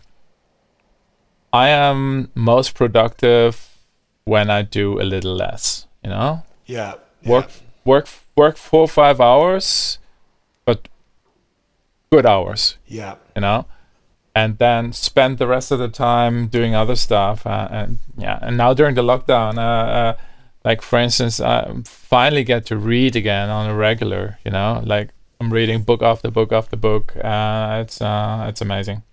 I 1.53 1.69
am 1.69 2.29
most 2.35 2.75
productive 2.75 3.77
when 4.23 4.49
I 4.49 4.61
do 4.61 4.99
a 4.99 5.03
little 5.03 5.35
less. 5.35 5.87
You 6.03 6.09
know. 6.09 6.43
Yeah. 6.65 6.95
Work 7.25 7.49
yeah. 7.49 7.67
work 7.85 8.07
work 8.35 8.57
four 8.57 8.81
or 8.81 8.87
five 8.87 9.19
hours, 9.21 9.99
but 10.65 10.87
good 12.11 12.25
hours. 12.25 12.77
Yeah. 12.87 13.15
You 13.35 13.41
know 13.41 13.65
and 14.33 14.57
then 14.57 14.93
spend 14.93 15.37
the 15.37 15.47
rest 15.47 15.71
of 15.71 15.79
the 15.79 15.89
time 15.89 16.47
doing 16.47 16.73
other 16.73 16.95
stuff. 16.95 17.45
Uh, 17.45 17.67
and 17.71 17.99
yeah, 18.17 18.39
and 18.41 18.57
now 18.57 18.73
during 18.73 18.95
the 18.95 19.03
lockdown, 19.03 19.57
uh, 19.57 19.61
uh, 19.61 20.17
like 20.63 20.81
for 20.81 20.99
instance, 20.99 21.39
I 21.41 21.73
finally 21.85 22.43
get 22.43 22.65
to 22.67 22.77
read 22.77 23.15
again 23.15 23.49
on 23.49 23.69
a 23.69 23.75
regular. 23.75 24.39
You 24.45 24.51
know, 24.51 24.81
like 24.85 25.09
I'm 25.39 25.51
reading 25.51 25.83
book 25.83 26.01
after 26.01 26.31
book 26.31 26.51
after 26.51 26.77
book. 26.77 27.15
Uh, 27.17 27.79
it's 27.83 28.01
uh, 28.01 28.45
it's 28.47 28.61
amazing. 28.61 29.03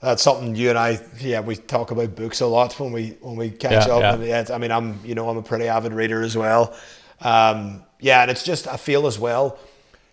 That's 0.00 0.22
something 0.22 0.56
you 0.56 0.70
and 0.70 0.78
I, 0.78 1.00
yeah, 1.18 1.40
we 1.40 1.56
talk 1.56 1.90
about 1.90 2.14
books 2.16 2.40
a 2.40 2.46
lot 2.46 2.78
when 2.80 2.92
we 2.92 3.16
when 3.20 3.36
we 3.36 3.50
catch 3.50 3.86
yeah, 3.86 3.94
up. 3.94 4.20
Yeah. 4.20 4.44
I 4.54 4.58
mean, 4.58 4.72
I'm 4.72 4.98
you 5.04 5.14
know 5.14 5.28
I'm 5.28 5.36
a 5.36 5.42
pretty 5.42 5.68
avid 5.68 5.92
reader 5.92 6.22
as 6.22 6.36
well. 6.36 6.74
Um, 7.20 7.82
yeah, 8.00 8.22
and 8.22 8.30
it's 8.30 8.44
just 8.44 8.66
I 8.66 8.76
feel 8.76 9.06
as 9.06 9.18
well 9.18 9.58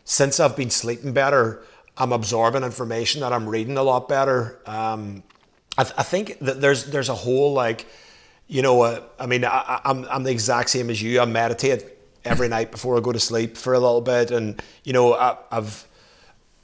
since 0.10 0.40
I've 0.40 0.56
been 0.56 0.70
sleeping 0.70 1.12
better, 1.12 1.62
I'm 1.98 2.14
absorbing 2.14 2.64
information 2.64 3.20
that 3.22 3.34
I'm 3.34 3.48
reading 3.48 3.78
a 3.78 3.84
lot 3.84 4.08
better. 4.08 4.58
Um, 4.66 5.22
I, 5.78 5.84
th- 5.84 5.96
I, 5.98 6.04
think 6.04 6.40
that 6.40 6.62
there's 6.62 6.86
there's 6.86 7.10
a 7.10 7.14
whole 7.14 7.52
like, 7.52 7.86
you 8.48 8.62
know, 8.62 8.82
uh, 8.84 9.02
I 9.20 9.26
mean, 9.26 9.44
I, 9.44 9.82
I'm 9.84 10.06
I'm 10.06 10.24
the 10.24 10.32
exact 10.32 10.70
same 10.70 10.90
as 10.90 11.02
you. 11.02 11.20
I 11.20 11.26
meditate 11.26 11.84
every 12.24 12.48
night 12.48 12.72
before 12.72 12.98
I 12.98 13.02
go 13.02 13.12
to 13.12 13.20
sleep 13.20 13.58
for 13.58 13.74
a 13.74 13.80
little 13.80 14.00
bit, 14.00 14.32
and 14.32 14.62
you 14.86 14.94
know, 14.94 15.14
I, 15.14 15.36
have 15.52 15.86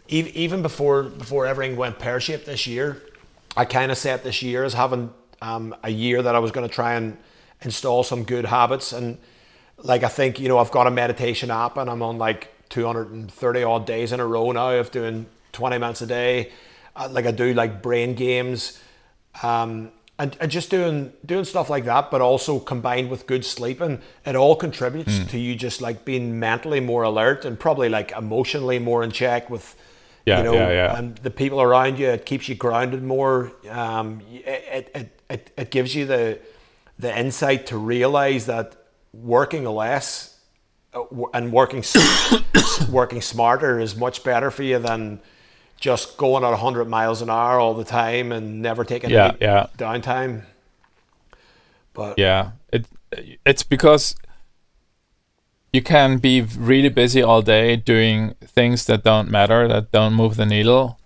even 0.08 0.62
before 0.62 1.04
before 1.04 1.46
everything 1.46 1.76
went 1.76 2.00
pear 2.00 2.22
shaped 2.22 2.46
this 2.46 2.66
year, 2.66 3.02
I 3.56 3.66
kind 3.66 3.92
of 3.92 3.98
set 3.98 4.24
this 4.24 4.42
year 4.42 4.64
as 4.64 4.74
having 4.74 5.14
um, 5.42 5.76
a 5.84 5.90
year 5.90 6.22
that 6.22 6.36
I 6.36 6.40
was 6.40 6.52
going 6.52 6.68
to 6.68 6.74
try 6.74 6.94
and 6.96 7.18
install 7.62 8.04
some 8.04 8.24
good 8.24 8.46
habits. 8.46 8.94
And 8.94 9.18
like 9.78 10.04
I 10.04 10.08
think 10.08 10.40
you 10.40 10.48
know 10.48 10.58
I've 10.58 10.72
got 10.72 10.88
a 10.88 10.92
meditation 10.92 11.52
app 11.52 11.78
and 11.78 11.90
I'm 11.90 12.02
on 12.02 12.18
like 12.18 12.52
230 12.70 13.64
odd 13.64 13.86
days 13.86 14.12
in 14.12 14.20
a 14.20 14.26
row 14.26 14.52
now 14.52 14.72
of 14.72 14.92
doing 14.92 15.28
20 15.52 15.78
minutes 15.78 16.02
a 16.02 16.08
day. 16.08 16.52
Uh, 16.96 17.10
like 17.12 17.26
I 17.26 17.32
do 17.32 17.54
like 17.54 17.82
brain 17.82 18.16
games. 18.16 18.80
Um, 19.42 19.92
and, 20.20 20.38
and 20.40 20.52
just 20.52 20.70
doing 20.70 21.12
doing 21.26 21.44
stuff 21.44 21.70
like 21.70 21.86
that, 21.86 22.12
but 22.12 22.22
also 22.22 22.60
combined 22.60 23.10
with 23.10 23.26
good 23.26 23.44
sleeping, 23.44 24.02
it 24.26 24.36
all 24.36 24.56
contributes 24.56 25.18
mm. 25.18 25.30
to 25.30 25.40
you 25.40 25.56
just 25.56 25.82
like 25.82 26.06
being 26.06 26.40
mentally 26.40 26.80
more 26.80 27.04
alert 27.04 27.46
and 27.46 27.60
probably 27.60 27.90
like 27.90 28.12
emotionally 28.12 28.80
more 28.80 29.04
in 29.04 29.12
check 29.12 29.50
with 29.50 29.76
yeah, 30.26 30.38
you 30.38 30.44
know, 30.44 30.54
yeah, 30.54 30.70
yeah. 30.70 30.98
and 30.98 31.18
the 31.18 31.32
people 31.32 31.62
around 31.62 32.00
you. 32.00 32.10
It 32.10 32.26
keeps 32.26 32.48
you 32.48 32.56
grounded 32.56 33.04
more. 33.04 33.52
Um, 33.70 34.22
it, 34.32 34.92
it, 34.96 35.22
it, 35.30 35.52
it 35.58 35.72
gives 35.72 35.96
you 35.96 36.06
the 36.06 36.40
the 36.98 37.18
insight 37.18 37.68
to 37.68 37.78
realize 37.78 38.46
that 38.46 38.76
working 39.14 39.66
less 39.66 40.40
uh, 40.94 41.04
and 41.34 41.52
working 41.52 41.84
working 42.90 43.22
smarter 43.22 43.80
is 43.80 43.96
much 43.96 44.24
better 44.24 44.50
for 44.52 44.64
you 44.64 44.80
than 44.80 45.20
just 45.80 46.18
going 46.18 46.46
at 46.46 46.52
100 46.52 46.86
miles 46.86 47.22
an 47.22 47.30
hour 47.30 47.60
all 47.60 47.74
the 47.74 47.84
time 47.84 48.32
and 48.32 48.62
never 48.62 48.86
taking 48.86 49.10
yeah, 49.10 49.30
any 49.30 49.38
yeah. 49.42 49.68
downtime. 49.78 50.44
But 51.94 52.18
yeah, 52.18 52.52
it 52.72 52.86
it's 53.46 53.64
because 53.64 54.16
you 55.74 55.82
can 55.82 56.20
be 56.20 56.42
really 56.42 56.90
busy 56.90 57.22
all 57.22 57.42
day 57.42 57.76
doing 57.76 58.36
things 58.46 58.86
that 58.86 59.04
don't 59.04 59.30
matter, 59.30 59.68
that 59.68 59.92
don't 59.92 60.14
move 60.14 60.38
the 60.38 60.46
needle, 60.46 61.00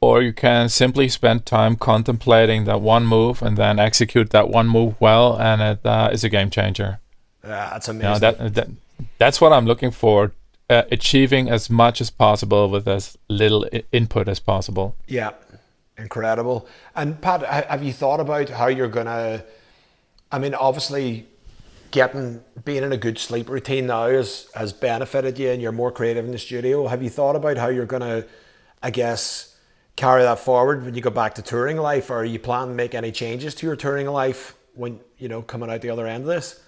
or 0.00 0.22
you 0.22 0.32
can 0.32 0.68
simply 0.68 1.08
spend 1.08 1.46
time 1.46 1.74
contemplating 1.74 2.64
that 2.64 2.82
one 2.82 3.06
move 3.06 3.42
and 3.42 3.56
then 3.56 3.78
execute 3.78 4.30
that 4.30 4.50
one 4.50 4.68
move 4.68 4.94
well, 5.00 5.40
and 5.40 5.62
it 5.62 5.86
uh, 5.86 6.10
is 6.12 6.22
a 6.22 6.28
game 6.28 6.50
changer. 6.50 7.00
Yeah, 7.42 7.70
that's 7.72 7.88
amazing. 7.88 8.06
You 8.06 8.12
know, 8.12 8.18
that, 8.18 8.54
that, 8.54 8.68
that's 9.18 9.40
what 9.40 9.52
I'm 9.52 9.66
looking 9.66 9.90
for. 9.90 10.32
Uh, 10.68 10.84
achieving 10.92 11.50
as 11.50 11.68
much 11.68 12.00
as 12.00 12.10
possible 12.10 12.68
with 12.70 12.86
as 12.86 13.18
little 13.28 13.66
I- 13.72 13.82
input 13.90 14.28
as 14.28 14.38
possible. 14.38 14.94
Yeah, 15.08 15.30
incredible. 15.98 16.68
And 16.94 17.20
Pat, 17.20 17.42
have 17.44 17.82
you 17.82 17.92
thought 17.92 18.20
about 18.20 18.50
how 18.50 18.68
you're 18.68 18.86
gonna? 18.86 19.42
I 20.30 20.38
mean, 20.38 20.54
obviously, 20.54 21.26
getting 21.90 22.42
being 22.64 22.82
in 22.82 22.92
a 22.92 22.96
good 22.96 23.18
sleep 23.18 23.48
routine 23.48 23.86
now 23.86 24.08
has 24.08 24.48
has 24.54 24.72
benefited 24.72 25.38
you 25.38 25.50
and 25.50 25.60
you're 25.60 25.72
more 25.72 25.90
creative 25.90 26.24
in 26.24 26.32
the 26.32 26.38
studio. 26.38 26.86
Have 26.86 27.02
you 27.02 27.10
thought 27.10 27.36
about 27.36 27.56
how 27.56 27.68
you're 27.68 27.86
gonna, 27.86 28.24
I 28.82 28.90
guess, 28.90 29.56
carry 29.96 30.22
that 30.22 30.38
forward 30.38 30.84
when 30.84 30.94
you 30.94 31.00
go 31.00 31.10
back 31.10 31.34
to 31.34 31.42
touring 31.42 31.76
life, 31.76 32.10
or 32.10 32.18
are 32.18 32.24
you 32.24 32.38
planning 32.38 32.70
to 32.70 32.74
make 32.74 32.94
any 32.94 33.12
changes 33.12 33.54
to 33.56 33.66
your 33.66 33.76
touring 33.76 34.06
life 34.06 34.54
when 34.74 35.00
you 35.18 35.28
know 35.28 35.42
coming 35.42 35.70
out 35.70 35.80
the 35.80 35.90
other 35.90 36.06
end 36.06 36.22
of 36.22 36.28
this? 36.28 36.60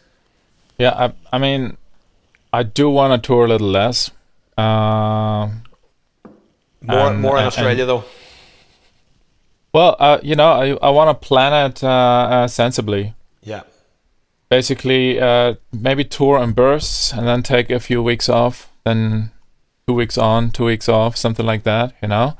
Yeah, 0.79 0.91
I, 0.91 1.13
I 1.33 1.39
mean, 1.39 1.77
I 2.53 2.63
do 2.63 2.91
want 2.91 3.23
to 3.23 3.27
tour 3.27 3.45
a 3.45 3.49
little 3.49 3.69
less. 3.69 4.11
Uh, 4.57 5.51
more 6.81 7.11
and, 7.11 7.21
more 7.21 7.39
in 7.39 7.45
Australia 7.45 7.83
and, 7.83 7.89
though. 7.89 8.05
Well, 9.73 9.97
uh, 9.99 10.19
you 10.23 10.35
know, 10.35 10.53
I 10.53 10.89
I 10.89 10.91
want 10.91 11.09
to 11.11 11.27
plan 11.27 11.71
it 11.71 11.85
uh, 11.85 11.89
uh 11.89 12.49
sensibly. 12.49 13.15
Yeah 13.43 13.63
basically 14.53 15.19
uh, 15.19 15.55
maybe 15.73 16.05
tour 16.05 16.39
in 16.43 16.53
bursts 16.53 17.11
and 17.11 17.27
then 17.27 17.43
take 17.43 17.71
a 17.71 17.81
few 17.81 18.03
weeks 18.03 18.29
off, 18.29 18.71
then 18.85 19.31
two 19.87 19.95
weeks 19.95 20.19
on, 20.19 20.51
two 20.51 20.67
weeks 20.67 20.91
off, 20.91 21.17
something 21.17 21.47
like 21.47 21.63
that, 21.63 21.95
you 22.03 22.09
know. 22.09 22.37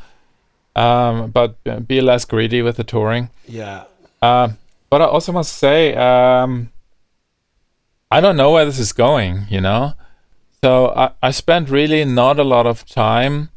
Um, 0.77 1.31
but 1.31 1.57
be 1.89 2.03
less 2.03 2.27
greedy 2.27 2.61
with 2.61 2.77
the 2.77 2.85
touring. 2.85 3.31
Yeah. 3.49 3.85
Uh, 4.21 4.51
but 4.91 5.01
I 5.01 5.07
also 5.07 5.33
must 5.33 5.55
say, 5.55 5.95
um, 5.95 6.71
I 8.11 8.21
don't 8.21 8.37
know 8.37 8.53
where 8.53 8.67
this 8.67 8.79
is 8.79 8.93
going, 8.93 9.47
you 9.49 9.63
know. 9.63 9.95
So 10.63 10.89
I, 10.95 11.13
I 11.23 11.31
spent 11.31 11.71
really 11.71 12.05
not 12.05 12.39
a 12.39 12.45
lot 12.45 12.67
of 12.67 12.85
time 12.85 13.49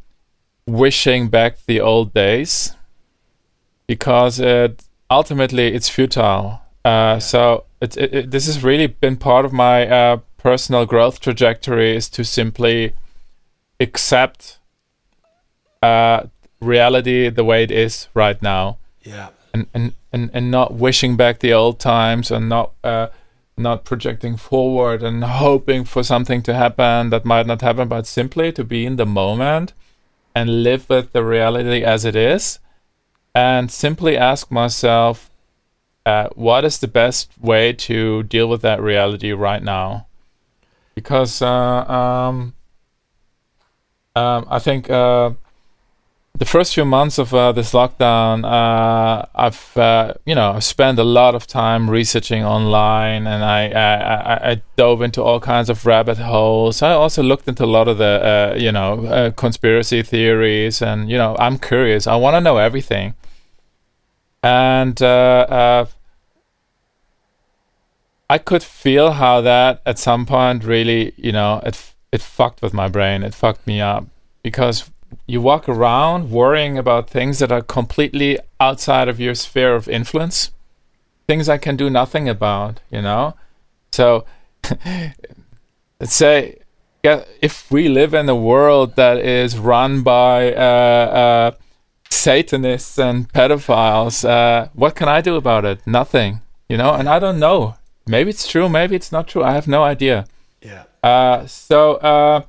wishing 0.66 1.28
back 1.28 1.58
the 1.66 1.82
old 1.82 2.14
days 2.14 2.74
because 3.86 4.40
it 4.40 4.86
ultimately 5.12 5.74
it's 5.76 5.90
futile. 5.90 6.62
Uh, 6.86 7.20
so 7.20 7.66
it, 7.82 7.98
it, 7.98 8.32
this 8.32 8.46
has 8.46 8.64
really 8.64 8.86
been 8.86 9.18
part 9.18 9.44
of 9.44 9.52
my 9.52 9.88
uh, 9.88 10.18
personal 10.38 10.86
growth 10.86 11.20
trajectory 11.20 11.96
is 11.96 12.08
to 12.10 12.24
simply 12.24 12.94
accept 13.80 14.60
uh, 15.82 16.28
reality 16.62 17.28
the 17.30 17.44
way 17.44 17.64
it 17.64 17.72
is 17.72 18.08
right 18.14 18.40
now. 18.42 18.78
Yeah. 19.02 19.30
And, 19.52 19.66
and, 19.74 19.94
and, 20.14 20.30
and 20.32 20.52
not 20.52 20.76
wishing 20.76 21.18
back 21.18 21.40
the 21.40 21.54
old 21.54 21.80
times 21.80 22.30
and 22.30 22.48
not 22.48 22.74
uh, 22.84 23.08
not 23.58 23.86
projecting 23.86 24.38
forward 24.38 25.02
and 25.02 25.24
hoping 25.24 25.86
for 25.86 26.04
something 26.04 26.44
to 26.44 26.54
happen 26.54 27.10
that 27.10 27.26
might 27.26 27.48
not 27.48 27.62
happen, 27.62 27.88
but 27.88 28.06
simply 28.06 28.52
to 28.52 28.64
be 28.64 28.86
in 28.86 28.98
the 28.98 29.06
moment 29.06 29.74
and 30.36 30.62
live 30.62 30.90
with 30.90 31.14
the 31.14 31.24
reality 31.24 31.82
as 31.84 32.06
it 32.06 32.16
is 32.16 32.60
and 33.34 33.72
simply 33.72 34.18
ask 34.18 34.52
myself 34.52 35.32
what 36.36 36.66
is 36.66 36.80
the 36.80 36.88
best 36.88 37.32
way 37.40 37.74
to 37.74 38.24
deal 38.24 38.48
with 38.48 38.62
that 38.62 38.82
reality 38.82 39.32
right 39.32 39.64
now? 39.64 40.08
Because 40.94 41.42
uh, 41.42 41.48
um, 41.48 42.54
um, 44.16 44.48
I 44.50 44.60
think 44.60 44.90
uh, 44.90 45.32
the 46.38 46.46
first 46.46 46.74
few 46.74 46.86
months 46.86 47.18
of 47.18 47.34
uh, 47.34 47.52
this 47.52 47.74
lockdown, 47.74 48.46
uh, 48.46 49.26
I've 49.36 49.78
uh, 49.78 50.14
you 50.26 50.36
know 50.36 50.60
spent 50.60 51.00
a 51.00 51.04
lot 51.04 51.36
of 51.36 51.48
time 51.48 51.90
researching 51.90 52.46
online, 52.46 53.28
and 53.28 53.44
I, 53.44 53.70
I, 53.70 54.52
I 54.52 54.62
dove 54.78 55.02
into 55.02 55.22
all 55.22 55.40
kinds 55.42 55.70
of 55.70 55.86
rabbit 55.86 56.18
holes. 56.18 56.82
I 56.82 56.92
also 56.92 57.24
looked 57.24 57.48
into 57.48 57.66
a 57.66 57.68
lot 57.78 57.88
of 57.88 57.98
the 57.98 58.56
you 58.58 58.72
know 58.72 59.34
conspiracy 59.36 60.02
theories, 60.02 60.82
and 60.82 61.10
you 61.10 61.18
know 61.18 61.36
I'm 61.40 61.58
curious. 61.58 62.08
I 62.08 62.16
want 62.16 62.36
to 62.36 62.42
know 62.42 62.58
everything 62.58 63.16
and 64.46 65.02
uh, 65.02 65.48
uh, 65.50 65.86
I 68.30 68.38
could 68.38 68.62
feel 68.62 69.14
how 69.14 69.42
that 69.42 69.82
at 69.88 69.98
some 69.98 70.28
point 70.28 70.64
really, 70.64 71.14
you 71.18 71.32
know, 71.32 71.62
it 71.66 71.94
it 72.12 72.22
fucked 72.22 72.62
with 72.62 72.72
my 72.72 72.88
brain. 72.88 73.24
It 73.24 73.34
fucked 73.34 73.66
me 73.66 73.82
up 73.82 74.06
because 74.44 74.92
you 75.26 75.42
walk 75.42 75.68
around 75.68 76.30
worrying 76.30 76.78
about 76.78 77.10
things 77.10 77.40
that 77.40 77.52
are 77.52 77.64
completely 77.64 78.38
outside 78.60 79.08
of 79.08 79.20
your 79.20 79.34
sphere 79.34 79.74
of 79.74 79.90
influence, 79.90 80.52
things 81.28 81.50
I 81.50 81.58
can 81.58 81.76
do 81.76 81.90
nothing 81.90 82.30
about, 82.30 82.82
you 82.92 83.02
know. 83.02 83.34
So, 83.94 84.26
let's 86.00 86.14
say, 86.24 86.60
if 87.04 87.72
we 87.72 87.90
live 87.90 88.14
in 88.14 88.30
a 88.30 88.36
world 88.36 88.96
that 88.96 89.18
is 89.18 89.58
run 89.58 90.04
by 90.04 90.54
uh, 90.54 90.60
uh, 90.60 91.52
Satanists 92.16 92.98
and 92.98 93.32
pedophiles, 93.32 94.28
uh, 94.28 94.70
what 94.74 94.96
can 94.96 95.08
I 95.08 95.22
do 95.22 95.36
about 95.36 95.66
it? 95.66 95.86
Nothing, 95.86 96.42
you 96.70 96.78
know, 96.78 96.94
and 96.94 97.08
I 97.10 97.20
don't 97.20 97.40
know. 97.40 97.76
Maybe 98.08 98.30
it's 98.30 98.48
true, 98.48 98.70
maybe 98.70 98.96
it's 98.96 99.12
not 99.12 99.28
true. 99.28 99.44
I 99.44 99.54
have 99.54 99.68
no 99.68 99.84
idea. 99.84 100.26
Yeah. 100.62 100.84
Uh, 101.04 101.46
so 101.46 101.96
uh, 101.96 102.42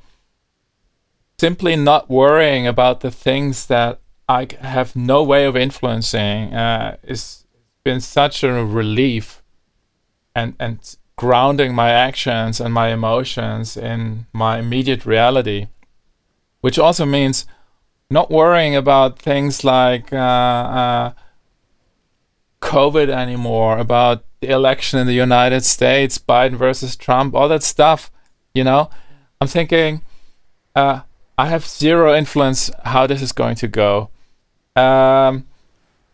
simply 1.38 1.76
not 1.76 2.08
worrying 2.08 2.66
about 2.66 3.00
the 3.00 3.10
things 3.10 3.66
that 3.66 4.00
I 4.28 4.48
have 4.60 4.96
no 4.96 5.22
way 5.22 5.44
of 5.44 5.56
influencing 5.56 6.54
uh, 6.54 6.96
is 7.02 7.44
been 7.84 8.00
such 8.00 8.42
a 8.42 8.64
relief, 8.64 9.42
and 10.34 10.54
and 10.58 10.78
grounding 11.14 11.74
my 11.74 11.90
actions 11.90 12.60
and 12.60 12.74
my 12.74 12.88
emotions 12.88 13.76
in 13.76 14.26
my 14.32 14.58
immediate 14.58 15.06
reality, 15.06 15.68
which 16.60 16.78
also 16.78 17.06
means 17.06 17.46
not 18.10 18.30
worrying 18.30 18.76
about 18.76 19.18
things 19.18 19.64
like 19.64 20.12
uh, 20.12 20.16
uh, 20.16 21.12
COVID 22.60 23.08
anymore, 23.08 23.78
about 23.78 24.24
the 24.40 24.50
election 24.50 24.98
in 24.98 25.06
the 25.06 25.12
United 25.12 25.64
States, 25.64 26.18
Biden 26.18 26.56
versus 26.56 26.96
Trump, 26.96 27.34
all 27.34 27.48
that 27.48 27.62
stuff. 27.62 28.10
You 28.54 28.64
know, 28.64 28.90
I'm 29.40 29.48
thinking, 29.48 30.02
uh, 30.74 31.00
I 31.36 31.46
have 31.46 31.66
zero 31.66 32.14
influence 32.14 32.70
how 32.84 33.06
this 33.06 33.22
is 33.22 33.32
going 33.32 33.56
to 33.56 33.68
go. 33.68 34.10
Um, 34.74 35.46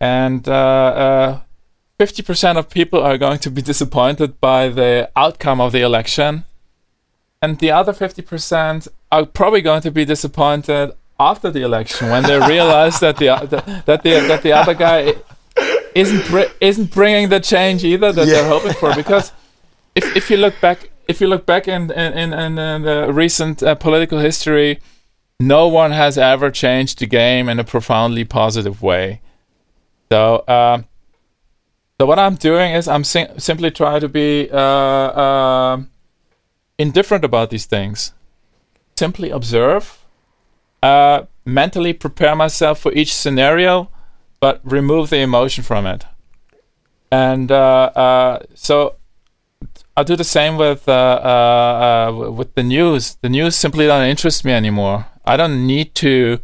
and 0.01 0.49
uh, 0.49 0.53
uh, 0.53 1.41
50% 2.01 2.57
of 2.57 2.71
people 2.71 3.01
are 3.01 3.19
going 3.19 3.39
to 3.41 3.51
be 3.51 3.63
disappointed 3.63 4.41
by 4.41 4.69
the 4.69 5.11
outcome 5.15 5.61
of 5.61 5.73
the 5.73 5.83
election, 5.83 6.45
and 7.41 7.59
the 7.59 7.71
other 7.71 7.93
50% 7.93 8.89
are 9.11 9.27
probably 9.27 9.61
going 9.61 9.83
to 9.83 9.91
be 9.91 10.05
disappointed 10.05 10.93
after 11.31 11.51
the 11.51 11.63
election 11.63 12.11
when 12.11 12.23
they 12.23 12.39
realize 12.39 13.01
that 13.01 13.17
the, 13.17 13.27
the 13.53 13.83
that 13.87 14.03
the 14.03 14.13
that 14.29 14.43
the 14.43 14.53
other 14.53 14.75
guy 14.75 15.15
isn't 15.95 16.27
br- 16.31 16.53
isn't 16.61 16.91
bringing 16.91 17.29
the 17.29 17.41
change 17.41 17.85
either 17.85 18.13
that 18.13 18.27
yeah. 18.27 18.35
they're 18.35 18.49
hoping 18.49 18.75
for. 18.75 18.95
Because 18.95 19.33
if 19.95 20.05
if 20.17 20.31
you 20.31 20.37
look 20.37 20.61
back 20.61 20.91
if 21.09 21.21
you 21.21 21.27
look 21.27 21.45
back 21.47 21.69
in 21.69 21.91
in 21.91 22.33
in, 22.33 22.59
in 22.59 22.83
the 22.83 23.13
recent 23.13 23.63
uh, 23.63 23.75
political 23.75 24.19
history 24.19 24.81
no 25.41 25.67
one 25.67 25.91
has 25.91 26.17
ever 26.17 26.51
changed 26.51 27.01
the 27.01 27.07
game 27.07 27.49
in 27.49 27.59
a 27.59 27.65
profoundly 27.65 28.25
positive 28.25 28.81
way. 28.81 29.21
So 30.11 30.37
uh, 30.47 30.83
so 32.01 32.07
what 32.07 32.19
I'm 32.19 32.37
doing 32.37 32.75
is 32.75 32.89
I'm 32.89 33.05
sim- 33.05 33.39
simply 33.39 33.71
trying 33.71 34.01
to 34.01 34.09
be 34.09 34.49
uh, 34.51 34.59
uh, 34.59 35.83
indifferent 36.79 37.25
about 37.25 37.51
these 37.51 37.67
things. 37.67 38.13
Simply 38.97 39.31
observe 39.31 40.02
uh, 40.83 41.23
mentally 41.45 41.93
prepare 41.93 42.35
myself 42.35 42.81
for 42.81 42.93
each 42.93 43.15
scenario 43.15 43.89
but 44.43 44.61
remove 44.65 45.09
the 45.11 45.19
emotion 45.19 45.63
from 45.63 45.87
it. 45.87 46.05
And 47.13 47.53
uh, 47.53 47.93
uh, 47.95 48.41
so 48.55 48.97
I'll 49.97 50.03
do 50.03 50.17
the 50.17 50.25
same 50.25 50.57
with 50.57 50.89
uh, 50.89 50.93
uh, 50.93 52.11
uh 52.19 52.31
with 52.33 52.53
the 52.57 52.65
news. 52.65 53.19
The 53.23 53.29
news 53.29 53.55
simply 53.55 53.87
don't 53.87 54.05
interest 54.05 54.45
me 54.45 54.53
anymore. 54.53 55.07
I 55.25 55.37
don't 55.37 55.65
need 55.65 55.95
to 56.07 56.41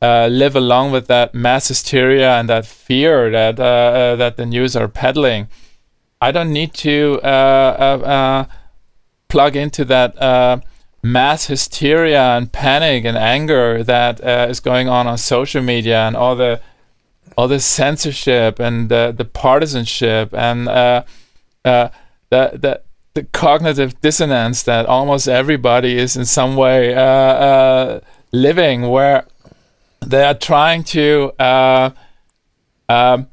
uh, 0.00 0.28
live 0.30 0.54
along 0.54 0.92
with 0.92 1.08
that 1.08 1.34
mass 1.34 1.66
hysteria 1.66 2.38
and 2.38 2.48
that 2.48 2.64
fear 2.64 3.28
that 3.32 3.56
that 3.56 4.36
the 4.36 4.46
news 4.46 4.76
are 4.76 4.86
peddling. 4.86 5.48
I 6.20 6.30
don't 6.30 6.52
need 6.52 6.74
to 6.74 7.18
plug 9.28 9.56
into 9.56 9.84
that 9.86 10.62
mass 11.02 11.46
hysteria 11.46 12.36
and 12.36 12.52
panic 12.52 13.04
and 13.04 13.16
anger 13.16 13.82
that 13.82 14.20
is 14.48 14.60
going 14.60 14.88
on 14.88 15.06
on 15.06 15.18
social 15.18 15.62
media 15.62 16.06
and 16.06 16.16
all 16.16 16.36
the 16.36 16.60
all 17.36 17.48
the 17.48 17.58
censorship 17.60 18.58
and 18.58 18.88
the, 18.88 19.12
the 19.16 19.24
partisanship 19.24 20.34
and 20.34 20.68
uh, 20.68 21.02
uh, 21.64 21.88
the, 22.30 22.50
the 22.54 22.82
the 23.14 23.24
cognitive 23.24 24.00
dissonance 24.00 24.62
that 24.62 24.86
almost 24.86 25.28
everybody 25.28 25.98
is 25.98 26.16
in 26.16 26.24
some 26.24 26.56
way 26.56 26.94
uh, 26.94 27.00
uh 27.02 28.00
living, 28.32 28.88
where 28.88 29.26
they 30.04 30.24
are 30.24 30.34
trying 30.34 30.82
to 30.82 31.32
uh, 31.38 31.90
um, 32.88 33.28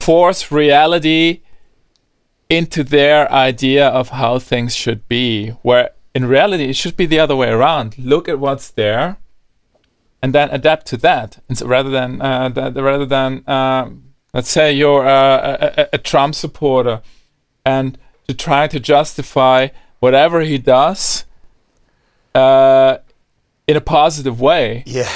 force 0.00 0.50
reality 0.50 1.40
into 2.50 2.84
their 2.84 3.30
idea 3.32 3.88
of 3.88 4.10
how 4.10 4.38
things 4.38 4.74
should 4.74 5.08
be, 5.08 5.50
where 5.62 5.90
in 6.14 6.26
reality 6.26 6.64
it 6.64 6.76
should 6.76 6.96
be 6.96 7.06
the 7.06 7.20
other 7.20 7.36
way 7.36 7.48
around. 7.48 7.96
Look 7.96 8.28
at 8.28 8.40
what's 8.40 8.68
there 8.70 9.16
and 10.20 10.34
then 10.34 10.50
adapt 10.50 10.86
to 10.86 10.96
that 10.98 11.38
so 11.54 11.66
rather 11.66 11.88
than 11.88 12.20
uh, 12.20 12.48
that, 12.50 12.74
rather 12.74 13.06
than 13.06 13.48
um, 13.48 14.12
let's 14.34 14.50
say 14.50 14.72
you're 14.72 15.06
uh, 15.06 15.72
a, 15.76 15.88
a, 15.94 15.98
Trump 15.98 16.34
supporter 16.34 17.00
and 17.64 17.96
to 18.28 18.34
try 18.34 18.66
to 18.66 18.78
justify 18.78 19.68
whatever 20.00 20.40
he 20.40 20.58
does 20.58 21.24
uh, 22.34 22.98
in 23.66 23.76
a 23.76 23.80
positive 23.80 24.40
way. 24.40 24.82
Yeah. 24.86 25.08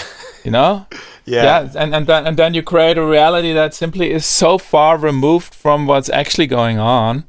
You 0.45 0.51
know? 0.51 0.87
Yeah. 1.25 1.43
yeah. 1.43 1.73
And, 1.77 1.95
and, 1.95 2.07
then, 2.07 2.27
and 2.27 2.37
then 2.37 2.55
you 2.55 2.63
create 2.63 2.99
a 2.99 3.05
reality 3.05 3.53
that 3.53 3.75
simply 3.75 4.11
is 4.11 4.27
so 4.27 4.59
far 4.59 4.99
removed 4.99 5.55
from 5.55 5.87
what's 5.87 6.11
actually 6.11 6.47
going 6.47 6.79
on, 6.79 7.25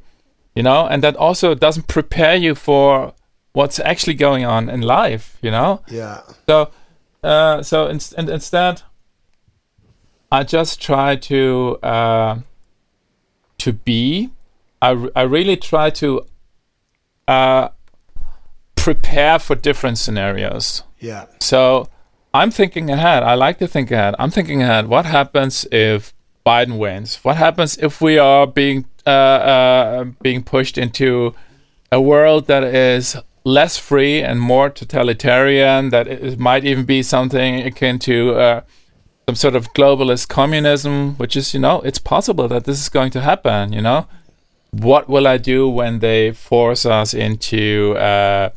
you 0.54 0.62
know, 0.62 0.86
and 0.86 1.02
that 1.02 1.16
also 1.16 1.54
doesn't 1.54 1.88
prepare 1.88 2.36
you 2.36 2.54
for 2.54 3.14
what's 3.52 3.78
actually 3.80 4.14
going 4.14 4.44
on 4.44 4.68
in 4.68 4.82
life, 4.82 5.38
you 5.40 5.50
know? 5.50 5.82
Yeah. 5.88 6.20
So, 6.46 6.70
uh, 7.22 7.62
so 7.62 7.86
in, 7.86 8.00
in, 8.18 8.28
instead, 8.28 8.82
I 10.30 10.42
just 10.42 10.82
try 10.82 11.16
to 11.16 11.78
uh, 11.82 12.38
to 13.58 13.72
be. 13.72 14.30
I, 14.82 15.08
I 15.14 15.22
really 15.22 15.56
try 15.56 15.90
to 15.90 16.26
uh, 17.26 17.68
prepare 18.74 19.38
for 19.38 19.54
different 19.54 19.98
scenarios. 19.98 20.82
Yeah. 20.98 21.26
So 21.40 21.88
I'm 22.36 22.50
thinking 22.50 22.90
ahead. 22.90 23.22
I 23.22 23.34
like 23.34 23.58
to 23.58 23.66
think 23.66 23.90
ahead. 23.90 24.14
I'm 24.18 24.30
thinking 24.30 24.60
ahead. 24.62 24.88
What 24.88 25.06
happens 25.06 25.66
if 25.72 26.12
Biden 26.44 26.76
wins? 26.78 27.16
What 27.24 27.36
happens 27.36 27.78
if 27.78 28.00
we 28.02 28.18
are 28.18 28.46
being 28.46 28.84
uh, 29.06 29.38
uh, 29.54 30.04
being 30.20 30.42
pushed 30.42 30.76
into 30.76 31.34
a 31.90 32.00
world 32.00 32.46
that 32.48 32.62
is 32.62 33.16
less 33.44 33.78
free 33.78 34.20
and 34.20 34.38
more 34.40 34.68
totalitarian, 34.68 35.90
that 35.90 36.08
it 36.08 36.38
might 36.38 36.64
even 36.64 36.84
be 36.84 37.02
something 37.02 37.62
akin 37.62 37.98
to 38.00 38.34
uh, 38.34 38.60
some 39.28 39.36
sort 39.36 39.56
of 39.56 39.72
globalist 39.72 40.28
communism, 40.28 41.14
which 41.16 41.36
is, 41.36 41.54
you 41.54 41.60
know, 41.60 41.80
it's 41.82 42.00
possible 42.00 42.48
that 42.48 42.64
this 42.64 42.80
is 42.80 42.88
going 42.88 43.12
to 43.12 43.20
happen, 43.20 43.72
you 43.72 43.80
know? 43.80 44.08
What 44.72 45.08
will 45.08 45.26
I 45.26 45.38
do 45.38 45.68
when 45.68 46.00
they 46.00 46.32
force 46.32 46.84
us 46.84 47.14
into 47.14 47.96
uh, 47.96 48.50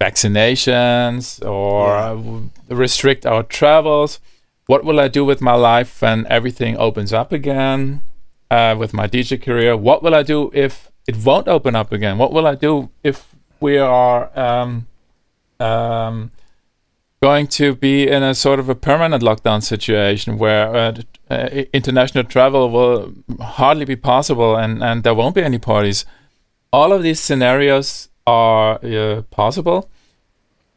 vaccinations 0.00 1.44
or 1.44 1.88
yeah. 1.88 2.74
restrict 2.74 3.26
our 3.26 3.42
travels? 3.42 4.20
What 4.66 4.84
will 4.84 5.00
I 5.00 5.08
do 5.08 5.24
with 5.24 5.40
my 5.40 5.54
life 5.54 6.02
when 6.02 6.26
everything 6.26 6.76
opens 6.76 7.12
up 7.12 7.32
again 7.32 8.02
uh, 8.50 8.76
with 8.78 8.92
my 8.92 9.08
DJ 9.08 9.40
career? 9.40 9.76
What 9.76 10.02
will 10.02 10.14
I 10.14 10.22
do 10.22 10.50
if 10.54 10.90
it 11.06 11.16
won't 11.24 11.48
open 11.48 11.74
up 11.74 11.90
again? 11.92 12.18
What 12.18 12.32
will 12.32 12.46
I 12.46 12.54
do 12.54 12.90
if 13.02 13.34
we 13.60 13.78
are 13.78 14.30
um, 14.38 14.86
um, 15.58 16.30
going 17.20 17.46
to 17.48 17.74
be 17.74 18.06
in 18.06 18.22
a 18.22 18.34
sort 18.34 18.60
of 18.60 18.68
a 18.68 18.74
permanent 18.74 19.22
lockdown 19.22 19.62
situation 19.62 20.38
where 20.38 20.74
uh, 20.74 20.94
uh, 21.30 21.48
international 21.72 22.24
travel 22.24 22.70
will 22.70 23.12
hardly 23.40 23.84
be 23.84 23.96
possible 23.96 24.54
and, 24.56 24.82
and 24.82 25.02
there 25.02 25.14
won't 25.14 25.34
be 25.34 25.42
any 25.42 25.58
parties. 25.58 26.04
All 26.72 26.92
of 26.92 27.02
these 27.02 27.20
scenarios 27.20 28.07
are 28.28 28.84
uh, 28.84 29.22
possible. 29.30 29.80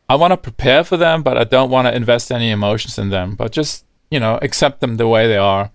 I 0.08 0.16
want 0.16 0.32
to 0.32 0.38
prepare 0.38 0.84
for 0.84 0.98
them, 0.98 1.24
but 1.24 1.38
I 1.38 1.46
don't 1.46 1.70
want 1.70 1.88
to 1.88 1.96
invest 1.96 2.32
any 2.32 2.50
emotions 2.52 2.98
in 2.98 3.10
them, 3.10 3.36
but 3.36 3.52
just, 3.52 3.86
you 4.10 4.20
know, 4.20 4.40
accept 4.42 4.80
them 4.82 4.98
the 4.98 5.08
way 5.08 5.28
they 5.28 5.38
are. 5.38 5.72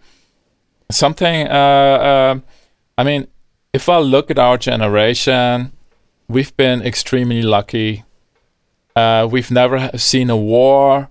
Something, 0.91 1.47
uh, 1.49 1.99
uh, 2.11 2.35
I 2.99 3.03
mean, 3.05 3.29
if 3.73 3.89
I 3.89 3.99
look 3.99 4.31
at 4.31 4.39
our 4.39 4.59
generation, 4.59 5.73
we've 6.29 6.55
been 6.57 6.83
extremely 6.83 7.43
lucky. 7.43 8.05
Uh, 8.95 9.29
we've 9.31 9.51
never 9.51 9.91
seen 9.97 10.31
a 10.31 10.37
war. 10.37 11.09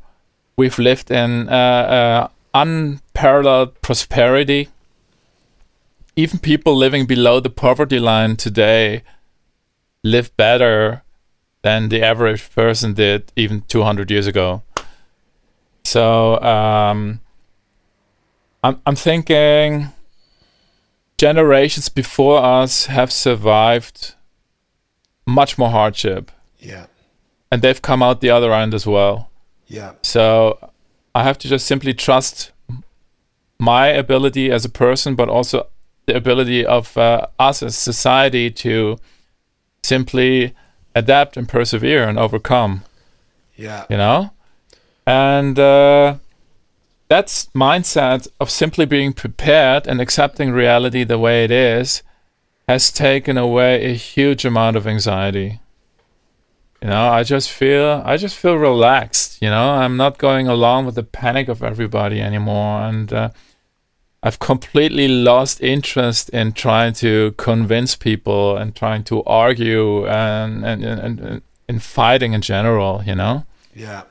We've 0.58 0.80
lived 0.80 1.12
in 1.12 1.50
uh, 1.50 1.88
uh, 1.98 2.28
unparalleled 2.54 3.82
prosperity. 3.82 4.70
Even 6.16 6.40
people 6.40 6.76
living 6.76 7.06
below 7.06 7.40
the 7.40 7.50
poverty 7.50 8.00
line 8.00 8.36
today 8.36 9.04
live 10.06 10.36
better 10.38 11.02
than 11.64 11.90
the 11.90 12.02
average 12.04 12.52
person 12.54 12.94
did 12.94 13.34
even 13.36 13.62
200 13.62 14.12
years 14.12 14.28
ago. 14.28 14.62
So 15.84 16.40
um, 16.42 17.22
I'm, 18.64 18.80
I'm 18.86 18.96
thinking 18.96 19.88
generations 21.18 21.90
before 21.90 22.38
us 22.38 22.86
have 22.86 23.12
survived 23.12 24.14
much 25.26 25.58
more 25.58 25.72
hardship. 25.72 26.32
Yeah. 26.60 26.86
And 27.52 27.64
they've 27.64 27.82
come 27.82 28.04
out 28.04 28.22
the 28.22 28.30
other 28.30 28.54
end 28.54 28.76
as 28.76 28.86
well. 28.86 29.32
Yeah. 29.66 29.94
So 30.04 30.72
I 31.16 31.24
have 31.24 31.40
to 31.40 31.48
just 31.48 31.66
simply 31.66 31.96
trust 31.96 32.52
my 33.58 33.88
ability 33.88 34.52
as 34.52 34.66
a 34.66 34.70
person, 34.70 35.16
but 35.16 35.30
also 35.30 35.68
the 36.06 36.16
ability 36.16 36.64
of 36.64 36.96
uh, 36.96 37.26
us 37.40 37.64
as 37.64 37.76
society 37.76 38.52
to 38.52 39.00
simply 39.86 40.54
adapt 40.94 41.38
and 41.38 41.48
persevere 41.48 42.08
and 42.08 42.18
overcome. 42.18 42.84
Yeah. 43.56 43.86
You 43.90 43.98
know? 43.98 44.32
And 45.06 45.58
uh, 45.60 46.16
that's 47.08 47.48
mindset 47.48 48.28
of 48.40 48.50
simply 48.50 48.86
being 48.86 49.14
prepared 49.14 49.88
and 49.88 50.02
accepting 50.02 50.52
reality 50.52 51.04
the 51.04 51.20
way 51.20 51.44
it 51.44 51.52
is 51.52 52.02
has 52.68 52.92
taken 52.92 53.38
away 53.38 53.86
a 53.86 53.94
huge 53.94 54.44
amount 54.44 54.76
of 54.76 54.88
anxiety. 54.88 55.60
You 56.82 56.90
know, 56.90 57.10
I 57.10 57.24
just 57.24 57.52
feel 57.52 58.02
I 58.06 58.18
just 58.18 58.36
feel 58.36 58.56
relaxed. 58.56 59.42
You 59.42 59.50
know, 59.50 59.72
I'm 59.72 59.98
not 59.98 60.18
going 60.18 60.48
along 60.48 60.86
with 60.86 60.96
the 60.96 61.04
panic 61.04 61.48
of 61.48 61.64
everybody 61.64 62.22
anymore, 62.22 62.82
and 62.82 63.12
uh, 63.14 63.30
I've 64.26 64.40
completely 64.40 65.08
lost 65.08 65.62
interest 65.62 66.30
in 66.30 66.54
trying 66.54 66.94
to 66.94 67.36
convince 67.38 67.96
people 67.96 68.58
and 68.58 68.76
trying 68.76 69.04
to 69.04 69.24
argue 69.24 70.08
and 70.08 70.66
and 70.66 70.84
and, 70.84 71.20
and 71.20 71.42
in 71.70 71.78
fighting 71.78 72.34
in 72.34 72.42
general. 72.42 73.04
You 73.06 73.14
know. 73.14 73.46
Yeah. 73.76 74.02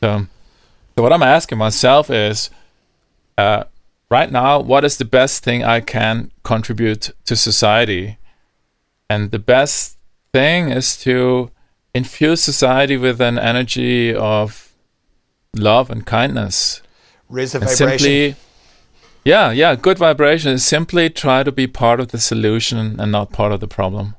So, 0.00 0.26
so 0.96 1.02
what 1.02 1.12
I'm 1.12 1.24
asking 1.24 1.58
myself 1.58 2.08
is, 2.08 2.50
uh, 3.36 3.64
right 4.10 4.30
now, 4.30 4.60
what 4.60 4.84
is 4.84 4.98
the 4.98 5.04
best 5.04 5.42
thing 5.42 5.64
I 5.64 5.80
can 5.80 6.30
contribute 6.44 7.10
to 7.24 7.34
society? 7.34 8.18
And 9.10 9.32
the 9.32 9.40
best 9.40 9.98
thing 10.32 10.70
is 10.70 10.96
to 10.98 11.50
infuse 11.94 12.42
society 12.42 12.96
with 12.96 13.20
an 13.20 13.38
energy 13.38 14.14
of 14.14 14.72
love 15.56 15.90
and 15.90 16.06
kindness. 16.06 16.82
Raise 17.28 17.52
the 17.52 17.60
vibration. 17.60 17.98
simply, 17.98 18.36
yeah, 19.24 19.50
yeah, 19.50 19.74
good 19.74 19.98
vibration 19.98 20.52
is 20.52 20.64
simply 20.64 21.08
try 21.10 21.42
to 21.42 21.52
be 21.52 21.66
part 21.66 22.00
of 22.00 22.08
the 22.08 22.18
solution 22.18 23.00
and 23.00 23.10
not 23.10 23.32
part 23.32 23.52
of 23.52 23.60
the 23.60 23.68
problem. 23.68 24.14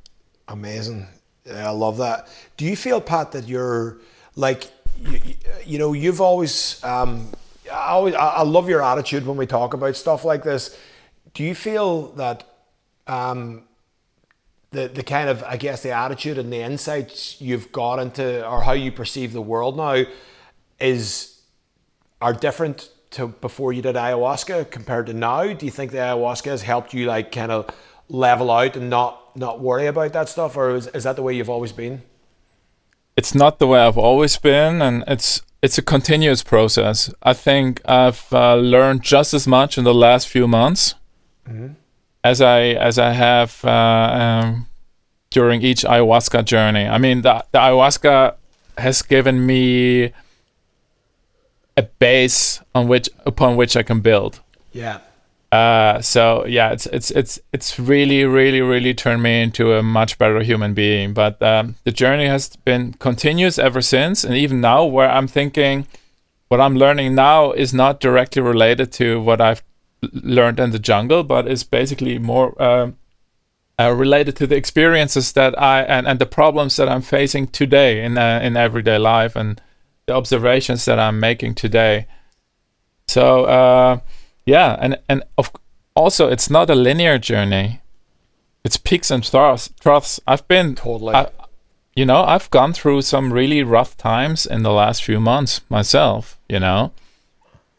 Amazing. 0.47 1.07
Yeah, 1.45 1.67
I 1.67 1.71
love 1.71 1.97
that. 1.97 2.27
Do 2.57 2.65
you 2.65 2.75
feel, 2.75 2.99
Pat, 2.99 3.31
that 3.33 3.47
you're 3.47 3.97
like, 4.35 4.65
you, 4.99 5.19
you 5.65 5.77
know, 5.77 5.93
you've 5.93 6.21
always, 6.21 6.83
um, 6.83 7.31
I 7.71 7.89
always, 7.89 8.15
I 8.15 8.41
love 8.43 8.67
your 8.67 8.81
attitude 8.83 9.25
when 9.25 9.37
we 9.37 9.45
talk 9.45 9.73
about 9.73 9.95
stuff 9.95 10.25
like 10.25 10.43
this. 10.43 10.77
Do 11.33 11.43
you 11.43 11.53
feel 11.53 12.13
that 12.13 12.43
um, 13.07 13.63
the 14.71 14.87
the 14.87 15.03
kind 15.03 15.29
of, 15.29 15.43
I 15.43 15.57
guess, 15.57 15.83
the 15.83 15.91
attitude 15.91 16.37
and 16.37 16.51
the 16.51 16.61
insights 16.61 17.39
you've 17.41 17.71
got 17.71 17.99
into, 17.99 18.47
or 18.47 18.63
how 18.63 18.71
you 18.71 18.91
perceive 18.91 19.33
the 19.33 19.41
world 19.41 19.77
now, 19.77 20.03
is 20.79 21.41
are 22.21 22.33
different 22.33 22.89
to 23.15 23.27
before 23.27 23.73
you 23.73 23.81
did 23.81 23.95
ayahuasca 23.95 24.71
compared 24.71 25.07
to 25.07 25.13
now? 25.13 25.51
Do 25.53 25.65
you 25.65 25.71
think 25.71 25.91
the 25.91 25.97
ayahuasca 25.97 26.45
has 26.45 26.61
helped 26.61 26.93
you 26.93 27.05
like 27.05 27.31
kind 27.31 27.51
of 27.51 27.69
level 28.07 28.51
out 28.51 28.75
and 28.75 28.89
not 28.89 29.35
not 29.35 29.59
worry 29.59 29.87
about 29.87 30.13
that 30.13 30.29
stuff, 30.29 30.55
or 30.55 30.75
is, 30.75 30.87
is 30.87 31.03
that 31.03 31.15
the 31.15 31.21
way 31.21 31.35
you've 31.35 31.49
always 31.49 31.71
been? 31.71 32.03
it's 33.17 33.33
not 33.33 33.59
the 33.59 33.67
way 33.67 33.79
I've 33.79 33.97
always 33.97 34.37
been, 34.37 34.81
and 34.81 35.03
it's 35.07 35.41
it's 35.61 35.77
a 35.77 35.81
continuous 35.81 36.43
process. 36.43 37.11
I 37.23 37.33
think 37.33 37.81
I've 37.85 38.27
uh, 38.31 38.55
learned 38.55 39.01
just 39.01 39.33
as 39.33 39.47
much 39.47 39.77
in 39.77 39.83
the 39.83 39.93
last 39.93 40.27
few 40.27 40.47
months 40.47 40.95
as 42.23 42.41
I 42.41 42.61
as 42.61 42.99
I 42.99 43.11
have 43.11 43.63
uh, 43.63 43.69
um, 43.71 44.67
during 45.29 45.61
each 45.61 45.83
ayahuasca 45.83 46.45
journey. 46.45 46.85
I 46.85 46.97
mean, 46.97 47.21
the, 47.21 47.45
the 47.51 47.59
ayahuasca 47.59 48.35
has 48.77 49.01
given 49.01 49.45
me 49.45 50.11
a 51.77 51.83
base 51.83 52.61
on 52.73 52.87
which 52.87 53.09
upon 53.25 53.55
which 53.55 53.75
I 53.75 53.83
can 53.83 53.99
build. 54.01 54.41
Yeah, 54.71 54.99
Uh, 55.51 56.01
so 56.01 56.45
yeah, 56.45 56.71
it's 56.71 56.85
it's 56.87 57.11
it's 57.11 57.39
it's 57.53 57.79
really 57.79 58.25
really 58.25 58.61
really 58.61 58.93
turned 58.93 59.23
me 59.23 59.41
into 59.41 59.73
a 59.73 59.81
much 59.83 60.17
better 60.17 60.41
human 60.41 60.73
being. 60.73 61.13
But 61.13 61.41
um, 61.41 61.75
the 61.85 61.91
journey 61.91 62.25
has 62.27 62.55
been 62.65 62.93
continuous 62.93 63.57
ever 63.57 63.81
since, 63.81 64.23
and 64.25 64.35
even 64.35 64.59
now, 64.59 64.83
where 64.83 65.09
I'm 65.09 65.27
thinking, 65.27 65.87
what 66.49 66.59
I'm 66.59 66.75
learning 66.75 67.15
now 67.15 67.53
is 67.53 67.73
not 67.73 68.01
directly 68.01 68.41
related 68.41 68.91
to 68.93 69.21
what 69.21 69.39
I've 69.39 69.63
learned 70.11 70.59
in 70.59 70.71
the 70.71 70.79
jungle, 70.79 71.23
but 71.23 71.47
is 71.47 71.63
basically 71.63 72.19
more 72.19 72.61
um 72.61 72.97
uh, 73.79 73.91
related 73.91 74.35
to 74.37 74.47
the 74.47 74.55
experiences 74.55 75.33
that 75.33 75.53
I 75.61 75.83
and, 75.83 76.07
and 76.07 76.19
the 76.19 76.25
problems 76.25 76.75
that 76.75 76.89
I'm 76.89 77.01
facing 77.01 77.47
today 77.47 78.03
in 78.03 78.17
uh, 78.17 78.39
in 78.43 78.57
everyday 78.57 78.97
life 78.97 79.35
and 79.35 79.61
the 80.07 80.13
observations 80.13 80.85
that 80.85 80.99
I'm 80.99 81.19
making 81.19 81.55
today. 81.55 82.07
So. 83.07 83.45
Uh, 83.45 83.99
yeah, 84.45 84.77
and 84.79 84.97
and 85.09 85.23
of 85.37 85.51
also 85.95 86.29
it's 86.29 86.49
not 86.49 86.69
a 86.69 86.75
linear 86.75 87.17
journey. 87.17 87.81
It's 88.63 88.77
peaks 88.77 89.11
and 89.11 89.23
troughs. 89.23 89.69
Troughs. 89.79 90.19
I've 90.27 90.47
been 90.47 90.75
totally. 90.75 91.15
I, 91.15 91.29
you 91.95 92.05
know, 92.05 92.23
I've 92.23 92.49
gone 92.51 92.73
through 92.73 93.01
some 93.03 93.31
really 93.31 93.63
rough 93.63 93.95
times 93.97 94.45
in 94.45 94.63
the 94.63 94.71
last 94.71 95.03
few 95.03 95.19
months 95.19 95.61
myself, 95.69 96.37
you 96.49 96.59
know. 96.59 96.91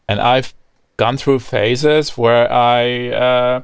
And 0.09 0.19
I've 0.19 0.53
gone 0.97 1.17
through 1.17 1.39
phases 1.39 2.17
where 2.17 2.51
I 2.51 3.09
uh, 3.09 3.61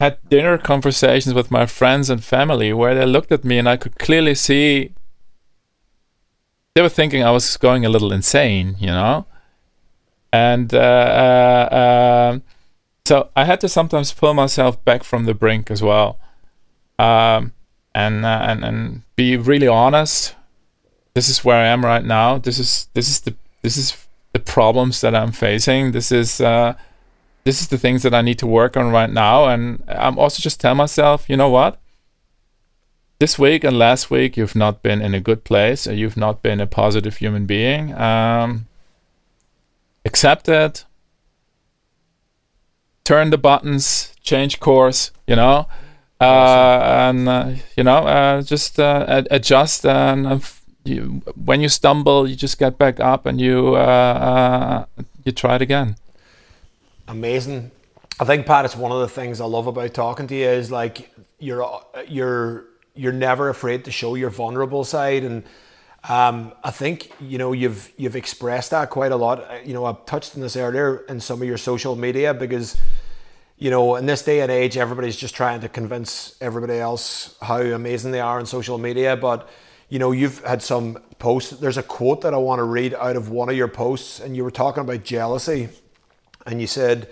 had 0.00 0.18
dinner 0.28 0.56
conversations 0.58 1.34
with 1.34 1.50
my 1.50 1.66
friends 1.66 2.08
and 2.08 2.24
family 2.24 2.72
where 2.72 2.94
they 2.94 3.04
looked 3.04 3.32
at 3.32 3.44
me 3.44 3.58
and 3.58 3.68
I 3.68 3.76
could 3.76 3.98
clearly 3.98 4.34
see 4.34 4.92
they 6.74 6.82
were 6.82 6.88
thinking 6.88 7.22
I 7.22 7.30
was 7.30 7.56
going 7.56 7.84
a 7.84 7.88
little 7.88 8.12
insane, 8.12 8.76
you 8.78 8.88
know. 8.88 9.26
And 10.32 10.72
uh, 10.72 10.78
uh, 10.78 12.30
um, 12.32 12.42
so 13.04 13.30
I 13.34 13.44
had 13.44 13.60
to 13.62 13.68
sometimes 13.68 14.12
pull 14.12 14.34
myself 14.34 14.82
back 14.84 15.02
from 15.02 15.24
the 15.24 15.34
brink 15.34 15.70
as 15.70 15.82
well. 15.82 16.18
Um, 16.98 17.52
and 17.94 18.24
uh, 18.24 18.40
and 18.42 18.64
and 18.64 19.02
be 19.16 19.36
really 19.36 19.66
honest. 19.68 20.34
This 21.14 21.28
is 21.28 21.44
where 21.44 21.56
I 21.56 21.66
am 21.66 21.84
right 21.84 22.04
now. 22.04 22.38
This 22.38 22.58
is 22.60 22.88
this 22.94 23.08
is 23.08 23.20
the 23.20 23.34
this 23.62 23.76
is 23.76 24.06
the 24.32 24.38
problems 24.38 25.00
that 25.00 25.14
I'm 25.14 25.32
facing. 25.32 25.90
This 25.90 26.12
is 26.12 26.40
uh, 26.40 26.74
this 27.42 27.60
is 27.60 27.68
the 27.68 27.78
things 27.78 28.04
that 28.04 28.14
I 28.14 28.22
need 28.22 28.38
to 28.38 28.46
work 28.46 28.76
on 28.76 28.92
right 28.92 29.10
now. 29.10 29.46
And 29.46 29.82
I'm 29.88 30.18
also 30.18 30.40
just 30.40 30.60
tell 30.60 30.76
myself, 30.76 31.28
you 31.28 31.36
know 31.36 31.48
what? 31.48 31.80
This 33.20 33.38
week 33.38 33.62
and 33.62 33.78
last 33.78 34.10
week, 34.10 34.36
you've 34.36 34.56
not 34.56 34.82
been 34.82 35.00
in 35.00 35.14
a 35.14 35.20
good 35.20 35.44
place. 35.44 35.86
Or 35.86 35.94
you've 35.94 36.16
not 36.16 36.42
been 36.42 36.60
a 36.60 36.66
positive 36.66 37.18
human 37.18 37.46
being. 37.46 37.94
Um, 37.94 38.66
accept 40.04 40.48
it. 40.48 40.84
Turn 43.04 43.30
the 43.30 43.38
buttons. 43.38 44.14
Change 44.22 44.58
course. 44.58 45.12
You 45.28 45.36
know 45.36 45.68
uh, 46.20 46.80
and 47.08 47.28
uh, 47.28 47.50
you 47.76 47.84
know 47.84 48.06
uh, 48.06 48.42
just 48.42 48.78
uh, 48.78 49.04
ad- 49.08 49.28
adjust 49.30 49.86
and 49.86 50.42
you, 50.84 51.22
when 51.34 51.60
you 51.60 51.68
stumble 51.68 52.28
you 52.28 52.36
just 52.36 52.58
get 52.58 52.78
back 52.78 53.00
up 53.00 53.26
and 53.26 53.40
you 53.40 53.74
uh, 53.74 54.84
uh, 54.98 55.02
you 55.24 55.32
try 55.32 55.56
it 55.56 55.62
again 55.62 55.96
amazing. 57.08 57.70
I 58.20 58.24
think 58.24 58.44
Pat, 58.44 58.66
it's 58.66 58.76
one 58.76 58.92
of 58.92 59.00
the 59.00 59.08
things 59.08 59.40
I 59.40 59.46
love 59.46 59.66
about 59.66 59.94
talking 59.94 60.26
to 60.26 60.34
you 60.34 60.46
is 60.46 60.70
like 60.70 61.10
you're 61.38 61.66
you're 62.06 62.66
you're 62.94 63.12
never 63.12 63.48
afraid 63.48 63.84
to 63.84 63.90
show 63.90 64.14
your 64.14 64.30
vulnerable 64.30 64.84
side, 64.84 65.24
and 65.24 65.44
um, 66.08 66.52
I 66.64 66.70
think 66.70 67.12
you 67.20 67.38
know 67.38 67.52
you've 67.52 67.90
you've 67.96 68.16
expressed 68.16 68.70
that 68.70 68.90
quite 68.90 69.12
a 69.12 69.16
lot. 69.16 69.40
Uh, 69.40 69.58
You 69.64 69.74
know, 69.74 69.84
I've 69.84 70.04
touched 70.06 70.34
on 70.34 70.40
this 70.40 70.56
earlier 70.56 71.04
in 71.08 71.20
some 71.20 71.42
of 71.42 71.48
your 71.48 71.58
social 71.58 71.96
media 71.96 72.34
because 72.34 72.76
you 73.58 73.70
know 73.70 73.96
in 73.96 74.06
this 74.06 74.22
day 74.22 74.40
and 74.40 74.50
age, 74.50 74.76
everybody's 74.76 75.16
just 75.16 75.34
trying 75.34 75.60
to 75.60 75.68
convince 75.68 76.36
everybody 76.40 76.78
else 76.78 77.36
how 77.40 77.60
amazing 77.60 78.12
they 78.12 78.20
are 78.20 78.38
on 78.38 78.46
social 78.46 78.78
media, 78.78 79.16
but 79.16 79.48
you 79.88 79.98
know 79.98 80.12
you've 80.12 80.44
had 80.44 80.62
some 80.62 80.98
posts. 81.18 81.50
There's 81.50 81.78
a 81.78 81.82
quote 81.82 82.22
that 82.22 82.34
I 82.34 82.38
want 82.38 82.58
to 82.58 82.64
read 82.64 82.94
out 82.94 83.16
of 83.16 83.28
one 83.30 83.48
of 83.48 83.56
your 83.56 83.68
posts, 83.68 84.20
and 84.20 84.36
you 84.36 84.44
were 84.44 84.50
talking 84.50 84.82
about 84.82 85.04
jealousy 85.04 85.68
and 86.46 86.60
you 86.60 86.66
said, 86.66 87.08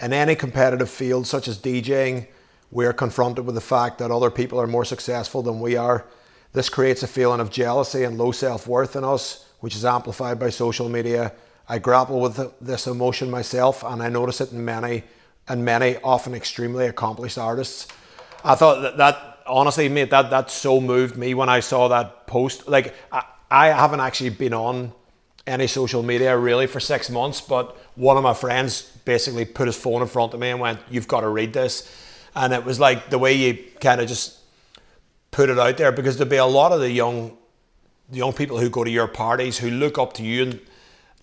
in 0.00 0.12
any 0.12 0.34
competitive 0.34 0.88
field 0.88 1.26
such 1.26 1.48
as 1.48 1.58
DJing, 1.58 2.26
we 2.70 2.86
are 2.86 2.92
confronted 2.92 3.46
with 3.46 3.54
the 3.54 3.60
fact 3.60 3.98
that 3.98 4.10
other 4.10 4.30
people 4.30 4.60
are 4.60 4.66
more 4.66 4.84
successful 4.84 5.42
than 5.42 5.60
we 5.60 5.76
are. 5.76 6.06
This 6.52 6.68
creates 6.68 7.02
a 7.02 7.06
feeling 7.06 7.40
of 7.40 7.50
jealousy 7.50 8.04
and 8.04 8.18
low 8.18 8.32
self 8.32 8.66
worth 8.66 8.96
in 8.96 9.04
us, 9.04 9.46
which 9.60 9.74
is 9.74 9.84
amplified 9.84 10.38
by 10.38 10.50
social 10.50 10.88
media. 10.88 11.32
I 11.68 11.78
grapple 11.78 12.20
with 12.20 12.40
this 12.60 12.86
emotion 12.86 13.30
myself, 13.30 13.84
and 13.84 14.02
I 14.02 14.08
notice 14.08 14.40
it 14.40 14.52
in 14.52 14.64
many 14.64 15.04
and 15.48 15.64
many, 15.64 15.96
often 15.98 16.34
extremely 16.34 16.86
accomplished 16.86 17.38
artists. 17.38 17.88
I 18.44 18.54
thought 18.54 18.82
that, 18.82 18.96
that 18.98 19.38
honestly, 19.46 19.88
mate, 19.88 20.10
that 20.10 20.30
that 20.30 20.50
so 20.50 20.80
moved 20.80 21.16
me 21.16 21.34
when 21.34 21.48
I 21.48 21.60
saw 21.60 21.88
that 21.88 22.26
post. 22.26 22.68
Like, 22.68 22.94
I, 23.10 23.24
I 23.50 23.68
haven't 23.68 24.00
actually 24.00 24.30
been 24.30 24.52
on 24.52 24.92
any 25.46 25.66
social 25.66 26.02
media 26.02 26.36
really 26.36 26.66
for 26.66 26.80
six 26.80 27.08
months, 27.08 27.40
but 27.40 27.76
one 27.94 28.16
of 28.16 28.22
my 28.22 28.34
friends 28.34 28.82
basically 29.04 29.46
put 29.46 29.66
his 29.66 29.76
phone 29.76 30.02
in 30.02 30.08
front 30.08 30.34
of 30.34 30.40
me 30.40 30.50
and 30.50 30.60
went, 30.60 30.80
You've 30.90 31.08
got 31.08 31.22
to 31.22 31.28
read 31.28 31.52
this. 31.52 31.90
And 32.38 32.52
it 32.52 32.64
was 32.64 32.78
like 32.78 33.10
the 33.10 33.18
way 33.18 33.34
you 33.34 33.64
kind 33.80 34.00
of 34.00 34.08
just 34.08 34.38
put 35.30 35.50
it 35.50 35.58
out 35.58 35.76
there 35.76 35.92
because 35.92 36.16
there'd 36.16 36.28
be 36.28 36.36
a 36.36 36.46
lot 36.46 36.72
of 36.72 36.80
the 36.80 36.90
young 36.90 37.36
the 38.08 38.18
young 38.18 38.32
people 38.32 38.58
who 38.58 38.70
go 38.70 38.84
to 38.84 38.90
your 38.90 39.06
parties 39.06 39.58
who 39.58 39.70
look 39.70 39.98
up 39.98 40.14
to 40.14 40.22
you 40.22 40.42
and 40.42 40.60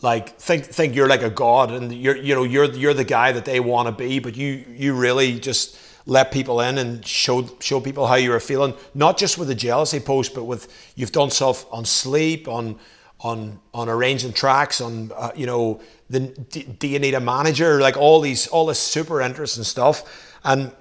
like 0.01 0.37
think 0.37 0.65
think 0.65 0.93
you're 0.93 1.07
like 1.07 1.23
a 1.23 1.29
god 1.29 1.71
and 1.71 1.91
you're 1.91 2.15
you 2.15 2.35
know 2.35 2.43
you're 2.43 2.65
you're 2.65 2.93
the 2.93 3.03
guy 3.03 3.31
that 3.31 3.45
they 3.45 3.59
want 3.59 3.87
to 3.87 3.91
be 3.91 4.19
but 4.19 4.35
you 4.35 4.63
you 4.69 4.93
really 4.93 5.39
just 5.39 5.79
let 6.05 6.31
people 6.31 6.61
in 6.61 6.77
and 6.77 7.03
show 7.03 7.49
show 7.59 7.79
people 7.79 8.05
how 8.05 8.13
you 8.13 8.29
were 8.29 8.39
feeling 8.39 8.73
not 8.93 9.17
just 9.17 9.39
with 9.39 9.47
the 9.47 9.55
jealousy 9.55 9.99
post 9.99 10.35
but 10.35 10.43
with 10.43 10.91
you've 10.95 11.11
done 11.11 11.31
stuff 11.31 11.65
on 11.73 11.83
sleep 11.83 12.47
on 12.47 12.77
on 13.21 13.59
on 13.73 13.89
arranging 13.89 14.33
tracks 14.33 14.81
on 14.81 15.11
uh, 15.15 15.31
you 15.35 15.47
know 15.47 15.81
the 16.09 16.19
do, 16.19 16.63
do 16.63 16.87
you 16.87 16.99
need 16.99 17.13
a 17.13 17.19
manager? 17.19 17.79
Like 17.79 17.97
all 17.97 18.21
these 18.21 18.47
all 18.47 18.65
this 18.65 18.79
super 18.79 19.21
interesting 19.21 19.63
stuff. 19.63 20.03
And 20.43 20.71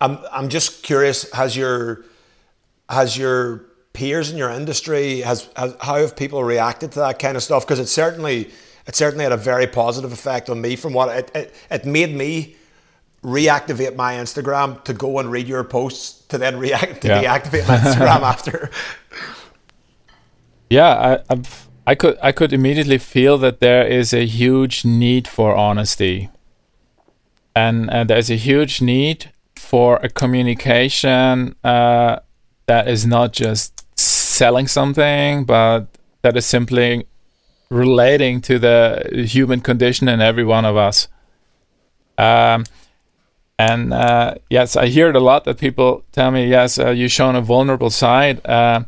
I'm 0.00 0.18
I'm 0.30 0.48
just 0.48 0.82
curious 0.82 1.30
has 1.32 1.56
your 1.56 2.04
has 2.88 3.16
your 3.16 3.64
peers 3.92 4.30
in 4.30 4.38
your 4.38 4.50
industry 4.50 5.20
has, 5.20 5.48
has 5.56 5.76
how 5.80 5.96
have 5.96 6.16
people 6.16 6.42
reacted 6.44 6.92
to 6.92 7.00
that 7.00 7.18
kind 7.18 7.36
of 7.36 7.42
stuff? 7.42 7.64
Because 7.66 7.78
it 7.78 7.86
certainly 7.88 8.50
it 8.86 8.96
certainly 8.96 9.24
had 9.24 9.32
a 9.32 9.36
very 9.36 9.66
positive 9.66 10.12
effect 10.12 10.48
on 10.50 10.60
me 10.60 10.76
from 10.76 10.92
what 10.92 11.08
it, 11.16 11.30
it, 11.34 11.54
it 11.70 11.84
made 11.84 12.14
me 12.14 12.56
reactivate 13.22 13.94
my 13.94 14.14
Instagram 14.14 14.82
to 14.84 14.92
go 14.92 15.18
and 15.18 15.30
read 15.30 15.46
your 15.46 15.62
posts 15.62 16.26
to 16.26 16.38
then 16.38 16.58
react 16.58 17.02
to 17.02 17.08
Yeah. 17.08 17.22
deactivate 17.22 17.68
my 17.68 17.76
Instagram 17.76 18.22
after. 18.34 18.70
Yeah 20.70 20.88
I, 21.28 21.32
I've, 21.32 21.68
I 21.86 21.94
could 21.94 22.16
i 22.22 22.32
could 22.32 22.52
immediately 22.52 22.98
feel 22.98 23.38
that 23.38 23.60
there 23.60 23.86
is 23.86 24.12
a 24.14 24.24
huge 24.26 24.84
need 24.84 25.26
for 25.28 25.54
honesty. 25.56 26.28
And 27.54 27.90
uh, 27.90 28.04
there's 28.04 28.30
a 28.30 28.36
huge 28.36 28.80
need 28.80 29.30
for 29.72 29.98
a 30.02 30.08
communication 30.10 31.56
uh, 31.64 32.18
that 32.66 32.86
is 32.86 33.06
not 33.06 33.32
just 33.32 33.86
selling 33.98 34.66
something, 34.66 35.44
but 35.44 35.86
that 36.20 36.36
is 36.36 36.44
simply 36.44 37.06
relating 37.70 38.42
to 38.42 38.58
the 38.58 39.26
human 39.26 39.62
condition 39.62 40.08
in 40.08 40.20
every 40.20 40.44
one 40.44 40.66
of 40.66 40.76
us. 40.76 41.08
Um, 42.18 42.66
and 43.58 43.94
uh, 43.94 44.34
yes, 44.50 44.76
I 44.76 44.88
hear 44.88 45.08
it 45.08 45.16
a 45.16 45.20
lot 45.20 45.44
that 45.44 45.56
people 45.56 46.04
tell 46.12 46.30
me, 46.30 46.50
"Yes, 46.50 46.78
uh, 46.78 46.90
you've 46.90 47.10
shown 47.10 47.34
a 47.34 47.40
vulnerable 47.40 47.88
side." 47.88 48.46
Uh, 48.46 48.80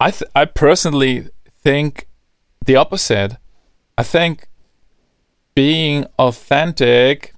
I 0.00 0.10
th- 0.10 0.30
I 0.34 0.46
personally 0.46 1.28
think 1.62 2.08
the 2.64 2.76
opposite. 2.76 3.36
I 3.98 4.04
think 4.04 4.48
being 5.54 6.06
authentic 6.18 7.34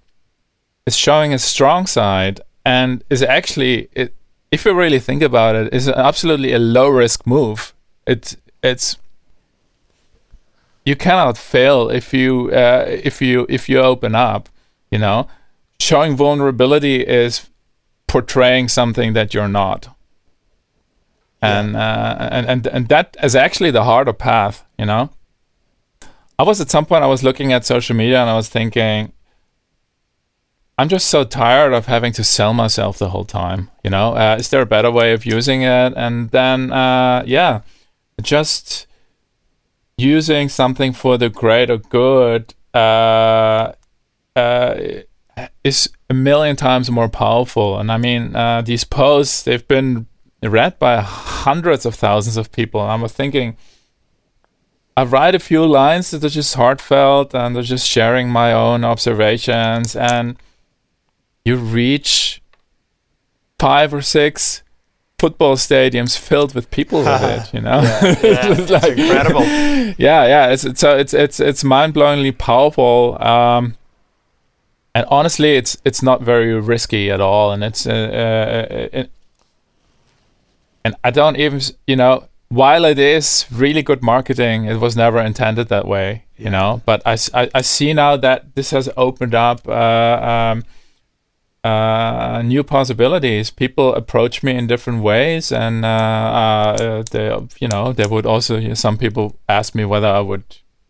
is 0.87 0.97
showing 0.97 1.35
a 1.35 1.39
strong 1.39 1.89
side 1.89 2.41
and 2.65 3.03
is 3.11 3.23
actually 3.23 3.89
it, 3.93 4.15
if 4.51 4.65
you 4.65 4.75
really 4.75 4.99
think 4.99 5.23
about 5.23 5.55
it 5.57 5.73
is 5.73 5.89
absolutely 5.89 6.53
a 6.53 6.59
low 6.59 6.89
risk 6.89 7.27
move. 7.27 7.75
It's 8.07 8.37
it's 8.63 8.99
you 10.85 10.97
cannot 10.97 11.39
fail 11.39 11.91
if 11.91 12.13
you 12.13 12.51
uh, 12.53 12.85
if 12.87 13.21
you 13.23 13.47
if 13.49 13.69
you 13.69 13.79
open 13.81 14.15
up 14.15 14.49
you 14.91 14.99
know? 14.99 15.29
Showing 15.79 16.17
vulnerability 16.17 17.07
is 17.07 17.49
portraying 18.07 18.69
something 18.69 19.13
that 19.15 19.33
you're 19.33 19.49
not. 19.49 19.95
And 21.41 21.73
yeah. 21.73 21.81
uh, 21.81 22.29
and 22.31 22.47
and 22.47 22.67
and 22.67 22.89
that 22.89 23.17
is 23.23 23.35
actually 23.35 23.71
the 23.71 23.85
harder 23.85 24.13
path 24.13 24.65
you 24.79 24.85
know? 24.85 25.11
I 26.39 26.43
was 26.43 26.61
at 26.61 26.71
some 26.71 26.87
point 26.87 27.05
i 27.05 27.07
was 27.07 27.23
looking 27.23 27.53
at 27.53 27.67
social 27.67 27.95
media 27.95 28.19
and 28.21 28.31
i 28.31 28.35
was 28.35 28.49
thinking 28.49 29.13
I'm 30.81 30.89
just 30.89 31.09
so 31.09 31.25
tired 31.25 31.75
of 31.75 31.85
having 31.85 32.11
to 32.15 32.25
sell 32.25 32.55
myself 32.55 32.97
the 32.97 33.11
whole 33.11 33.27
time. 33.27 33.71
You 33.85 33.91
know, 33.91 34.15
uh, 34.17 34.37
is 34.39 34.49
there 34.49 34.63
a 34.63 34.67
better 34.67 34.91
way 34.91 35.13
of 35.13 35.27
using 35.27 35.61
it? 35.61 35.93
And 35.95 36.31
then, 36.31 36.73
uh, 36.73 37.23
yeah, 37.27 37.61
just 38.23 38.87
using 39.99 40.49
something 40.49 40.95
for 40.95 41.19
the 41.19 41.29
greater 41.29 41.77
good 41.77 42.55
uh, 42.73 43.73
uh 44.35 44.75
is 45.63 45.91
a 46.09 46.15
million 46.15 46.57
times 46.57 46.91
more 46.91 47.11
powerful. 47.11 47.79
And 47.79 47.93
I 47.93 47.99
mean, 47.99 48.35
uh, 48.35 48.63
these 48.63 48.85
posts 48.85 49.43
they've 49.43 49.69
been 49.69 50.07
read 50.43 50.79
by 50.79 51.03
hundreds 51.03 51.85
of 51.85 51.95
thousands 51.95 52.39
of 52.39 52.53
people. 52.53 52.81
And 52.81 52.91
I 52.91 52.97
was 52.97 53.13
thinking. 53.13 53.59
I 54.97 55.05
write 55.05 55.35
a 55.35 55.39
few 55.39 55.65
lines 55.65 56.11
that 56.11 56.25
are 56.25 56.29
just 56.29 56.55
heartfelt 56.55 57.35
and 57.35 57.55
they're 57.55 57.63
just 57.63 57.87
sharing 57.87 58.29
my 58.29 58.53
own 58.53 58.85
observations 58.85 59.95
and 59.95 60.37
you 61.45 61.57
reach 61.57 62.43
five 63.59 63.93
or 63.93 64.03
six 64.03 64.63
football 65.19 65.57
stadiums 65.57 66.17
filled 66.17 66.55
with 66.55 66.71
people 66.71 67.01
with 67.01 67.23
it 67.23 67.53
you 67.53 67.61
know? 67.61 67.81
Yeah, 68.03 68.17
yeah. 68.23 68.53
it's 68.59 68.71
like, 68.71 68.99
incredible. 68.99 69.43
Yeah 69.99 70.27
yeah 70.27 70.47
it's, 70.49 70.65
it's 70.65 70.81
so 70.81 70.97
it's 70.97 71.13
it's 71.13 71.41
it's 71.41 71.63
mind-blowingly 71.63 72.37
powerful 72.39 73.23
um, 73.23 73.77
and 74.95 75.05
honestly 75.09 75.57
it's 75.57 75.77
it's 75.85 76.03
not 76.03 76.23
very 76.23 76.59
risky 76.59 77.11
at 77.11 77.21
all 77.21 77.53
and 77.53 77.63
it's 77.63 77.87
uh, 77.87 77.91
uh, 77.93 78.75
uh 78.75 78.89
it, 78.93 79.11
and 80.85 80.95
i 81.05 81.11
don't 81.11 81.37
even 81.37 81.61
you 81.87 81.97
know 81.97 82.27
while 82.49 82.85
it 82.85 82.99
is 82.99 83.47
really 83.53 83.83
good 83.83 84.03
marketing 84.03 84.65
it 84.65 84.77
was 84.77 84.97
never 84.97 85.21
intended 85.21 85.69
that 85.69 85.87
way 85.87 86.25
you 86.41 86.51
know? 86.51 86.83
But 86.87 87.03
I, 87.07 87.17
I, 87.35 87.51
I 87.55 87.61
see 87.61 87.93
now 87.93 88.17
that 88.17 88.55
this 88.55 88.71
has 88.71 88.89
opened 88.97 89.35
up 89.35 89.69
uh, 89.69 89.73
um, 89.73 90.65
uh, 91.63 92.43
new 92.45 92.65
possibilities. 92.65 93.51
People 93.51 93.95
approach 93.95 94.43
me 94.43 94.57
in 94.57 94.67
different 94.67 95.03
ways, 95.03 95.53
and 95.53 95.85
uh, 95.85 95.89
uh, 95.89 97.03
they, 97.11 97.37
you 97.59 97.69
know, 97.69 97.93
they 97.93 98.07
would 98.07 98.27
also. 98.27 98.59
You 98.59 98.69
know, 98.69 98.75
some 98.75 98.97
people 98.97 99.37
ask 99.49 99.75
me 99.75 99.85
whether 99.85 100.09
I 100.09 100.21
would 100.21 100.45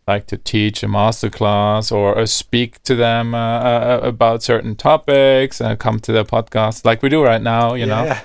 like 0.07 0.27
to 0.27 0.37
teach 0.37 0.83
a 0.83 0.89
master 0.89 1.31
class 1.31 1.93
or 1.93 2.19
uh, 2.19 2.27
speak 2.27 2.83
to 2.83 2.95
them 2.95 3.35
uh, 3.35 3.39
uh, 3.39 4.01
about 4.03 4.43
certain 4.43 4.75
topics 4.75 5.61
and 5.61 5.79
come 5.79 6.01
to 6.01 6.13
their 6.13 6.25
podcast 6.25 6.85
like 6.85 7.03
we 7.03 7.09
do 7.09 7.23
right 7.23 7.43
now. 7.43 7.75
You 7.75 7.87
yeah. 7.87 8.05
know, 8.05 8.19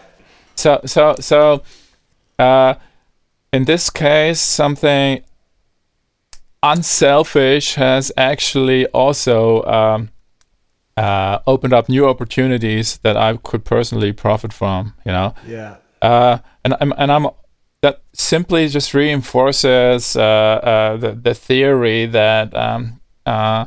so 0.56 0.82
so 0.86 1.16
so. 1.20 1.64
in 3.54 3.64
this 3.64 3.89
case, 3.89 4.41
something 4.41 5.24
unselfish 6.62 7.76
has 7.76 8.12
actually 8.18 8.86
also 8.88 9.64
um, 9.64 10.10
uh, 10.98 11.39
opened 11.46 11.74
up 11.74 11.89
new 11.89 12.08
opportunities 12.08 12.98
that 13.00 13.18
I 13.18 13.38
could 13.38 13.66
personally 13.66 14.14
profit 14.14 14.54
from. 14.54 14.93
You 15.06 15.12
know. 15.12 15.34
Yeah. 15.48 15.78
Uh, 16.02 16.39
and 16.64 16.76
I'm 16.80 16.93
and 16.98 17.12
I'm 17.12 17.28
that 17.82 18.02
simply 18.14 18.68
just 18.68 18.93
reinforces 18.93 20.16
uh, 20.16 20.22
uh, 20.22 20.98
the 20.98 21.12
the 21.12 21.34
theory 21.34 22.06
that 22.08 22.56
um, 22.56 23.00
uh, 23.26 23.66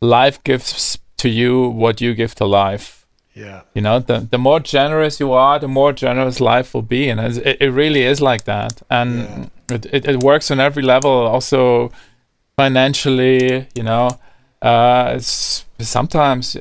life 0.00 0.42
gives 0.44 0.98
to 1.18 1.28
you 1.28 1.68
what 1.68 2.00
you 2.00 2.14
give 2.14 2.34
to 2.36 2.46
life. 2.46 3.06
Yeah. 3.34 3.62
You 3.74 3.82
know, 3.82 3.98
the 4.00 4.26
the 4.30 4.38
more 4.38 4.60
generous 4.60 5.20
you 5.20 5.32
are, 5.32 5.58
the 5.58 5.68
more 5.68 5.92
generous 5.92 6.40
life 6.40 6.74
will 6.74 6.82
be, 6.82 7.08
and 7.10 7.20
it, 7.20 7.56
it 7.60 7.70
really 7.70 8.02
is 8.02 8.20
like 8.20 8.44
that. 8.44 8.82
And 8.88 9.18
yeah. 9.68 9.76
it, 9.76 9.86
it, 9.92 10.08
it 10.08 10.22
works 10.22 10.50
on 10.50 10.60
every 10.60 10.82
level, 10.82 11.10
also 11.10 11.90
financially. 12.56 13.68
You 13.74 13.82
know, 13.82 14.18
uh, 14.62 15.12
it's 15.16 15.64
sometimes 15.78 16.56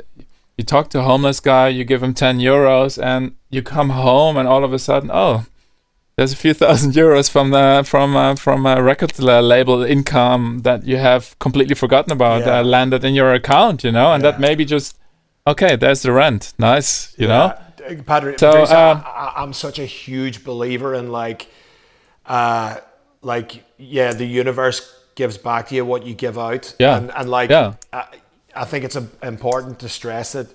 you 0.57 0.65
talk 0.65 0.89
to 0.89 0.99
a 0.99 1.03
homeless 1.03 1.39
guy, 1.39 1.69
you 1.69 1.85
give 1.85 2.03
him 2.03 2.13
10 2.13 2.39
euros, 2.39 3.01
and 3.01 3.35
you 3.49 3.61
come 3.61 3.91
home, 3.91 4.35
and 4.37 4.47
all 4.47 4.63
of 4.63 4.73
a 4.73 4.79
sudden, 4.79 5.09
oh, 5.11 5.45
there's 6.17 6.33
a 6.33 6.35
few 6.35 6.53
thousand 6.63 6.91
euros 6.91 7.29
from 7.29 7.51
the 7.51 7.83
from 7.85 8.15
uh, 8.17 8.35
from 8.35 8.65
a 8.65 8.83
record 8.83 9.17
label 9.19 9.83
income 9.83 10.59
that 10.63 10.85
you 10.85 10.97
have 10.97 11.37
completely 11.39 11.75
forgotten 11.75 12.11
about 12.11 12.41
yeah. 12.41 12.59
uh, 12.59 12.63
landed 12.63 13.05
in 13.05 13.13
your 13.13 13.33
account, 13.33 13.85
you 13.85 13.91
know, 13.91 14.11
and 14.11 14.21
yeah. 14.21 14.31
that 14.31 14.39
maybe 14.39 14.65
just 14.65 14.97
okay, 15.47 15.77
there's 15.77 16.01
the 16.01 16.11
rent, 16.11 16.53
nice, 16.59 17.17
you 17.17 17.27
yeah. 17.27 17.37
know. 17.37 18.03
Padre, 18.05 18.35
so, 18.37 18.51
uh, 18.51 19.01
I, 19.35 19.41
am 19.41 19.53
such 19.53 19.79
a 19.79 19.85
huge 19.85 20.43
believer 20.43 20.93
in 20.93 21.11
like, 21.11 21.47
uh, 22.25 22.75
like 23.21 23.63
yeah, 23.77 24.13
the 24.13 24.25
universe 24.25 24.98
gives 25.19 25.37
back 25.37 25.67
to 25.67 25.75
you 25.75 25.83
what 25.83 26.05
you 26.05 26.15
give 26.15 26.39
out, 26.39 26.73
yeah, 26.79 26.97
and, 26.97 27.11
and 27.11 27.29
like, 27.29 27.49
yeah. 27.49 27.73
Uh, 27.91 28.05
I 28.55 28.63
think 28.63 28.85
it's 28.85 28.95
important 29.21 29.79
to 29.79 29.89
stress 29.89 30.31
that 30.31 30.47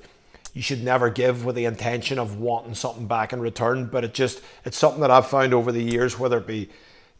you 0.54 0.62
should 0.62 0.82
never 0.82 1.10
give 1.10 1.44
with 1.44 1.54
the 1.54 1.66
intention 1.66 2.18
of 2.18 2.38
wanting 2.38 2.74
something 2.74 3.06
back 3.06 3.34
in 3.34 3.40
return. 3.40 3.86
But 3.92 4.04
it 4.04 4.14
just 4.14 4.40
it's 4.64 4.78
something 4.78 5.02
that 5.02 5.10
I've 5.10 5.26
found 5.26 5.52
over 5.52 5.70
the 5.70 5.82
years, 5.82 6.18
whether 6.18 6.38
it 6.38 6.46
be 6.46 6.70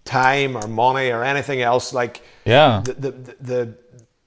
time 0.05 0.57
or 0.57 0.67
money 0.67 1.11
or 1.11 1.23
anything 1.23 1.61
else. 1.61 1.93
Like 1.93 2.23
yeah, 2.47 2.83
the 2.83 2.95
the 2.95 3.11
the, 3.41 3.75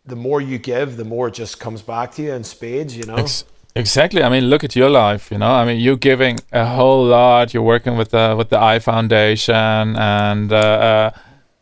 the 0.05 0.15
more 0.15 0.39
you 0.39 0.59
give, 0.59 0.95
the 0.95 1.05
more 1.05 1.29
it 1.29 1.33
just 1.33 1.59
comes 1.59 1.81
back 1.81 2.11
to 2.13 2.21
you 2.21 2.33
in 2.33 2.43
spades. 2.43 2.95
You 2.95 3.07
know. 3.07 3.15
Ex- 3.15 3.45
exactly. 3.75 4.21
I 4.21 4.29
mean, 4.29 4.45
look 4.45 4.63
at 4.63 4.75
your 4.75 4.91
life. 4.91 5.31
You 5.31 5.39
know, 5.39 5.51
I 5.51 5.65
mean, 5.65 5.79
you're 5.79 5.97
giving 5.97 6.37
a 6.51 6.67
whole 6.67 7.03
lot. 7.05 7.51
You're 7.53 7.63
working 7.63 7.97
with 7.97 8.11
the 8.11 8.35
with 8.37 8.49
the 8.49 8.59
Eye 8.59 8.79
Foundation 8.79 9.95
and. 9.97 10.53
Uh, 10.53 11.11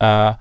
uh, 0.00 0.04
uh, 0.04 0.34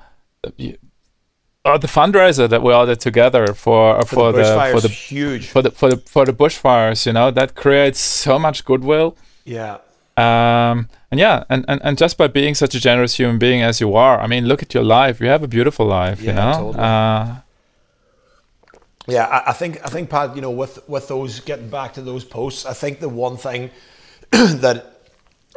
uh, 1.65 1.77
the 1.77 1.87
fundraiser 1.87 2.47
that 2.47 2.61
we 2.61 2.71
all 2.71 2.85
did 2.85 2.99
together 2.99 3.47
for 3.47 3.99
for, 4.01 4.05
for 4.05 4.31
the, 4.31 4.43
the 4.43 4.69
for 4.71 4.81
the 4.81 4.87
huge 4.87 5.47
for 5.47 5.61
the 5.61 5.71
for 5.71 5.89
the 5.89 5.97
for 5.97 6.25
the 6.25 6.33
bushfires, 6.33 7.05
you 7.05 7.13
know, 7.13 7.31
that 7.31 7.55
creates 7.55 7.99
so 7.99 8.37
much 8.37 8.63
goodwill. 8.63 9.17
Yeah. 9.43 9.79
Um, 10.17 10.87
and 11.11 11.19
yeah, 11.19 11.43
and, 11.49 11.65
and, 11.67 11.81
and 11.83 11.97
just 11.97 12.17
by 12.17 12.27
being 12.27 12.55
such 12.55 12.73
a 12.73 12.79
generous 12.79 13.15
human 13.15 13.37
being 13.37 13.61
as 13.61 13.81
you 13.81 13.95
are, 13.95 14.17
I 14.19 14.27
mean, 14.27 14.45
look 14.45 14.61
at 14.61 14.73
your 14.73 14.83
life. 14.83 15.19
You 15.19 15.27
have 15.27 15.43
a 15.43 15.47
beautiful 15.47 15.85
life, 15.85 16.21
yeah, 16.21 16.29
you 16.29 16.35
know. 16.35 16.53
Totally. 16.53 16.83
Uh, 16.83 17.35
yeah, 19.07 19.25
I, 19.25 19.49
I, 19.49 19.53
think 19.53 19.83
I 19.83 19.89
think 19.89 20.09
Pat, 20.09 20.35
you 20.35 20.41
know, 20.41 20.51
with 20.51 20.87
with 20.87 21.07
those 21.07 21.41
getting 21.41 21.69
back 21.69 21.95
to 21.95 22.01
those 22.01 22.23
posts, 22.23 22.65
I 22.65 22.73
think 22.73 22.99
the 22.99 23.09
one 23.09 23.37
thing 23.37 23.71
that 24.31 25.01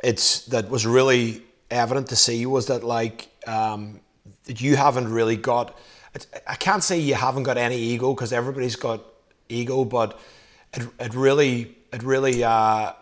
it's 0.02 0.44
that 0.46 0.70
was 0.70 0.86
really 0.86 1.42
evident 1.70 2.08
to 2.08 2.16
see 2.16 2.44
was 2.46 2.66
that 2.66 2.82
like 2.82 3.28
um, 3.46 4.00
that 4.44 4.60
you 4.60 4.76
haven't 4.76 5.08
really 5.08 5.36
got 5.36 5.76
I 6.46 6.54
can't 6.54 6.82
say 6.82 6.98
you 6.98 7.14
haven't 7.14 7.44
got 7.44 7.58
any 7.58 7.76
ego 7.76 8.14
because 8.14 8.32
everybody's 8.32 8.76
got 8.76 9.02
ego, 9.48 9.84
but 9.84 10.18
it, 10.74 10.88
it 10.98 11.14
really, 11.14 11.76
it 11.92 12.02
really, 12.02 12.42
uh, 12.44 12.92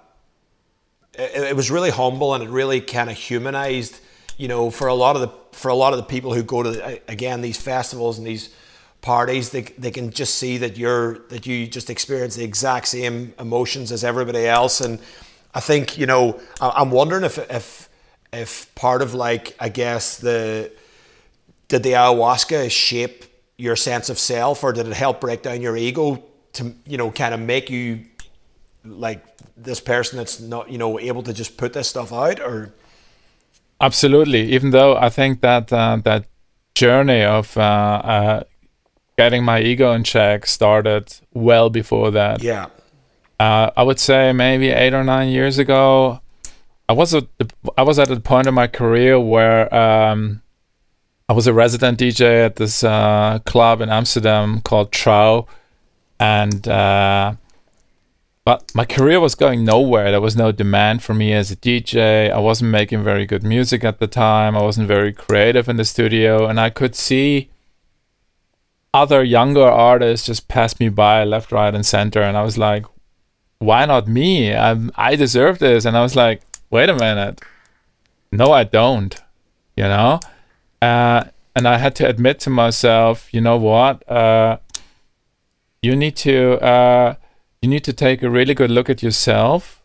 it, 1.14 1.42
it 1.50 1.56
was 1.56 1.70
really 1.70 1.90
humble 1.90 2.34
and 2.34 2.42
it 2.42 2.50
really 2.50 2.80
kind 2.80 3.10
of 3.10 3.16
humanized, 3.16 4.00
you 4.36 4.48
know, 4.48 4.70
for 4.70 4.88
a 4.88 4.94
lot 4.94 5.16
of 5.16 5.22
the 5.22 5.32
for 5.56 5.68
a 5.68 5.74
lot 5.74 5.94
of 5.94 5.96
the 5.96 6.04
people 6.04 6.34
who 6.34 6.42
go 6.42 6.62
to 6.62 7.00
again 7.10 7.40
these 7.40 7.60
festivals 7.60 8.18
and 8.18 8.26
these 8.26 8.50
parties, 9.00 9.50
they 9.50 9.62
they 9.62 9.90
can 9.90 10.10
just 10.10 10.34
see 10.34 10.58
that 10.58 10.76
you're 10.76 11.18
that 11.28 11.46
you 11.46 11.66
just 11.66 11.88
experience 11.90 12.36
the 12.36 12.44
exact 12.44 12.88
same 12.88 13.32
emotions 13.38 13.92
as 13.92 14.04
everybody 14.04 14.46
else, 14.46 14.80
and 14.80 14.98
I 15.54 15.60
think 15.60 15.96
you 15.96 16.06
know 16.06 16.40
I'm 16.60 16.90
wondering 16.90 17.24
if 17.24 17.38
if 17.50 17.88
if 18.32 18.74
part 18.74 19.00
of 19.00 19.14
like 19.14 19.56
I 19.58 19.68
guess 19.68 20.18
the 20.18 20.70
did 21.68 21.82
the 21.82 21.90
ayahuasca 21.90 22.70
shape 22.70 23.24
your 23.58 23.76
sense 23.76 24.10
of 24.10 24.18
self 24.18 24.62
or 24.62 24.72
did 24.72 24.86
it 24.86 24.92
help 24.92 25.20
break 25.20 25.42
down 25.42 25.60
your 25.60 25.76
ego 25.76 26.22
to 26.52 26.74
you 26.86 26.96
know 26.96 27.10
kind 27.10 27.34
of 27.34 27.40
make 27.40 27.70
you 27.70 28.04
like 28.84 29.24
this 29.56 29.80
person 29.80 30.18
that's 30.18 30.40
not 30.40 30.70
you 30.70 30.78
know 30.78 30.98
able 30.98 31.22
to 31.22 31.32
just 31.32 31.56
put 31.56 31.72
this 31.72 31.88
stuff 31.88 32.12
out 32.12 32.40
or? 32.40 32.72
Absolutely. 33.80 34.52
Even 34.52 34.70
though 34.70 34.96
i 34.96 35.08
think 35.08 35.40
that 35.40 35.72
uh, 35.72 35.98
that 36.04 36.26
journey 36.74 37.22
of 37.22 37.56
uh, 37.56 37.60
uh, 37.60 38.42
getting 39.16 39.44
my 39.44 39.60
ego 39.60 39.92
in 39.92 40.04
check 40.04 40.46
started 40.46 41.14
well 41.32 41.70
before 41.70 42.10
that. 42.10 42.42
Yeah. 42.42 42.66
Uh, 43.38 43.70
i 43.76 43.82
would 43.82 43.98
say 43.98 44.32
maybe 44.32 44.68
eight 44.70 44.94
or 44.94 45.04
nine 45.04 45.28
years 45.28 45.58
ago 45.58 46.20
i 46.88 46.94
was 46.94 47.12
at 47.14 47.26
the, 47.36 47.46
i 47.76 47.82
was 47.82 47.98
at 47.98 48.10
a 48.10 48.18
point 48.18 48.46
in 48.46 48.54
my 48.54 48.66
career 48.66 49.20
where 49.20 49.74
um, 49.74 50.40
i 51.28 51.32
was 51.32 51.46
a 51.46 51.52
resident 51.52 51.98
dj 51.98 52.44
at 52.44 52.56
this 52.56 52.84
uh, 52.84 53.38
club 53.44 53.80
in 53.80 53.88
amsterdam 53.88 54.60
called 54.60 54.90
Trouw 54.90 55.46
and 56.18 56.66
uh, 56.66 57.34
but 58.46 58.70
my 58.76 58.84
career 58.84 59.18
was 59.18 59.34
going 59.34 59.64
nowhere. 59.64 60.12
There 60.12 60.20
was 60.20 60.36
no 60.36 60.52
demand 60.52 61.02
for 61.02 61.14
me 61.14 61.32
as 61.32 61.50
a 61.50 61.56
DJ. 61.56 62.30
I 62.30 62.38
wasn't 62.38 62.70
making 62.70 63.02
very 63.02 63.26
good 63.26 63.42
music 63.42 63.82
at 63.82 63.98
the 63.98 64.06
time. 64.06 64.56
I 64.56 64.62
wasn't 64.62 64.86
very 64.86 65.12
creative 65.12 65.68
in 65.68 65.78
the 65.78 65.84
studio, 65.84 66.46
and 66.46 66.60
I 66.60 66.70
could 66.70 66.94
see 66.94 67.50
other 68.94 69.24
younger 69.24 69.64
artists 69.66 70.28
just 70.28 70.46
pass 70.46 70.78
me 70.78 70.88
by 70.88 71.24
left, 71.24 71.50
right, 71.50 71.74
and 71.74 71.84
center, 71.84 72.22
and 72.22 72.36
I 72.36 72.44
was 72.44 72.56
like, 72.56 72.86
"Why 73.58 73.84
not 73.84 74.06
me? 74.06 74.54
I 74.54 74.76
I 74.94 75.16
deserve 75.16 75.58
this." 75.58 75.84
And 75.84 75.96
I 75.96 76.02
was 76.02 76.14
like, 76.14 76.42
"Wait 76.70 76.88
a 76.88 76.94
minute, 76.94 77.40
no, 78.30 78.52
I 78.52 78.62
don't," 78.62 79.20
you 79.76 79.84
know. 79.84 80.20
Uh, 80.82 81.24
and 81.54 81.66
I 81.66 81.78
had 81.78 81.94
to 81.96 82.06
admit 82.06 82.38
to 82.40 82.50
myself, 82.50 83.32
you 83.32 83.40
know 83.40 83.56
what? 83.56 84.08
Uh, 84.10 84.58
you 85.82 85.96
need 85.96 86.16
to 86.16 86.62
uh, 86.62 87.14
you 87.62 87.68
need 87.68 87.84
to 87.84 87.92
take 87.92 88.22
a 88.22 88.30
really 88.30 88.54
good 88.54 88.70
look 88.70 88.90
at 88.90 89.02
yourself 89.02 89.82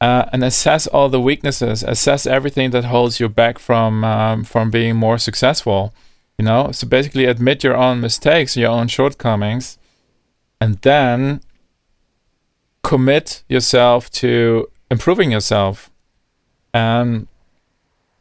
uh, 0.00 0.24
and 0.32 0.42
assess 0.42 0.86
all 0.86 1.08
the 1.08 1.20
weaknesses, 1.20 1.82
assess 1.82 2.26
everything 2.26 2.70
that 2.70 2.84
holds 2.84 3.20
you 3.20 3.28
back 3.28 3.58
from 3.58 4.02
um, 4.04 4.44
from 4.44 4.70
being 4.70 4.96
more 4.96 5.18
successful. 5.18 5.94
You 6.38 6.44
know, 6.44 6.70
so 6.72 6.86
basically 6.86 7.24
admit 7.24 7.64
your 7.64 7.76
own 7.76 8.00
mistakes, 8.00 8.56
your 8.56 8.70
own 8.70 8.88
shortcomings, 8.88 9.78
and 10.60 10.80
then 10.82 11.40
commit 12.82 13.42
yourself 13.48 14.10
to 14.10 14.68
improving 14.90 15.30
yourself. 15.30 15.90
And 16.74 17.27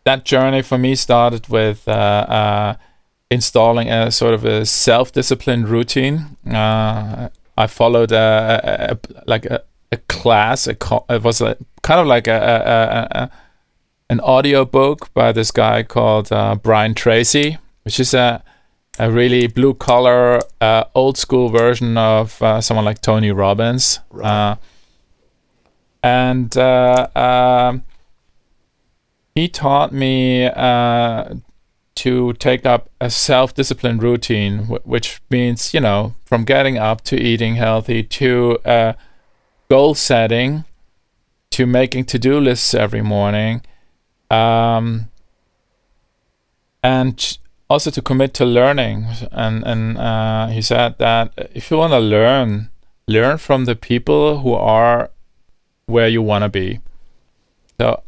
that 0.08 0.26
journey 0.26 0.62
for 0.62 0.78
me 0.78 0.96
started 0.96 1.48
with 1.50 1.88
uh, 1.88 1.92
uh, 1.92 2.76
installing 3.30 3.90
a 3.90 4.10
sort 4.12 4.34
of 4.34 4.46
a 4.46 4.66
self-disciplined 4.66 5.68
routine. 5.68 6.38
Uh, 6.50 7.30
I 7.58 7.68
followed 7.68 8.12
a, 8.12 8.62
a, 8.64 8.94
a 8.94 8.98
like 9.26 9.46
a, 9.46 9.64
a 9.92 9.98
class. 9.98 10.68
it 10.68 10.84
was 11.24 11.42
a, 11.42 11.58
kind 11.82 12.00
of 12.00 12.08
like 12.08 12.28
a, 12.28 13.30
an 14.10 14.20
audio 14.22 14.64
book 14.66 15.14
by 15.14 15.32
this 15.32 15.52
guy 15.52 15.84
called 15.84 16.32
uh, 16.32 16.56
Brian 16.56 16.94
Tracy, 16.94 17.58
which 17.84 18.00
is 18.00 18.14
a 18.14 18.44
a 19.00 19.12
really 19.12 19.48
blue 19.48 19.74
collar, 19.76 20.40
uh, 20.60 20.84
old 20.96 21.18
school 21.18 21.50
version 21.50 21.98
of 21.98 22.42
uh, 22.42 22.62
someone 22.62 22.86
like 22.86 23.00
Tony 23.02 23.32
Robbins. 23.32 24.00
Right. 24.10 24.52
Uh, 24.52 24.56
and 26.02 26.58
uh, 26.58 27.08
um, 27.16 27.84
he 29.38 29.48
taught 29.48 29.94
me 29.94 30.46
uh, 30.46 31.36
to 31.94 32.34
take 32.34 32.66
up 32.66 32.90
a 33.00 33.08
self 33.12 33.54
disciplined 33.54 34.02
routine, 34.02 34.66
which 34.84 35.22
means, 35.30 35.76
you 35.76 35.80
know, 35.80 36.16
from 36.26 36.44
getting 36.44 36.80
up 36.80 37.02
to 37.02 37.16
eating 37.16 37.54
healthy 37.56 38.02
to 38.02 38.58
uh, 38.66 38.94
goal 39.70 39.94
setting 39.94 40.66
to 41.52 41.68
making 41.68 42.06
to 42.06 42.18
do 42.18 42.40
lists 42.40 42.74
every 42.74 43.04
morning. 43.04 43.62
Um, 44.32 45.10
and 46.82 47.38
also 47.70 47.92
to 47.92 48.02
commit 48.02 48.34
to 48.34 48.46
learning. 48.46 49.06
And, 49.32 49.64
and 49.68 50.00
uh, 50.00 50.48
he 50.48 50.64
said 50.64 50.98
that 50.98 51.52
if 51.54 51.70
you 51.70 51.78
want 51.78 51.94
to 51.94 52.00
learn, 52.00 52.72
learn 53.08 53.38
from 53.38 53.66
the 53.66 53.76
people 53.76 54.40
who 54.40 54.54
are 54.54 55.12
where 55.86 56.08
you 56.08 56.24
want 56.24 56.44
to 56.44 56.50
be. 56.50 56.80
So 57.80 58.02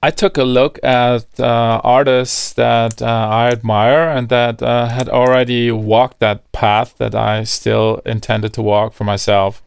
I 0.00 0.10
took 0.10 0.38
a 0.38 0.44
look 0.44 0.78
at 0.84 1.40
uh, 1.40 1.80
artists 1.82 2.52
that 2.52 3.02
uh, 3.02 3.28
I 3.30 3.48
admire 3.48 4.08
and 4.08 4.28
that 4.28 4.62
uh, 4.62 4.86
had 4.86 5.08
already 5.08 5.72
walked 5.72 6.20
that 6.20 6.50
path 6.52 6.96
that 6.98 7.14
I 7.14 7.42
still 7.44 8.00
intended 8.06 8.52
to 8.54 8.62
walk 8.62 8.92
for 8.92 9.02
myself. 9.04 9.60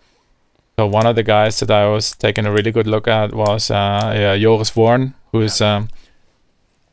So 0.80 0.88
one 0.88 1.06
of 1.06 1.16
the 1.16 1.24
guys 1.24 1.60
that 1.60 1.70
I 1.70 1.88
was 1.88 2.16
taking 2.16 2.46
a 2.46 2.52
really 2.52 2.72
good 2.72 2.88
look 2.88 3.08
at 3.08 3.34
was 3.34 3.70
uh, 3.70 4.14
yeah, 4.16 4.38
Joris 4.38 4.70
Voorn, 4.70 5.14
who 5.34 5.42
is 5.42 5.60
um, 5.60 5.90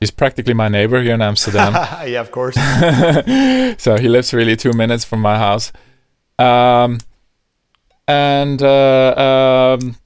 he's 0.00 0.10
practically 0.10 0.54
my 0.54 0.68
neighbor 0.68 1.00
here 1.00 1.14
in 1.14 1.22
Amsterdam. 1.22 1.72
yeah, 2.06 2.20
of 2.20 2.32
course. 2.32 2.56
so 3.80 3.96
he 3.96 4.08
lives 4.08 4.34
really 4.34 4.56
two 4.56 4.72
minutes 4.72 5.04
from 5.04 5.20
my 5.20 5.38
house, 5.38 5.72
um, 6.40 6.98
and 8.08 8.60
uh, 8.62 9.76
um, 9.80 9.96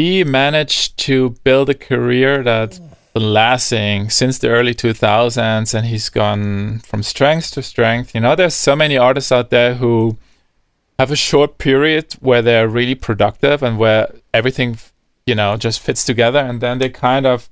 he 0.00 0.24
managed 0.24 0.96
to 0.96 1.30
build 1.44 1.68
a 1.68 1.74
career 1.74 2.42
that's 2.42 2.78
been 3.12 3.34
lasting 3.34 4.08
since 4.08 4.38
the 4.38 4.48
early 4.48 4.74
2000s 4.74 5.74
and 5.74 5.86
he's 5.86 6.08
gone 6.08 6.78
from 6.78 7.02
strength 7.02 7.50
to 7.52 7.62
strength. 7.62 8.14
You 8.14 8.22
know 8.22 8.34
there's 8.34 8.54
so 8.54 8.74
many 8.74 8.96
artists 8.96 9.30
out 9.30 9.50
there 9.50 9.74
who 9.74 10.16
have 10.98 11.10
a 11.10 11.16
short 11.16 11.58
period 11.58 12.14
where 12.20 12.40
they're 12.40 12.68
really 12.68 12.94
productive 12.94 13.62
and 13.62 13.76
where 13.76 14.10
everything 14.32 14.78
you 15.26 15.34
know 15.34 15.58
just 15.58 15.80
fits 15.80 16.02
together 16.04 16.38
and 16.38 16.62
then 16.62 16.78
they 16.78 16.88
kind 16.88 17.26
of 17.26 17.50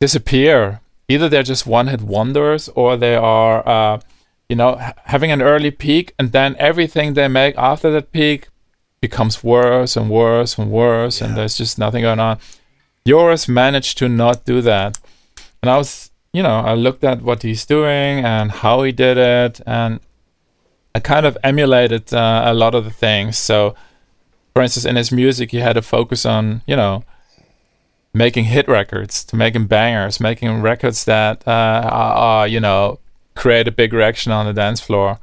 disappear. 0.00 0.80
Either 1.08 1.28
they're 1.28 1.52
just 1.54 1.64
one 1.64 1.86
hit 1.86 2.02
wonders 2.02 2.68
or 2.70 2.96
they 2.96 3.14
are 3.14 3.56
uh, 3.68 4.00
you 4.48 4.56
know 4.56 4.70
having 5.04 5.30
an 5.30 5.42
early 5.42 5.70
peak 5.70 6.12
and 6.18 6.32
then 6.32 6.56
everything 6.58 7.14
they 7.14 7.28
make 7.28 7.56
after 7.56 7.88
that 7.92 8.10
peak 8.10 8.48
becomes 9.00 9.44
worse 9.44 9.96
and 9.96 10.10
worse 10.10 10.58
and 10.58 10.70
worse, 10.70 11.20
yeah. 11.20 11.28
and 11.28 11.36
there's 11.36 11.56
just 11.56 11.78
nothing 11.78 12.02
going 12.02 12.20
on. 12.20 12.38
Joris 13.06 13.48
managed 13.48 13.98
to 13.98 14.08
not 14.08 14.44
do 14.44 14.60
that. 14.62 14.98
And 15.62 15.70
I 15.70 15.76
was, 15.78 16.10
you 16.32 16.42
know, 16.42 16.60
I 16.60 16.74
looked 16.74 17.04
at 17.04 17.22
what 17.22 17.42
he's 17.42 17.64
doing 17.64 18.24
and 18.24 18.50
how 18.50 18.82
he 18.82 18.92
did 18.92 19.16
it, 19.16 19.60
and 19.66 20.00
I 20.94 21.00
kind 21.00 21.26
of 21.26 21.38
emulated 21.44 22.12
uh, 22.12 22.42
a 22.46 22.54
lot 22.54 22.74
of 22.74 22.84
the 22.84 22.90
things. 22.90 23.38
So, 23.38 23.74
for 24.52 24.62
instance, 24.62 24.84
in 24.84 24.96
his 24.96 25.12
music, 25.12 25.50
he 25.52 25.58
had 25.58 25.74
to 25.74 25.82
focus 25.82 26.26
on, 26.26 26.62
you 26.66 26.76
know, 26.76 27.04
making 28.12 28.44
hit 28.44 28.68
records, 28.68 29.24
to 29.24 29.36
making 29.36 29.66
bangers, 29.66 30.20
making 30.20 30.60
records 30.60 31.04
that, 31.04 31.46
uh, 31.46 31.88
are, 31.92 32.48
you 32.48 32.58
know, 32.58 32.98
create 33.36 33.68
a 33.68 33.72
big 33.72 33.92
reaction 33.92 34.32
on 34.32 34.46
the 34.46 34.52
dance 34.52 34.80
floor 34.80 35.18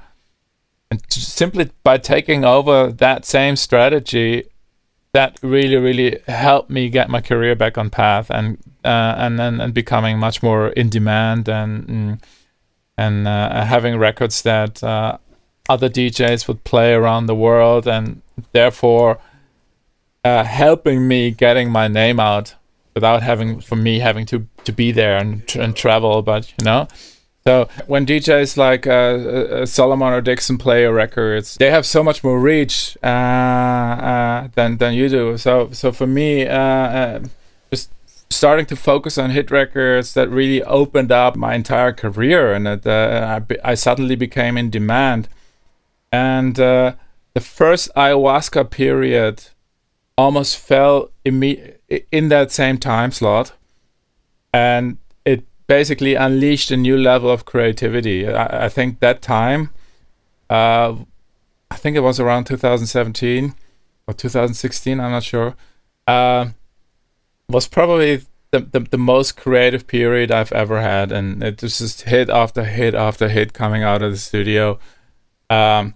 simply 1.09 1.71
by 1.83 1.97
taking 1.97 2.45
over 2.45 2.91
that 2.91 3.25
same 3.25 3.55
strategy 3.55 4.45
that 5.13 5.39
really 5.41 5.77
really 5.77 6.19
helped 6.27 6.69
me 6.69 6.89
get 6.89 7.09
my 7.09 7.21
career 7.21 7.55
back 7.55 7.77
on 7.77 7.89
path 7.89 8.29
and 8.29 8.57
uh, 8.83 9.15
and, 9.17 9.39
and 9.39 9.61
and 9.61 9.73
becoming 9.73 10.19
much 10.19 10.43
more 10.43 10.69
in 10.69 10.89
demand 10.89 11.47
and 11.47 11.87
mm, 11.87 12.23
and 12.97 13.27
uh, 13.27 13.63
having 13.65 13.97
records 13.97 14.41
that 14.41 14.83
uh, 14.83 15.17
other 15.67 15.89
DJs 15.89 16.47
would 16.47 16.63
play 16.63 16.93
around 16.93 17.25
the 17.25 17.35
world 17.35 17.87
and 17.87 18.21
therefore 18.51 19.19
uh, 20.23 20.43
helping 20.43 21.07
me 21.07 21.31
getting 21.31 21.69
my 21.69 21.87
name 21.87 22.19
out 22.19 22.55
without 22.93 23.23
having 23.23 23.59
for 23.61 23.75
me 23.75 23.99
having 23.99 24.25
to 24.25 24.47
to 24.63 24.71
be 24.71 24.91
there 24.91 25.17
and 25.17 25.55
and 25.55 25.75
travel 25.75 26.21
but 26.21 26.51
you 26.57 26.65
know 26.65 26.87
so 27.47 27.69
when 27.85 28.07
DJs 28.07 28.57
like 28.57 28.87
uh, 28.87 28.91
uh, 28.91 29.65
Solomun 29.65 30.13
or 30.13 30.21
Dixon 30.21 30.57
play 30.57 30.81
your 30.81 30.93
records, 30.93 31.57
they 31.57 31.69
have 31.69 31.85
so 31.85 32.03
much 32.03 32.23
more 32.23 32.39
reach 32.39 32.97
uh, 33.03 33.07
uh, 33.07 34.47
than 34.55 34.77
than 34.77 34.95
you 34.95 35.09
do. 35.09 35.37
So 35.37 35.69
so 35.71 35.91
for 35.91 36.07
me, 36.07 36.47
uh, 36.47 36.57
uh, 36.57 37.19
just 37.69 37.91
starting 38.31 38.65
to 38.65 38.75
focus 38.75 39.19
on 39.19 39.29
hit 39.29 39.51
records 39.51 40.15
that 40.15 40.27
really 40.31 40.63
opened 40.63 41.11
up 41.11 41.35
my 41.35 41.53
entire 41.53 41.93
career, 41.93 42.51
and 42.51 42.67
I, 42.67 43.41
I 43.63 43.75
suddenly 43.75 44.15
became 44.15 44.57
in 44.57 44.71
demand. 44.71 45.29
And 46.11 46.55
the 46.55 46.95
first 47.39 47.93
ayahuasca 47.95 48.71
period 48.71 49.43
almost 50.17 50.57
fell 50.57 51.11
imme- 51.23 51.75
in 52.11 52.29
that 52.29 52.51
same 52.51 52.79
time 52.79 53.11
slot, 53.11 53.51
and 54.51 54.97
basically 55.67 56.15
unleashed 56.15 56.71
a 56.71 56.77
new 56.77 56.97
level 56.97 57.29
of 57.29 57.45
creativity. 57.45 58.27
I, 58.27 58.65
I 58.65 58.69
think 58.69 58.99
that 58.99 59.21
time, 59.21 59.71
uh, 60.49 60.95
I 61.71 61.75
think 61.75 61.97
it 61.97 62.01
was 62.01 62.19
around 62.19 62.45
2017 62.45 63.55
or 64.07 64.13
2016, 64.13 64.99
I'm 64.99 65.11
not 65.11 65.23
sure, 65.23 65.55
uh, 66.07 66.49
was 67.49 67.67
probably 67.67 68.21
the, 68.51 68.59
the, 68.59 68.79
the, 68.79 68.97
most 68.97 69.35
creative 69.35 69.87
period 69.87 70.31
I've 70.31 70.51
ever 70.51 70.81
had. 70.81 71.11
And 71.11 71.43
it 71.43 71.61
was 71.61 71.79
just 71.79 72.03
hit 72.03 72.29
after 72.29 72.63
hit 72.63 72.93
after 72.93 73.29
hit 73.29 73.53
coming 73.53 73.83
out 73.83 74.01
of 74.01 74.11
the 74.11 74.17
studio. 74.17 74.79
Um, 75.49 75.95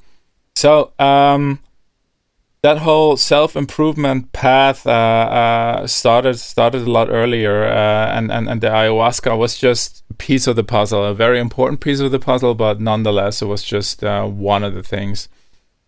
so 0.55 0.91
um, 0.99 1.59
that 2.61 2.79
whole 2.79 3.15
self 3.15 3.55
improvement 3.55 4.31
path 4.33 4.85
uh, 4.85 4.89
uh, 4.89 5.87
started 5.87 6.37
started 6.37 6.81
a 6.81 6.91
lot 6.91 7.09
earlier, 7.09 7.63
uh, 7.65 8.07
and, 8.07 8.31
and 8.31 8.49
and 8.49 8.61
the 8.61 8.67
ayahuasca 8.67 9.37
was 9.37 9.57
just 9.57 10.03
a 10.09 10.13
piece 10.13 10.45
of 10.45 10.55
the 10.55 10.63
puzzle, 10.63 11.03
a 11.05 11.13
very 11.13 11.39
important 11.39 11.79
piece 11.79 11.99
of 11.99 12.11
the 12.11 12.19
puzzle, 12.19 12.55
but 12.55 12.81
nonetheless, 12.81 13.41
it 13.41 13.45
was 13.45 13.63
just 13.63 14.03
uh, 14.03 14.25
one 14.25 14.63
of 14.63 14.73
the 14.73 14.83
things. 14.83 15.29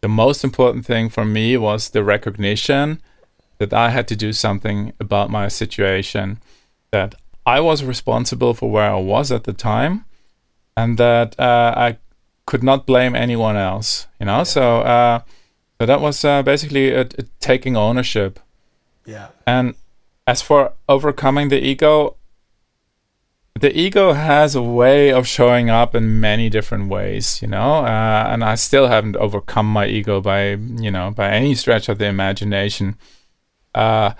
The 0.01 0.07
most 0.07 0.43
important 0.43 0.85
thing 0.85 1.09
for 1.09 1.25
me 1.25 1.57
was 1.57 1.89
the 1.89 2.03
recognition 2.03 3.01
that 3.59 3.73
I 3.73 3.89
had 3.89 4.07
to 4.07 4.15
do 4.15 4.33
something 4.33 4.93
about 4.99 5.29
my 5.29 5.47
situation, 5.47 6.39
that 6.91 7.13
I 7.45 7.59
was 7.59 7.83
responsible 7.83 8.53
for 8.53 8.71
where 8.71 8.91
I 8.91 8.99
was 8.99 9.31
at 9.31 9.43
the 9.43 9.53
time, 9.53 10.05
and 10.77 10.97
that 10.97 11.37
uh, 11.39 11.73
I 11.75 11.97
could 12.45 12.63
not 12.63 12.87
blame 12.87 13.15
anyone 13.15 13.57
else. 13.57 14.07
You 14.19 14.25
know, 14.27 14.37
yeah. 14.37 14.43
so 14.43 14.81
uh, 14.81 15.19
so 15.81 15.87
that 15.87 15.99
was 15.99 16.23
uh, 16.23 16.43
basically 16.43 16.91
a, 16.91 17.01
a 17.01 17.23
taking 17.39 17.75
ownership. 17.75 18.39
Yeah. 19.03 19.29
And 19.47 19.73
as 20.27 20.39
for 20.39 20.73
overcoming 20.87 21.49
the 21.49 21.59
ego, 21.59 22.17
the 23.59 23.75
ego 23.75 24.13
has 24.13 24.53
a 24.53 24.61
way 24.61 25.11
of 25.11 25.27
showing 25.27 25.71
up 25.71 25.95
in 25.95 26.19
many 26.19 26.51
different 26.51 26.89
ways, 26.89 27.41
you 27.41 27.47
know, 27.47 27.77
uh, 27.77 28.27
and 28.29 28.43
I 28.43 28.53
still 28.53 28.89
haven't 28.89 29.15
overcome 29.15 29.65
my 29.65 29.87
ego 29.87 30.21
by, 30.21 30.49
you 30.51 30.91
know, 30.91 31.09
by 31.09 31.31
any 31.31 31.55
stretch 31.55 31.89
of 31.89 31.97
the 31.97 32.05
imagination. 32.05 32.95
Uh, 33.73 34.13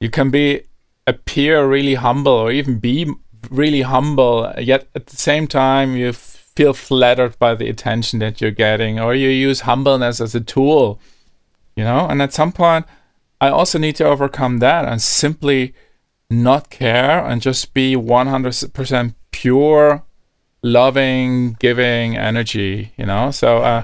you 0.00 0.10
can 0.10 0.30
be 0.30 0.64
appear 1.06 1.66
really 1.66 1.94
humble 1.94 2.32
or 2.32 2.52
even 2.52 2.78
be 2.78 3.10
really 3.50 3.80
humble, 3.80 4.52
yet 4.58 4.88
at 4.94 5.06
the 5.06 5.16
same 5.16 5.46
time 5.46 5.96
you 5.96 6.12
feel 6.56 6.72
flattered 6.72 7.38
by 7.38 7.54
the 7.54 7.68
attention 7.68 8.18
that 8.20 8.40
you're 8.40 8.50
getting, 8.50 8.98
or 8.98 9.14
you 9.14 9.28
use 9.28 9.60
humbleness 9.60 10.20
as 10.20 10.34
a 10.34 10.40
tool, 10.40 10.98
you 11.76 11.84
know. 11.84 12.08
And 12.08 12.20
at 12.22 12.32
some 12.32 12.50
point, 12.50 12.86
I 13.40 13.48
also 13.48 13.78
need 13.78 13.96
to 13.96 14.04
overcome 14.04 14.58
that 14.58 14.86
and 14.86 15.00
simply 15.00 15.74
not 16.30 16.70
care 16.70 17.24
and 17.24 17.40
just 17.42 17.74
be 17.74 17.94
100% 17.94 19.14
pure, 19.30 20.02
loving, 20.62 21.52
giving 21.60 22.16
energy, 22.16 22.92
you 22.96 23.06
know. 23.06 23.30
So 23.30 23.58
uh, 23.58 23.82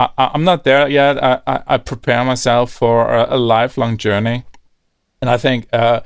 I, 0.00 0.30
am 0.34 0.44
not 0.44 0.64
there 0.64 0.88
yet. 0.88 1.22
I, 1.22 1.40
I, 1.46 1.62
I, 1.66 1.78
prepare 1.78 2.24
myself 2.24 2.72
for 2.72 3.12
a, 3.12 3.36
a, 3.36 3.38
lifelong 3.38 3.96
journey. 3.96 4.44
And 5.20 5.30
I 5.30 5.36
think 5.36 5.68
uh, 5.72 6.00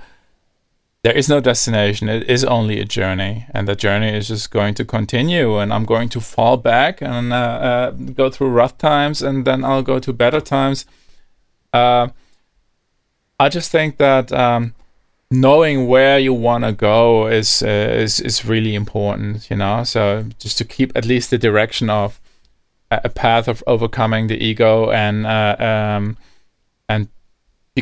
there 1.09 1.17
is 1.17 1.27
no 1.27 1.41
destination. 1.41 2.11
It 2.11 2.29
is 2.29 2.45
only 2.45 2.81
a 2.81 2.85
journey, 2.85 3.47
and 3.55 3.67
the 3.67 3.75
journey 3.75 4.15
is 4.15 4.29
just 4.29 4.51
going 4.51 4.75
to 4.75 4.85
continue. 4.85 5.57
And 5.57 5.73
I'm 5.73 5.87
going 5.87 6.11
to 6.11 6.21
fall 6.21 6.59
back 6.59 7.01
and 7.01 7.33
uh, 7.33 7.37
uh, 7.37 7.91
go 7.93 8.29
through 8.29 8.51
rough 8.51 8.77
times, 8.77 9.23
and 9.23 9.47
then 9.47 9.65
I'll 9.65 9.83
go 9.83 9.99
to 10.01 10.13
better 10.13 10.43
times. 10.43 10.85
Uh, 11.73 12.09
I 13.41 13.49
just 13.49 13.71
think 13.71 13.97
that 13.97 14.31
um, 14.33 14.75
knowing 15.31 15.87
where 15.87 16.19
you 16.19 16.35
want 16.35 16.65
to 16.65 16.73
go 16.73 17.27
is 17.27 17.63
uh, 17.63 18.05
is 18.05 18.21
is 18.21 18.45
really 18.45 18.75
important. 18.75 19.49
You 19.49 19.57
know, 19.57 19.85
so 19.85 20.27
just 20.39 20.59
to 20.59 20.65
keep 20.67 20.93
at 20.95 21.07
least 21.07 21.31
the 21.31 21.39
direction 21.39 21.89
of 21.89 22.21
a 22.91 23.09
path 23.09 23.49
of 23.49 23.65
overcoming 23.67 24.27
the 24.27 24.37
ego 24.37 24.91
and 24.91 25.27
uh, 25.27 25.57
um, 25.59 26.19
and 26.87 27.09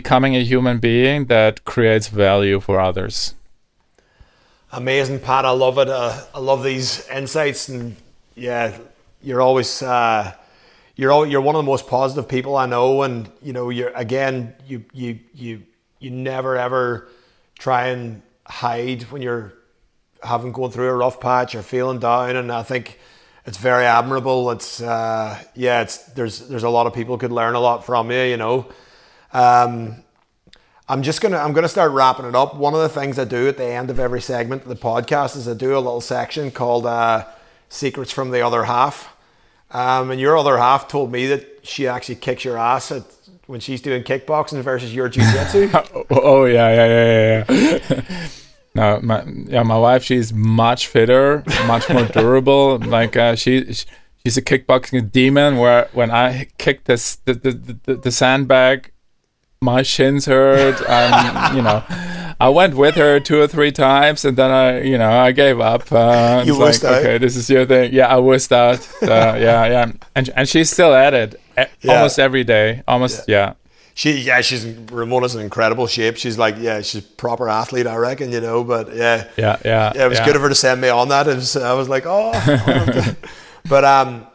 becoming 0.00 0.36
a 0.36 0.44
human 0.44 0.78
being 0.78 1.24
that 1.24 1.64
creates 1.64 2.08
value 2.08 2.60
for 2.60 2.78
others. 2.78 3.34
Amazing, 4.70 5.20
Pat. 5.20 5.46
I 5.46 5.52
love 5.52 5.78
it. 5.78 5.88
Uh, 5.88 6.12
I 6.34 6.38
love 6.38 6.62
these 6.62 7.08
insights, 7.08 7.70
and 7.70 7.96
yeah, 8.34 8.76
you're 9.22 9.40
always 9.40 9.82
uh, 9.82 10.34
you're 10.96 11.12
all, 11.12 11.24
you're 11.24 11.40
one 11.40 11.54
of 11.54 11.64
the 11.64 11.70
most 11.74 11.86
positive 11.86 12.28
people 12.28 12.58
I 12.58 12.66
know, 12.66 13.04
and 13.04 13.30
you 13.40 13.54
know 13.54 13.70
you're 13.70 13.92
again 13.94 14.54
you 14.68 14.84
you 14.92 15.18
you 15.32 15.62
you 15.98 16.10
never 16.10 16.58
ever 16.58 17.08
try 17.58 17.86
and 17.86 18.20
hide 18.44 19.04
when 19.04 19.22
you're 19.22 19.54
having 20.22 20.52
going 20.52 20.72
through 20.72 20.90
a 20.90 20.94
rough 20.94 21.20
patch 21.20 21.54
or 21.54 21.62
feeling 21.62 22.00
down, 22.00 22.36
and 22.36 22.52
I 22.52 22.64
think 22.64 22.98
it's 23.46 23.56
very 23.56 23.86
admirable. 23.86 24.50
It's 24.50 24.82
uh, 24.82 25.42
yeah, 25.54 25.80
it's 25.80 25.96
there's 26.16 26.48
there's 26.50 26.64
a 26.64 26.74
lot 26.78 26.86
of 26.86 26.92
people 26.92 27.16
could 27.16 27.32
learn 27.32 27.54
a 27.54 27.60
lot 27.60 27.86
from 27.86 28.10
you, 28.10 28.24
you 28.24 28.36
know. 28.36 28.66
Um, 29.32 30.02
I'm 30.88 31.02
just 31.02 31.20
gonna 31.20 31.38
I'm 31.38 31.52
gonna 31.52 31.68
start 31.68 31.90
wrapping 31.92 32.26
it 32.26 32.34
up. 32.34 32.54
One 32.54 32.74
of 32.74 32.80
the 32.80 32.88
things 32.88 33.18
I 33.18 33.24
do 33.24 33.48
at 33.48 33.56
the 33.56 33.64
end 33.64 33.90
of 33.90 33.98
every 33.98 34.20
segment 34.20 34.62
of 34.62 34.68
the 34.68 34.76
podcast 34.76 35.36
is 35.36 35.48
I 35.48 35.54
do 35.54 35.72
a 35.74 35.78
little 35.80 36.00
section 36.00 36.50
called 36.50 36.86
uh, 36.86 37.26
"Secrets 37.68 38.12
from 38.12 38.30
the 38.30 38.40
Other 38.40 38.64
Half." 38.64 39.16
Um, 39.72 40.12
and 40.12 40.20
your 40.20 40.38
other 40.38 40.58
half 40.58 40.86
told 40.86 41.10
me 41.10 41.26
that 41.26 41.66
she 41.66 41.88
actually 41.88 42.14
kicks 42.14 42.44
your 42.44 42.56
ass 42.56 42.92
at, 42.92 43.02
when 43.46 43.58
she's 43.58 43.80
doing 43.80 44.04
kickboxing 44.04 44.62
versus 44.62 44.94
your 44.94 45.08
jiu-jitsu. 45.08 45.70
oh 46.10 46.44
yeah, 46.44 46.72
yeah, 46.72 47.44
yeah, 47.48 47.84
yeah. 47.90 48.28
no, 48.74 49.00
my 49.02 49.24
yeah, 49.24 49.64
my 49.64 49.76
wife 49.76 50.04
she's 50.04 50.32
much 50.32 50.86
fitter, 50.86 51.42
much 51.66 51.88
more 51.88 52.04
durable. 52.06 52.78
like 52.86 53.16
uh, 53.16 53.34
she, 53.34 53.64
she's 54.24 54.36
a 54.36 54.42
kickboxing 54.42 55.10
demon. 55.10 55.56
Where 55.56 55.88
when 55.92 56.12
I 56.12 56.46
kick 56.58 56.84
this 56.84 57.16
the 57.16 57.34
the, 57.34 57.78
the, 57.84 57.94
the 57.96 58.12
sandbag 58.12 58.92
my 59.66 59.82
shins 59.82 60.24
hurt. 60.24 60.80
and 60.88 61.56
you 61.56 61.60
know, 61.60 61.82
I 62.40 62.48
went 62.48 62.74
with 62.74 62.94
her 62.94 63.20
two 63.20 63.38
or 63.40 63.46
three 63.46 63.72
times, 63.72 64.24
and 64.24 64.38
then 64.38 64.50
I, 64.50 64.80
you 64.82 64.96
know, 64.96 65.10
I 65.10 65.32
gave 65.32 65.60
up. 65.60 65.92
Uh, 65.92 66.42
you 66.46 66.56
like, 66.58 66.82
out. 66.84 67.02
Okay, 67.02 67.18
this 67.18 67.36
is 67.36 67.50
your 67.50 67.66
thing. 67.66 67.92
Yeah, 67.92 68.08
I 68.08 68.18
wussed 68.18 68.52
out. 68.52 68.80
Uh, 69.02 69.36
yeah, 69.38 69.66
yeah, 69.66 69.92
and 70.14 70.30
and 70.34 70.48
she's 70.48 70.70
still 70.70 70.94
at 70.94 71.12
it 71.12 71.38
yeah. 71.82 71.92
almost 71.92 72.18
every 72.18 72.44
day. 72.44 72.82
Almost, 72.86 73.28
yeah. 73.28 73.36
yeah. 73.36 73.54
She, 73.94 74.12
yeah, 74.20 74.42
she's 74.42 74.66
Ramona's 74.66 75.34
in 75.34 75.40
incredible 75.40 75.86
shape. 75.86 76.18
She's 76.18 76.36
like, 76.36 76.56
yeah, 76.58 76.82
she's 76.82 77.02
proper 77.02 77.48
athlete, 77.48 77.86
I 77.86 77.96
reckon, 77.96 78.30
you 78.30 78.42
know. 78.42 78.62
But 78.62 78.94
yeah, 78.94 79.26
yeah, 79.38 79.58
yeah. 79.64 79.92
yeah 79.94 80.04
it 80.04 80.08
was 80.08 80.20
good 80.20 80.36
of 80.36 80.42
her 80.42 80.50
to 80.50 80.54
send 80.54 80.82
me 80.82 80.90
on 80.90 81.08
that. 81.08 81.26
Was, 81.26 81.56
I 81.56 81.72
was 81.72 81.88
like, 81.88 82.04
oh, 82.06 82.32
but 83.68 83.84
um, 83.84 84.26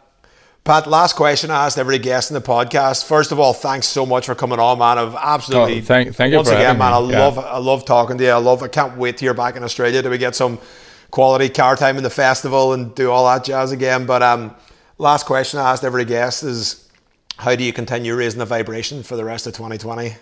Pat, 0.63 0.85
last 0.85 1.15
question 1.15 1.49
I 1.49 1.65
asked 1.65 1.79
every 1.79 1.97
guest 1.97 2.29
in 2.29 2.35
the 2.35 2.41
podcast. 2.41 3.05
First 3.05 3.31
of 3.31 3.39
all, 3.39 3.51
thanks 3.51 3.87
so 3.87 4.05
much 4.05 4.27
for 4.27 4.35
coming 4.35 4.59
on, 4.59 4.77
man. 4.77 4.99
I've 4.99 5.15
absolutely 5.15 5.79
oh, 5.79 5.81
thank, 5.81 6.15
thank 6.15 6.35
once 6.35 6.49
you 6.49 6.53
again, 6.53 6.77
man. 6.77 6.93
I 6.93 6.99
yeah. 6.99 7.19
love 7.19 7.39
I 7.39 7.57
love 7.57 7.83
talking 7.83 8.19
to 8.19 8.23
you. 8.23 8.29
I 8.29 8.37
love 8.37 8.61
I 8.61 8.67
can't 8.67 8.95
wait 8.95 9.17
to 9.17 9.25
hear 9.25 9.33
back 9.33 9.55
in 9.55 9.63
Australia. 9.63 10.03
Do 10.03 10.11
we 10.11 10.19
get 10.19 10.35
some 10.35 10.59
quality 11.09 11.49
car 11.49 11.75
time 11.75 11.97
in 11.97 12.03
the 12.03 12.11
festival 12.11 12.73
and 12.73 12.93
do 12.93 13.09
all 13.09 13.25
that 13.25 13.43
jazz 13.43 13.71
again? 13.71 14.05
But 14.05 14.21
um, 14.21 14.53
last 14.99 15.25
question 15.25 15.59
I 15.59 15.71
asked 15.71 15.83
every 15.83 16.05
guest 16.05 16.43
is 16.43 16.87
how 17.37 17.55
do 17.55 17.63
you 17.63 17.73
continue 17.73 18.15
raising 18.15 18.37
the 18.37 18.45
vibration 18.45 19.01
for 19.01 19.15
the 19.15 19.25
rest 19.25 19.47
of 19.47 19.53
2020? 19.53 20.13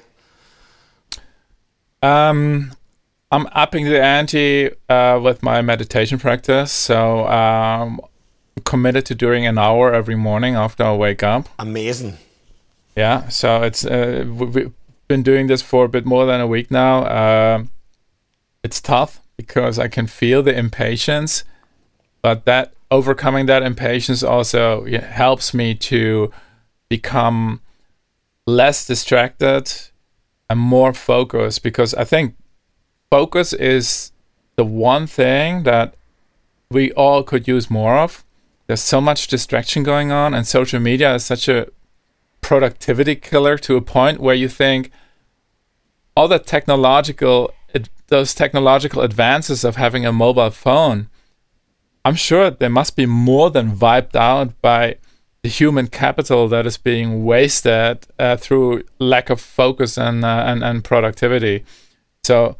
Um, 2.01 2.71
I'm 3.29 3.45
upping 3.51 3.85
the 3.85 4.01
ante 4.01 4.71
uh, 4.87 5.19
with 5.21 5.43
my 5.43 5.61
meditation 5.61 6.17
practice. 6.17 6.71
So 6.71 7.27
um, 7.27 7.99
committed 8.59 9.05
to 9.07 9.15
doing 9.15 9.45
an 9.45 9.57
hour 9.57 9.93
every 9.93 10.15
morning 10.15 10.55
after 10.55 10.83
I 10.83 10.93
wake 10.93 11.23
up. 11.23 11.49
Amazing. 11.57 12.17
Yeah, 12.95 13.29
so 13.29 13.63
it's 13.63 13.85
uh, 13.85 14.25
we've 14.27 14.71
been 15.07 15.23
doing 15.23 15.47
this 15.47 15.61
for 15.61 15.85
a 15.85 15.89
bit 15.89 16.05
more 16.05 16.25
than 16.25 16.41
a 16.41 16.47
week 16.47 16.69
now. 16.69 17.03
Uh, 17.03 17.63
it's 18.63 18.81
tough 18.81 19.21
because 19.37 19.79
I 19.79 19.87
can 19.87 20.07
feel 20.07 20.43
the 20.43 20.57
impatience, 20.57 21.43
but 22.21 22.45
that 22.45 22.73
overcoming 22.91 23.45
that 23.45 23.63
impatience 23.63 24.23
also 24.23 24.85
helps 24.85 25.53
me 25.53 25.75
to 25.75 26.31
become 26.89 27.61
less 28.45 28.85
distracted 28.85 29.71
and 30.49 30.59
more 30.59 30.93
focused 30.93 31.63
because 31.63 31.93
I 31.93 32.03
think 32.03 32.35
focus 33.09 33.53
is 33.53 34.11
the 34.55 34.65
one 34.65 35.07
thing 35.07 35.63
that 35.63 35.95
we 36.71 36.91
all 36.93 37.23
could 37.23 37.47
use 37.47 37.69
more 37.69 37.97
of 37.97 38.25
there's 38.69 38.81
so 38.81 39.01
much 39.01 39.25
distraction 39.25 39.81
going 39.81 40.11
on, 40.11 40.35
and 40.35 40.45
social 40.45 40.79
media 40.79 41.15
is 41.15 41.25
such 41.25 41.49
a 41.49 41.69
productivity 42.39 43.15
killer 43.15 43.57
to 43.57 43.75
a 43.75 43.81
point 43.81 44.19
where 44.19 44.35
you 44.35 44.47
think 44.47 44.91
all 46.15 46.27
the 46.27 46.37
technological 46.37 47.51
those 48.09 48.35
technological 48.35 49.01
advances 49.01 49.63
of 49.63 49.75
having 49.75 50.05
a 50.05 50.11
mobile 50.11 50.49
phone 50.49 51.09
i'm 52.05 52.15
sure 52.15 52.49
they 52.49 52.67
must 52.67 52.95
be 52.95 53.05
more 53.05 53.51
than 53.51 53.77
wiped 53.77 54.15
out 54.15 54.59
by 54.61 54.95
the 55.41 55.49
human 55.49 55.87
capital 55.87 56.47
that 56.47 56.67
is 56.67 56.77
being 56.77 57.23
wasted 57.25 58.05
uh, 58.19 58.35
through 58.37 58.83
lack 58.99 59.31
of 59.31 59.41
focus 59.41 59.97
and, 59.97 60.25
uh, 60.25 60.43
and 60.45 60.63
and 60.63 60.83
productivity. 60.83 61.63
So 62.23 62.57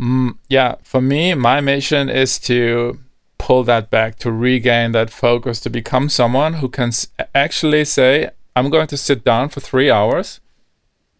mm, 0.00 0.38
yeah 0.48 0.76
for 0.82 1.00
me 1.00 1.34
my 1.34 1.60
mission 1.60 2.08
is 2.08 2.38
to 2.40 2.98
pull 3.46 3.62
that 3.62 3.90
back, 3.90 4.18
to 4.18 4.32
regain 4.32 4.90
that 4.90 5.08
focus, 5.08 5.60
to 5.60 5.70
become 5.70 6.08
someone 6.08 6.54
who 6.54 6.68
can 6.68 6.90
actually 7.32 7.84
say, 7.84 8.28
I'm 8.56 8.70
going 8.70 8.88
to 8.88 8.96
sit 8.96 9.24
down 9.24 9.50
for 9.50 9.60
three 9.60 9.88
hours 9.88 10.40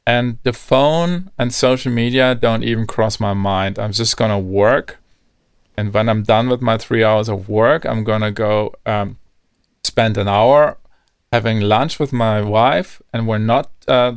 and 0.05 0.39
the 0.43 0.53
phone 0.53 1.31
and 1.39 1.55
social 1.55 1.93
media 1.93 2.35
don't 2.35 2.65
even 2.65 2.85
cross 2.85 3.21
my 3.21 3.33
mind. 3.33 3.79
I'm 3.79 3.93
just 3.93 4.17
going 4.17 4.33
to 4.33 4.39
work. 4.39 4.99
And 5.77 5.95
when 5.95 6.09
I'm 6.09 6.25
done 6.25 6.49
with 6.49 6.61
my 6.61 6.77
three 6.79 7.05
hours 7.05 7.29
of 7.29 7.49
work, 7.49 7.85
I'm 7.85 8.03
going 8.03 8.23
to 8.23 8.33
go 8.33 8.75
um, 8.85 9.19
spend 9.85 10.19
an 10.19 10.27
hour 10.27 10.79
having 11.33 11.61
lunch 11.61 12.01
with 12.01 12.13
my 12.13 12.41
wife, 12.41 13.01
and 13.13 13.29
we're 13.29 13.47
not 13.55 13.71
uh, 13.87 14.15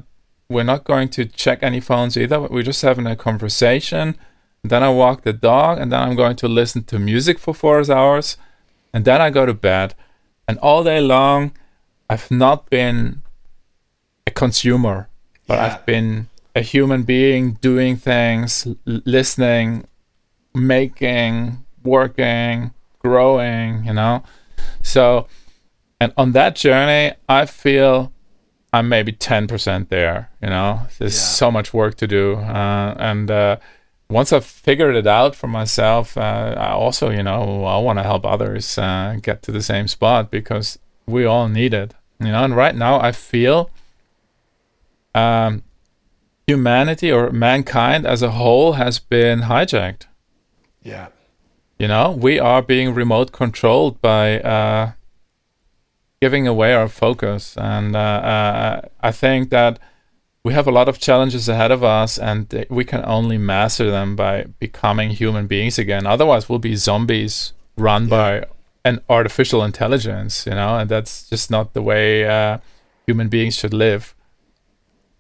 we're 0.48 0.72
not 0.74 0.84
going 0.84 1.10
to 1.10 1.26
check 1.26 1.60
any 1.62 1.80
phones 1.80 2.18
either. 2.18 2.40
We're 2.42 2.64
just 2.64 2.82
having 2.82 3.06
a 3.06 3.16
conversation. 3.16 4.16
Then 4.64 4.84
I 4.84 4.90
walk 4.90 5.24
the 5.24 5.34
dog, 5.34 5.80
and 5.80 5.92
then 5.92 6.02
I'm 6.02 6.16
going 6.16 6.36
to 6.38 6.48
listen 6.48 6.84
to 6.86 7.00
music 7.00 7.40
for 7.40 7.54
four 7.54 7.90
hours, 7.90 8.38
and 8.94 9.06
then 9.06 9.22
I 9.22 9.30
go 9.30 9.46
to 9.46 9.54
bed. 9.54 9.96
And 10.48 10.58
all 10.60 10.84
day 10.84 11.00
long, 11.00 11.52
I've 12.10 12.30
not 12.32 12.70
been 12.70 13.22
a 14.26 14.32
consumer, 14.32 15.10
but 15.48 15.56
yeah. 15.56 15.66
I've 15.66 15.86
been 15.86 16.28
a 16.56 16.62
human 16.62 17.04
being 17.04 17.54
doing 17.62 17.98
things, 17.98 18.68
l- 18.68 19.02
listening, 19.06 19.88
making, 20.54 21.64
working, 21.84 22.74
growing, 23.00 23.86
you 23.86 23.94
know. 23.94 24.24
So, 24.82 25.28
and 26.02 26.14
on 26.18 26.32
that 26.34 26.56
journey, 26.56 27.16
I 27.28 27.46
feel 27.46 28.12
I'm 28.72 28.90
maybe 28.90 29.12
10% 29.12 29.90
there, 29.90 30.30
you 30.42 30.50
know. 30.50 30.82
There's 30.98 31.16
yeah. 31.16 31.20
so 31.20 31.52
much 31.52 31.74
work 31.74 31.96
to 31.96 32.08
do. 32.08 32.36
Uh, 32.36 32.96
and 33.00 33.30
uh, 33.32 33.58
once 34.10 34.34
I've 34.34 34.46
figured 34.46 34.96
it 34.96 35.06
out 35.06 35.36
for 35.36 35.48
myself, 35.48 36.18
uh, 36.18 36.56
I 36.58 36.70
also, 36.70 37.10
you 37.12 37.22
know, 37.22 37.64
I 37.66 37.78
want 37.78 38.00
to 38.00 38.04
help 38.04 38.26
others 38.26 38.78
uh, 38.78 39.18
get 39.22 39.44
to 39.44 39.52
the 39.52 39.62
same 39.62 39.88
spot 39.88 40.32
because 40.32 40.80
we 41.06 41.26
all 41.26 41.48
need 41.48 41.74
it, 41.74 41.94
you 42.20 42.28
know. 42.28 42.44
And 42.44 42.56
right 42.56 42.76
now, 42.76 43.00
I 43.00 43.12
feel 43.12 43.70
um, 45.14 45.64
humanity 46.48 47.12
or 47.12 47.32
mankind 47.32 48.08
as 48.08 48.24
a 48.24 48.32
whole 48.32 48.74
has 48.74 48.98
been 48.98 49.42
hijacked. 49.42 50.08
Yeah. 50.82 51.10
You 51.78 51.88
know, 51.88 52.12
we 52.12 52.40
are 52.40 52.64
being 52.64 52.96
remote 52.96 53.32
controlled 53.32 54.02
by 54.02 54.40
uh, 54.40 54.94
giving 56.20 56.48
away 56.48 56.74
our 56.74 56.90
focus. 56.90 57.56
And 57.58 57.96
uh, 57.96 58.00
uh, 58.00 58.82
I 59.02 59.12
think 59.12 59.52
that 59.52 59.80
we 60.44 60.54
have 60.54 60.68
a 60.68 60.72
lot 60.72 60.88
of 60.88 61.00
challenges 61.00 61.50
ahead 61.50 61.72
of 61.72 61.84
us, 61.84 62.18
and 62.18 62.66
we 62.70 62.86
can 62.86 63.04
only 63.06 63.38
master 63.38 63.92
them 63.92 64.16
by 64.16 64.46
becoming 64.60 65.10
human 65.10 65.48
beings 65.48 65.78
again. 65.78 66.08
Otherwise, 66.08 66.48
we'll 66.48 66.60
be 66.60 66.76
zombies 66.76 67.54
run 67.76 68.04
yeah. 68.04 68.10
by 68.10 68.46
an 68.86 69.02
artificial 69.10 69.64
intelligence, 69.64 70.46
you 70.46 70.54
know, 70.54 70.78
and 70.78 70.90
that's 70.90 71.30
just 71.30 71.52
not 71.52 71.74
the 71.74 71.82
way 71.82 72.26
uh, 72.26 72.58
human 73.06 73.28
beings 73.28 73.56
should 73.56 73.74
live. 73.74 74.16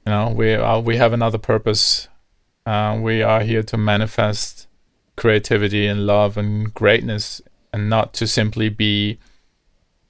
You 0.06 0.12
know, 0.12 0.30
we 0.30 0.54
are, 0.54 0.80
we 0.80 0.98
have 0.98 1.12
another 1.12 1.38
purpose. 1.38 2.08
Uh, 2.66 2.98
we 3.02 3.22
are 3.22 3.42
here 3.42 3.64
to 3.64 3.78
manifest 3.78 4.68
creativity 5.18 5.86
and 5.86 6.06
love 6.06 6.38
and 6.38 6.74
greatness 6.74 7.42
and 7.74 7.90
not 7.90 8.14
to 8.14 8.26
simply 8.26 8.70
be 8.70 9.20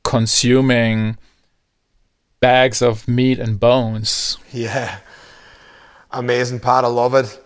consuming 0.03 1.18
bags 2.40 2.82
of 2.82 3.07
meat 3.07 3.40
and 3.40 3.60
bones. 3.60 4.38
Yeah. 4.52 4.99
Amazing, 6.11 6.60
Pat. 6.60 6.84
I 6.84 6.88
love 6.88 7.14
it. 7.16 7.45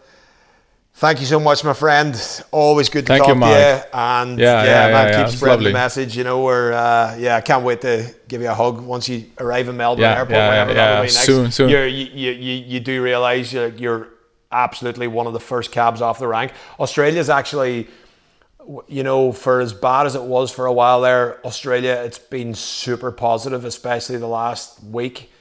Thank 0.95 1.19
you 1.19 1.25
so 1.25 1.39
much, 1.39 1.63
my 1.63 1.73
friend. 1.73 2.15
Always 2.51 2.87
good 2.87 3.05
to 3.07 3.07
Thank 3.07 3.25
talk 3.25 3.35
you, 3.35 3.41
to 3.41 3.47
you. 3.47 3.81
And 3.93 4.39
yeah, 4.39 4.63
yeah, 4.63 4.87
yeah 4.87 4.93
man, 4.93 5.07
yeah, 5.07 5.23
keep 5.23 5.35
spreading 5.35 5.63
the 5.65 5.73
message. 5.73 6.15
You 6.15 6.23
know, 6.23 6.43
we're 6.43 6.71
uh, 6.71 7.15
yeah, 7.17 7.35
I 7.35 7.41
can't 7.41 7.65
wait 7.65 7.81
to 7.81 8.13
give 8.27 8.41
you 8.41 8.49
a 8.49 8.53
hug 8.53 8.79
once 8.79 9.09
you 9.09 9.25
arrive 9.39 9.67
in 9.67 9.75
Melbourne 9.75 10.03
yeah, 10.03 10.17
Airport. 10.17 10.35
Yeah, 10.35 10.49
whenever 10.49 10.73
yeah, 10.73 11.01
yeah. 11.01 11.07
soon, 11.07 11.51
soon. 11.51 11.69
You're, 11.69 11.87
you, 11.87 12.31
you, 12.31 12.31
you 12.31 12.79
do 12.79 13.01
realize 13.03 13.51
you're, 13.51 13.69
you're 13.69 14.09
absolutely 14.51 15.07
one 15.07 15.25
of 15.25 15.33
the 15.33 15.39
first 15.39 15.71
cabs 15.71 15.99
off 15.99 16.19
the 16.19 16.27
rank. 16.27 16.53
Australia's 16.79 17.29
actually, 17.29 17.87
you 18.87 19.03
know, 19.03 19.31
for 19.31 19.59
as 19.59 19.73
bad 19.73 20.05
as 20.05 20.15
it 20.15 20.23
was 20.23 20.51
for 20.51 20.65
a 20.65 20.73
while 20.73 21.01
there, 21.01 21.45
Australia, 21.45 22.01
it's 22.05 22.19
been 22.19 22.53
super 22.53 23.11
positive, 23.11 23.65
especially 23.65 24.17
the 24.17 24.27
last 24.27 24.83
week. 24.83 25.31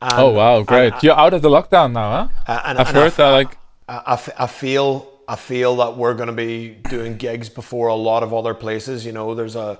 And, 0.00 0.12
oh 0.14 0.30
wow, 0.30 0.62
great! 0.62 0.92
And, 0.92 1.02
You're 1.02 1.18
out 1.18 1.32
of 1.34 1.42
the 1.42 1.48
lockdown 1.48 1.92
now, 1.92 2.28
huh? 2.28 2.28
Uh, 2.46 2.62
and, 2.66 2.78
I've 2.78 2.88
heard 2.88 3.12
that. 3.12 3.30
Like, 3.30 3.58
I, 3.88 4.20
I 4.38 4.46
feel, 4.46 5.10
I 5.26 5.36
feel 5.36 5.76
that 5.76 5.96
we're 5.96 6.14
going 6.14 6.28
to 6.28 6.34
be 6.34 6.76
doing 6.88 7.16
gigs 7.16 7.48
before 7.48 7.88
a 7.88 7.94
lot 7.94 8.22
of 8.22 8.34
other 8.34 8.52
places. 8.52 9.06
You 9.06 9.12
know, 9.12 9.34
there's 9.34 9.56
a, 9.56 9.78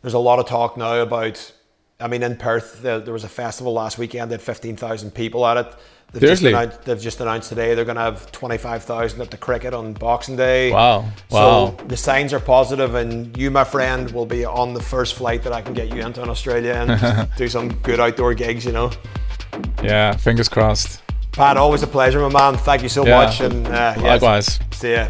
there's 0.00 0.14
a 0.14 0.18
lot 0.18 0.38
of 0.38 0.46
talk 0.46 0.76
now 0.76 1.00
about. 1.00 1.52
I 2.00 2.08
mean, 2.08 2.22
in 2.22 2.36
Perth, 2.36 2.82
there, 2.82 2.98
there 2.98 3.12
was 3.12 3.22
a 3.22 3.28
festival 3.28 3.74
last 3.74 3.96
weekend 3.96 4.32
that 4.32 4.40
15,000 4.40 5.12
people 5.12 5.46
at 5.46 5.56
it 5.56 5.72
They've 6.12 6.20
Seriously? 6.20 6.50
just, 6.50 6.62
announced, 6.62 6.82
they've 6.84 7.00
just 7.00 7.20
announced 7.20 7.48
today 7.48 7.74
they're 7.74 7.86
going 7.86 7.96
to 7.96 8.02
have 8.02 8.30
25,000 8.32 9.20
at 9.22 9.30
the 9.30 9.38
cricket 9.38 9.72
on 9.72 9.94
Boxing 9.94 10.36
Day. 10.36 10.70
Wow. 10.70 11.06
Wow. 11.30 11.74
So 11.78 11.84
the 11.86 11.96
signs 11.96 12.34
are 12.34 12.40
positive, 12.40 12.94
and 12.94 13.34
you, 13.36 13.50
my 13.50 13.64
friend, 13.64 14.10
will 14.10 14.26
be 14.26 14.44
on 14.44 14.74
the 14.74 14.82
first 14.82 15.14
flight 15.14 15.42
that 15.44 15.54
I 15.54 15.62
can 15.62 15.72
get 15.72 15.88
you 15.88 16.04
into 16.04 16.22
in 16.22 16.28
Australia 16.28 16.74
and 16.74 17.30
do 17.38 17.48
some 17.48 17.72
good 17.76 17.98
outdoor 17.98 18.34
gigs, 18.34 18.66
you 18.66 18.72
know? 18.72 18.90
Yeah, 19.82 20.14
fingers 20.14 20.50
crossed. 20.50 21.00
Pat, 21.32 21.56
always 21.56 21.82
a 21.82 21.86
pleasure, 21.86 22.20
my 22.20 22.28
man. 22.28 22.58
Thank 22.58 22.82
you 22.82 22.90
so 22.90 23.06
yeah. 23.06 23.24
much. 23.24 23.40
And 23.40 23.66
uh, 23.68 23.94
Likewise. 23.98 24.60
See 24.72 24.92
ya. 24.92 25.08